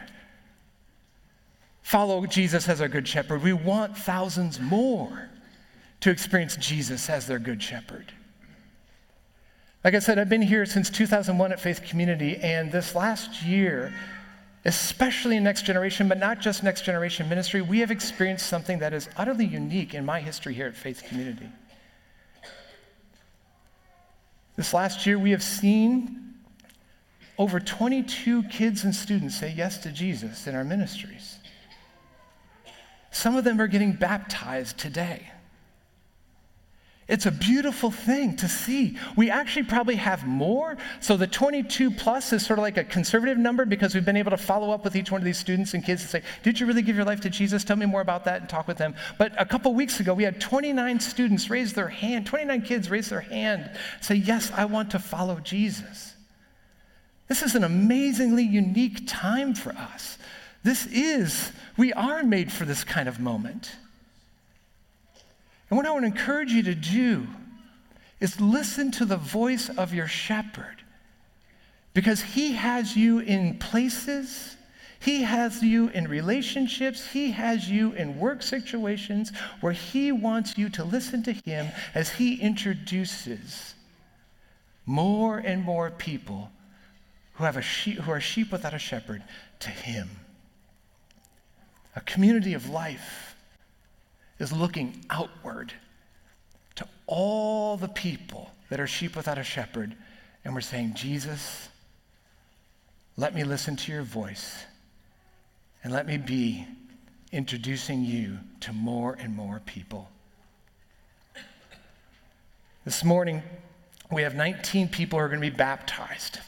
follow 1.84 2.26
Jesus 2.26 2.68
as 2.68 2.82
our 2.82 2.88
Good 2.88 3.08
Shepherd. 3.08 3.44
We 3.44 3.54
want 3.54 3.98
thousands 3.98 4.60
more 4.60 5.30
to 6.00 6.10
experience 6.10 6.56
Jesus 6.56 7.10
as 7.10 7.28
their 7.28 7.40
Good 7.40 7.62
Shepherd. 7.62 8.12
Like 9.84 9.94
I 9.94 10.00
said, 10.00 10.18
I've 10.18 10.30
been 10.30 10.42
here 10.42 10.66
since 10.66 10.90
2001 10.90 11.52
at 11.52 11.60
Faith 11.60 11.84
Community, 11.84 12.38
and 12.38 12.72
this 12.72 12.96
last 12.96 13.44
year, 13.44 13.94
especially 14.64 15.36
in 15.36 15.44
next 15.44 15.64
generation, 15.66 16.08
but 16.08 16.18
not 16.18 16.40
just 16.40 16.64
next 16.64 16.86
generation 16.86 17.28
ministry, 17.28 17.62
we 17.62 17.80
have 17.80 17.92
experienced 17.92 18.48
something 18.48 18.80
that 18.80 18.94
is 18.94 19.10
utterly 19.18 19.46
unique 19.46 19.94
in 19.94 20.06
my 20.06 20.22
history 20.22 20.54
here 20.54 20.68
at 20.68 20.76
Faith 20.76 21.04
Community. 21.08 21.50
This 24.56 24.74
last 24.74 25.06
year, 25.06 25.20
we 25.20 25.32
have 25.32 25.44
seen 25.44 26.36
over 27.38 27.60
22 27.60 28.44
kids 28.44 28.84
and 28.84 28.96
students 28.96 29.38
say 29.38 29.54
yes 29.56 29.80
to 29.80 29.92
Jesus 29.92 30.48
in 30.48 30.56
our 30.56 30.64
ministries. 30.64 31.33
Some 33.14 33.38
of 33.38 33.43
them 33.43 33.61
are 33.61 33.68
getting 33.68 33.93
baptized 33.93 34.78
today. 34.78 35.30
It's 37.07 37.28
a 37.28 37.32
beautiful 37.32 37.91
thing 37.91 38.38
to 38.38 38.47
see. 38.47 38.97
We 39.16 39.30
actually 39.30 39.64
probably 39.64 39.97
have 39.97 40.26
more. 40.26 40.78
So 40.99 41.16
the 41.16 41.28
22 41.28 41.91
plus 41.91 42.34
is 42.34 42.43
sort 42.43 42.57
of 42.57 42.64
like 42.64 42.78
a 42.78 42.84
conservative 42.84 43.38
number 43.38 43.66
because 43.66 43.93
we've 43.93 44.05
been 44.05 44.18
able 44.18 44.32
to 44.32 44.38
follow 44.38 44.72
up 44.72 44.84
with 44.84 44.95
each 44.95 45.11
one 45.11 45.22
of 45.22 45.26
these 45.26 45.38
students 45.38 45.76
and 45.76 45.86
kids 45.86 46.01
and 46.01 46.09
say, 46.09 46.24
Did 46.41 46.59
you 46.59 46.66
really 46.66 46.82
give 46.82 46.95
your 46.95 47.05
life 47.05 47.22
to 47.22 47.30
Jesus? 47.30 47.64
Tell 47.64 47.76
me 47.76 47.86
more 47.86 48.01
about 48.01 48.26
that 48.26 48.41
and 48.41 48.49
talk 48.49 48.68
with 48.68 48.78
them. 48.78 48.95
But 49.20 49.39
a 49.39 49.45
couple 49.45 49.76
weeks 49.76 49.99
ago, 49.99 50.14
we 50.14 50.24
had 50.24 50.41
29 50.41 50.99
students 51.01 51.51
raise 51.51 51.74
their 51.74 51.89
hand, 51.89 52.26
29 52.26 52.61
kids 52.64 52.89
raise 52.89 53.09
their 53.09 53.22
hand, 53.22 53.70
say, 54.01 54.16
Yes, 54.16 54.51
I 54.55 54.66
want 54.66 54.89
to 54.91 54.99
follow 54.99 55.39
Jesus. 55.39 56.16
This 57.28 57.43
is 57.43 57.53
an 57.53 57.64
amazingly 57.64 58.43
unique 58.43 59.03
time 59.05 59.53
for 59.53 59.72
us. 59.74 60.18
This 60.64 60.86
is, 60.88 61.51
we 61.78 61.91
are 61.93 62.24
made 62.24 62.51
for 62.51 62.66
this 62.66 62.84
kind 62.84 63.09
of 63.09 63.20
moment. 63.20 63.76
And 65.70 65.78
what 65.78 65.86
I 65.86 65.91
want 65.91 66.03
to 66.03 66.07
encourage 66.07 66.51
you 66.51 66.64
to 66.64 66.76
do 66.76 67.28
is 68.20 68.39
listen 68.39 68.91
to 68.91 69.05
the 69.05 69.18
voice 69.18 69.70
of 69.70 69.93
your 69.93 70.07
shepherd 70.07 70.84
because 71.93 72.22
he 72.22 72.53
has 72.53 72.95
you 72.95 73.20
in 73.20 73.59
places, 73.59 74.55
he 74.99 75.24
has 75.24 75.61
you 75.61 75.89
in 75.89 76.07
relationships, 76.07 77.05
he 77.11 77.32
has 77.32 77.70
you 77.70 77.91
in 77.93 78.18
work 78.18 78.41
situations 78.41 79.32
where 79.59 79.74
he 79.74 80.11
wants 80.11 80.57
you 80.57 80.70
to 80.70 80.84
listen 80.84 81.22
to 81.24 81.34
him 81.34 81.68
as 81.93 82.09
he 82.09 82.36
introduces 82.36 83.76
more 84.86 85.38
and 85.38 85.64
more 85.64 85.91
people 85.91 86.49
who, 87.34 87.43
have 87.43 87.57
a 87.57 87.61
sheep, 87.61 87.97
who 87.99 88.11
are 88.11 88.22
sheep 88.22 88.51
without 88.51 88.74
a 88.74 88.80
shepherd 88.80 89.24
to 89.59 89.70
him. 89.70 90.09
A 91.96 92.02
community 92.02 92.54
of 92.54 92.70
life 92.70 93.36
is 94.39 94.52
looking 94.52 95.06
outward 95.10 95.74
to 96.76 96.88
all 97.06 97.78
the 97.78 97.88
people 97.88 98.52
that 98.70 98.80
are 98.80 98.88
sheep 98.88 99.16
without 99.16 99.38
a 99.38 99.44
shepherd, 99.44 99.96
and 100.44 100.54
we're 100.54 100.62
saying, 100.62 100.94
Jesus, 100.96 101.70
let 103.16 103.36
me 103.36 103.44
listen 103.44 103.76
to 103.76 103.91
your 103.91 104.02
voice, 104.02 104.66
and 105.84 105.94
let 105.94 106.08
me 106.08 106.18
be 106.18 106.66
introducing 107.32 108.04
you 108.04 108.39
to 108.62 108.74
more 108.74 109.14
and 109.20 109.36
more 109.36 109.62
people. 109.66 110.10
This 112.86 113.04
morning, 113.04 113.44
we 114.12 114.24
have 114.24 114.36
19 114.36 114.89
people 114.89 115.20
who 115.20 115.26
are 115.26 115.30
going 115.30 115.41
to 115.41 115.50
be 115.50 115.56
baptized. 115.56 116.39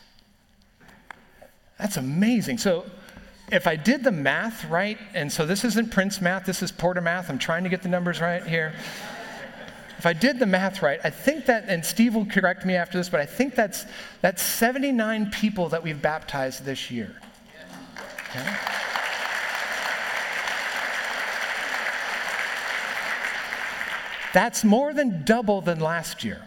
That's 1.78 1.98
amazing. 1.98 2.58
So, 2.58 2.86
if 3.52 3.68
I 3.68 3.76
did 3.76 4.04
the 4.04 4.12
math 4.12 4.66
right, 4.66 4.98
and 5.14 5.32
so 5.32 5.46
this 5.46 5.64
isn't 5.64 5.92
Prince 5.92 6.20
math, 6.20 6.46
this 6.46 6.64
is 6.64 6.72
Porter 6.72 7.02
math, 7.02 7.30
I'm 7.30 7.38
trying 7.38 7.64
to 7.64 7.70
get 7.70 7.84
the 7.84 7.90
numbers 7.90 8.20
right 8.20 8.46
here. 8.46 8.74
If 9.98 10.06
I 10.06 10.14
did 10.14 10.40
the 10.40 10.46
math 10.46 10.82
right, 10.82 11.00
I 11.04 11.10
think 11.10 11.46
that, 11.46 11.66
and 11.68 11.84
Steve 11.86 12.16
will 12.16 12.26
correct 12.26 12.66
me 12.66 12.76
after 12.76 12.98
this, 12.98 13.08
but 13.08 13.20
I 13.20 13.26
think 13.26 13.56
that's, 13.56 13.86
that's 14.22 14.42
79 14.42 15.32
people 15.32 15.70
that 15.70 15.84
we've 15.84 16.02
baptized 16.02 16.66
this 16.66 16.92
year. 16.92 17.16
Okay? 18.30 18.56
That's 24.34 24.66
more 24.66 24.94
than 24.94 25.24
double 25.24 25.62
than 25.62 25.80
last 25.80 26.24
year. 26.24 26.42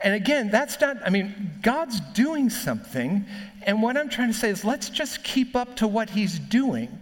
And 0.00 0.14
again, 0.14 0.50
that's 0.50 0.80
not, 0.80 0.98
I 1.04 1.10
mean, 1.10 1.52
God's 1.62 2.00
doing 2.00 2.50
something. 2.50 3.24
And 3.62 3.82
what 3.82 3.96
I'm 3.96 4.08
trying 4.08 4.28
to 4.28 4.34
say 4.34 4.50
is 4.50 4.64
let's 4.64 4.90
just 4.90 5.24
keep 5.24 5.56
up 5.56 5.76
to 5.76 5.88
what 5.88 6.10
He's 6.10 6.38
doing 6.38 6.98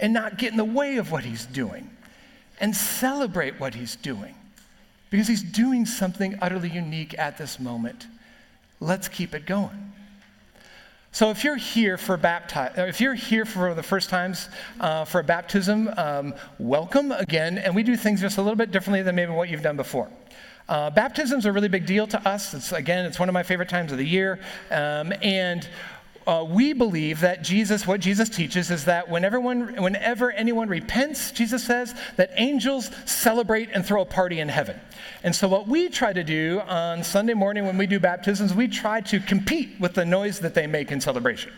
and 0.00 0.12
not 0.12 0.38
get 0.38 0.50
in 0.50 0.56
the 0.56 0.64
way 0.64 0.96
of 0.96 1.12
what 1.12 1.24
He's 1.24 1.46
doing 1.46 1.88
and 2.60 2.74
celebrate 2.74 3.60
what 3.60 3.74
He's 3.74 3.96
doing 3.96 4.34
because 5.10 5.28
He's 5.28 5.42
doing 5.42 5.86
something 5.86 6.36
utterly 6.42 6.70
unique 6.70 7.16
at 7.18 7.38
this 7.38 7.60
moment. 7.60 8.06
Let's 8.80 9.06
keep 9.06 9.34
it 9.34 9.46
going. 9.46 9.91
So 11.14 11.28
if 11.28 11.44
you're 11.44 11.56
here 11.56 11.98
for 11.98 12.16
baptize, 12.16 12.72
if 12.78 12.98
you're 12.98 13.12
here 13.12 13.44
for 13.44 13.74
the 13.74 13.82
first 13.82 14.08
times 14.08 14.48
uh, 14.80 15.04
for 15.04 15.20
a 15.20 15.22
baptism, 15.22 15.92
um, 15.98 16.32
welcome 16.58 17.12
again. 17.12 17.58
And 17.58 17.74
we 17.76 17.82
do 17.82 17.98
things 17.98 18.22
just 18.22 18.38
a 18.38 18.42
little 18.42 18.56
bit 18.56 18.70
differently 18.70 19.02
than 19.02 19.14
maybe 19.14 19.30
what 19.30 19.50
you've 19.50 19.62
done 19.62 19.76
before. 19.76 20.08
Uh, 20.70 20.88
baptism's 20.88 21.44
a 21.44 21.52
really 21.52 21.68
big 21.68 21.84
deal 21.84 22.06
to 22.06 22.26
us. 22.26 22.54
It's, 22.54 22.72
again, 22.72 23.04
it's 23.04 23.18
one 23.18 23.28
of 23.28 23.34
my 23.34 23.42
favorite 23.42 23.68
times 23.68 23.92
of 23.92 23.98
the 23.98 24.06
year. 24.06 24.40
Um, 24.70 25.12
and 25.20 25.68
uh, 26.26 26.44
we 26.48 26.72
believe 26.72 27.20
that 27.20 27.42
Jesus, 27.42 27.86
what 27.86 28.00
Jesus 28.00 28.28
teaches 28.28 28.70
is 28.70 28.84
that 28.84 29.08
whenever, 29.08 29.40
one, 29.40 29.82
whenever 29.82 30.30
anyone 30.30 30.68
repents, 30.68 31.32
Jesus 31.32 31.64
says 31.64 31.94
that 32.16 32.30
angels 32.36 32.90
celebrate 33.04 33.70
and 33.72 33.84
throw 33.84 34.02
a 34.02 34.06
party 34.06 34.40
in 34.40 34.48
heaven. 34.48 34.78
And 35.22 35.34
so, 35.34 35.48
what 35.48 35.66
we 35.66 35.88
try 35.88 36.12
to 36.12 36.24
do 36.24 36.60
on 36.66 37.02
Sunday 37.02 37.34
morning 37.34 37.66
when 37.66 37.78
we 37.78 37.86
do 37.86 37.98
baptisms, 37.98 38.54
we 38.54 38.68
try 38.68 39.00
to 39.02 39.20
compete 39.20 39.80
with 39.80 39.94
the 39.94 40.04
noise 40.04 40.40
that 40.40 40.54
they 40.54 40.66
make 40.66 40.92
in 40.92 41.00
celebration 41.00 41.52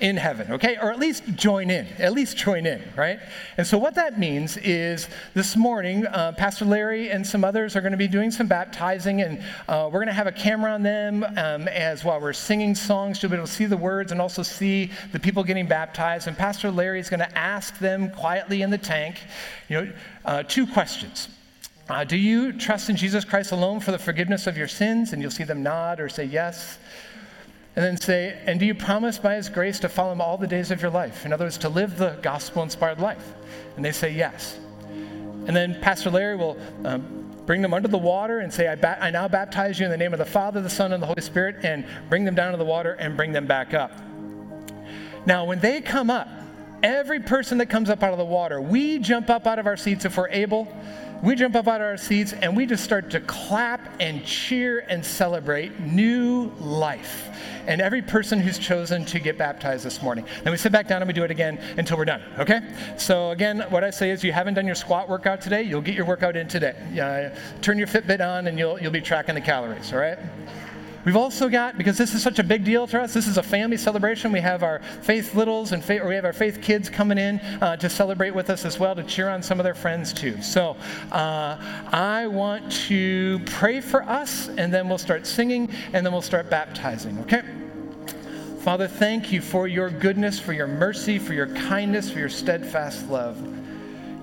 in 0.00 0.16
heaven, 0.16 0.52
okay? 0.52 0.76
Or 0.80 0.90
at 0.90 0.98
least 0.98 1.24
join 1.34 1.70
in, 1.70 1.86
at 1.98 2.12
least 2.12 2.36
join 2.36 2.66
in, 2.66 2.82
right? 2.96 3.20
And 3.56 3.66
so, 3.66 3.78
what 3.78 3.94
that 3.94 4.18
means 4.18 4.56
is 4.58 5.08
this 5.34 5.56
morning, 5.56 6.06
uh, 6.06 6.32
Pastor 6.32 6.64
Larry 6.64 7.10
and 7.10 7.26
some 7.26 7.44
others 7.44 7.76
are 7.76 7.80
going 7.80 7.92
to 7.92 7.98
be 7.98 8.08
doing 8.08 8.30
some 8.30 8.46
baptizing, 8.46 9.22
and 9.22 9.42
uh, 9.68 9.88
we're 9.92 10.00
going 10.00 10.08
to 10.08 10.12
have 10.12 10.26
a 10.26 10.32
camera 10.32 10.72
on 10.72 10.82
them 10.82 11.24
um, 11.36 11.68
as 11.68 12.04
while 12.04 12.20
we're 12.20 12.32
singing 12.32 12.74
songs, 12.74 13.22
you'll 13.22 13.30
be 13.30 13.36
able 13.36 13.46
to 13.46 13.52
see 13.52 13.66
the 13.66 13.76
words 13.76 14.12
and 14.12 14.20
also 14.20 14.42
see 14.42 14.90
the 15.12 15.20
people 15.20 15.44
getting 15.44 15.66
baptized. 15.66 16.26
And 16.26 16.36
Pastor 16.36 16.70
Larry 16.70 17.00
is 17.00 17.08
going 17.08 17.20
to 17.20 17.38
ask 17.38 17.78
them 17.78 18.10
quietly 18.10 18.62
in 18.62 18.70
the 18.70 18.78
tank, 18.78 19.20
you 19.68 19.80
know, 19.80 19.92
uh, 20.24 20.42
two 20.42 20.66
questions. 20.66 21.28
Uh, 21.88 22.02
do 22.02 22.16
you 22.16 22.52
trust 22.52 22.88
in 22.88 22.96
Jesus 22.96 23.26
Christ 23.26 23.52
alone 23.52 23.78
for 23.78 23.90
the 23.90 23.98
forgiveness 23.98 24.46
of 24.46 24.56
your 24.56 24.68
sins? 24.68 25.12
And 25.12 25.20
you'll 25.20 25.30
see 25.30 25.44
them 25.44 25.62
nod 25.62 26.00
or 26.00 26.08
say 26.08 26.24
yes. 26.24 26.78
And 27.76 27.84
then 27.84 27.96
say, 27.96 28.38
and 28.46 28.60
do 28.60 28.66
you 28.66 28.74
promise 28.74 29.18
by 29.18 29.34
his 29.34 29.48
grace 29.48 29.80
to 29.80 29.88
follow 29.88 30.12
him 30.12 30.20
all 30.20 30.38
the 30.38 30.46
days 30.46 30.70
of 30.70 30.80
your 30.80 30.92
life? 30.92 31.26
In 31.26 31.32
other 31.32 31.44
words, 31.44 31.58
to 31.58 31.68
live 31.68 31.98
the 31.98 32.18
gospel 32.22 32.62
inspired 32.62 33.00
life. 33.00 33.34
And 33.76 33.84
they 33.84 33.90
say 33.90 34.10
yes. 34.10 34.58
And 35.46 35.56
then 35.56 35.80
Pastor 35.80 36.10
Larry 36.10 36.36
will 36.36 36.56
um, 36.84 37.30
bring 37.46 37.62
them 37.62 37.74
under 37.74 37.88
the 37.88 37.98
water 37.98 38.38
and 38.38 38.52
say, 38.52 38.68
I, 38.68 38.76
ba- 38.76 39.02
I 39.02 39.10
now 39.10 39.26
baptize 39.26 39.78
you 39.78 39.86
in 39.86 39.90
the 39.90 39.96
name 39.96 40.12
of 40.12 40.18
the 40.18 40.24
Father, 40.24 40.62
the 40.62 40.70
Son, 40.70 40.92
and 40.92 41.02
the 41.02 41.06
Holy 41.06 41.20
Spirit, 41.20 41.64
and 41.64 41.84
bring 42.08 42.24
them 42.24 42.34
down 42.34 42.52
to 42.52 42.58
the 42.58 42.64
water 42.64 42.92
and 42.92 43.16
bring 43.16 43.32
them 43.32 43.46
back 43.46 43.74
up. 43.74 43.92
Now, 45.26 45.44
when 45.44 45.58
they 45.58 45.80
come 45.80 46.10
up, 46.10 46.28
every 46.82 47.20
person 47.20 47.58
that 47.58 47.66
comes 47.66 47.90
up 47.90 48.02
out 48.02 48.12
of 48.12 48.18
the 48.18 48.24
water, 48.24 48.60
we 48.60 48.98
jump 48.98 49.30
up 49.30 49.46
out 49.46 49.58
of 49.58 49.66
our 49.66 49.76
seats 49.76 50.04
if 50.04 50.16
we're 50.16 50.28
able 50.28 50.68
we 51.24 51.34
jump 51.34 51.56
up 51.56 51.66
out 51.66 51.80
of 51.80 51.86
our 51.86 51.96
seats 51.96 52.34
and 52.34 52.54
we 52.54 52.66
just 52.66 52.84
start 52.84 53.10
to 53.10 53.20
clap 53.20 53.80
and 53.98 54.24
cheer 54.26 54.84
and 54.88 55.04
celebrate 55.04 55.80
new 55.80 56.52
life. 56.60 57.30
And 57.66 57.80
every 57.80 58.02
person 58.02 58.40
who's 58.40 58.58
chosen 58.58 59.06
to 59.06 59.18
get 59.18 59.38
baptized 59.38 59.86
this 59.86 60.02
morning. 60.02 60.26
Then 60.42 60.50
we 60.50 60.58
sit 60.58 60.70
back 60.70 60.86
down 60.86 61.00
and 61.00 61.08
we 61.08 61.14
do 61.14 61.24
it 61.24 61.30
again 61.30 61.58
until 61.78 61.96
we're 61.96 62.04
done, 62.04 62.22
okay? 62.38 62.60
So, 62.98 63.30
again, 63.30 63.60
what 63.70 63.82
I 63.82 63.88
say 63.88 64.10
is 64.10 64.22
you 64.22 64.32
haven't 64.32 64.52
done 64.52 64.66
your 64.66 64.74
squat 64.74 65.08
workout 65.08 65.40
today, 65.40 65.62
you'll 65.62 65.80
get 65.80 65.94
your 65.94 66.04
workout 66.04 66.36
in 66.36 66.46
today. 66.46 66.74
Uh, 66.92 67.34
turn 67.62 67.78
your 67.78 67.86
Fitbit 67.86 68.20
on 68.20 68.46
and 68.46 68.58
you'll, 68.58 68.78
you'll 68.78 68.92
be 68.92 69.00
tracking 69.00 69.34
the 69.34 69.40
calories, 69.40 69.94
all 69.94 70.00
right? 70.00 70.18
We've 71.04 71.16
also 71.16 71.50
got, 71.50 71.76
because 71.76 71.98
this 71.98 72.14
is 72.14 72.22
such 72.22 72.38
a 72.38 72.42
big 72.42 72.64
deal 72.64 72.86
to 72.86 73.02
us, 73.02 73.12
this 73.12 73.26
is 73.26 73.36
a 73.36 73.42
family 73.42 73.76
celebration. 73.76 74.32
We 74.32 74.40
have 74.40 74.62
our 74.62 74.80
faith 75.02 75.34
littles 75.34 75.72
and 75.72 75.84
faith, 75.84 76.00
or 76.00 76.08
we 76.08 76.14
have 76.14 76.24
our 76.24 76.32
faith 76.32 76.62
kids 76.62 76.88
coming 76.88 77.18
in 77.18 77.40
uh, 77.40 77.76
to 77.76 77.90
celebrate 77.90 78.30
with 78.30 78.48
us 78.48 78.64
as 78.64 78.78
well, 78.78 78.94
to 78.94 79.02
cheer 79.02 79.28
on 79.28 79.42
some 79.42 79.60
of 79.60 79.64
their 79.64 79.74
friends 79.74 80.14
too. 80.14 80.40
So 80.40 80.76
uh, 81.12 81.58
I 81.92 82.26
want 82.26 82.72
to 82.88 83.38
pray 83.44 83.82
for 83.82 84.02
us, 84.04 84.48
and 84.48 84.72
then 84.72 84.88
we'll 84.88 84.96
start 84.96 85.26
singing, 85.26 85.70
and 85.92 86.06
then 86.06 86.12
we'll 86.12 86.22
start 86.22 86.48
baptizing, 86.48 87.18
okay? 87.20 87.42
Father, 88.60 88.88
thank 88.88 89.30
you 89.30 89.42
for 89.42 89.68
your 89.68 89.90
goodness, 89.90 90.40
for 90.40 90.54
your 90.54 90.66
mercy, 90.66 91.18
for 91.18 91.34
your 91.34 91.48
kindness, 91.48 92.10
for 92.10 92.18
your 92.18 92.30
steadfast 92.30 93.10
love. 93.10 93.38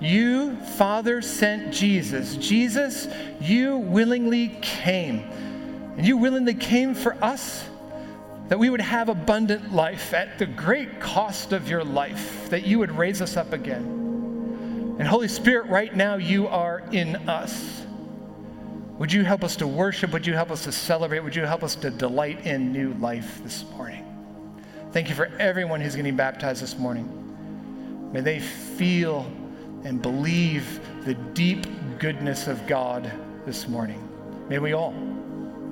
You, 0.01 0.55
Father, 0.55 1.21
sent 1.21 1.71
Jesus. 1.71 2.37
Jesus, 2.37 3.07
you 3.39 3.77
willingly 3.77 4.57
came. 4.63 5.29
And 5.97 6.05
you 6.05 6.17
willingly 6.17 6.53
came 6.53 6.95
for 6.95 7.15
us 7.23 7.67
that 8.47 8.59
we 8.59 8.69
would 8.69 8.81
have 8.81 9.07
abundant 9.07 9.73
life 9.73 10.13
at 10.13 10.37
the 10.37 10.45
great 10.45 10.99
cost 10.99 11.53
of 11.53 11.69
your 11.69 11.83
life, 11.83 12.49
that 12.49 12.65
you 12.65 12.79
would 12.79 12.91
raise 12.91 13.21
us 13.21 13.37
up 13.37 13.53
again. 13.53 14.97
And 14.99 15.07
Holy 15.07 15.27
Spirit, 15.27 15.67
right 15.67 15.95
now 15.95 16.15
you 16.15 16.47
are 16.47 16.83
in 16.91 17.15
us. 17.29 17.85
Would 18.99 19.11
you 19.11 19.23
help 19.23 19.43
us 19.43 19.55
to 19.55 19.67
worship? 19.67 20.11
Would 20.11 20.27
you 20.27 20.33
help 20.33 20.51
us 20.51 20.65
to 20.65 20.71
celebrate? 20.71 21.21
Would 21.21 21.35
you 21.35 21.45
help 21.45 21.63
us 21.63 21.75
to 21.77 21.89
delight 21.89 22.45
in 22.45 22.71
new 22.71 22.93
life 22.95 23.41
this 23.43 23.65
morning? 23.71 24.05
Thank 24.91 25.09
you 25.09 25.15
for 25.15 25.27
everyone 25.39 25.81
who's 25.81 25.95
getting 25.95 26.15
baptized 26.15 26.61
this 26.61 26.77
morning. 26.77 28.11
May 28.11 28.19
they 28.19 28.39
feel 28.39 29.25
and 29.83 30.01
believe 30.01 30.81
the 31.05 31.13
deep 31.13 31.65
goodness 31.97 32.47
of 32.47 32.67
God 32.67 33.11
this 33.45 33.67
morning. 33.67 34.07
May 34.49 34.59
we 34.59 34.73
all. 34.73 34.93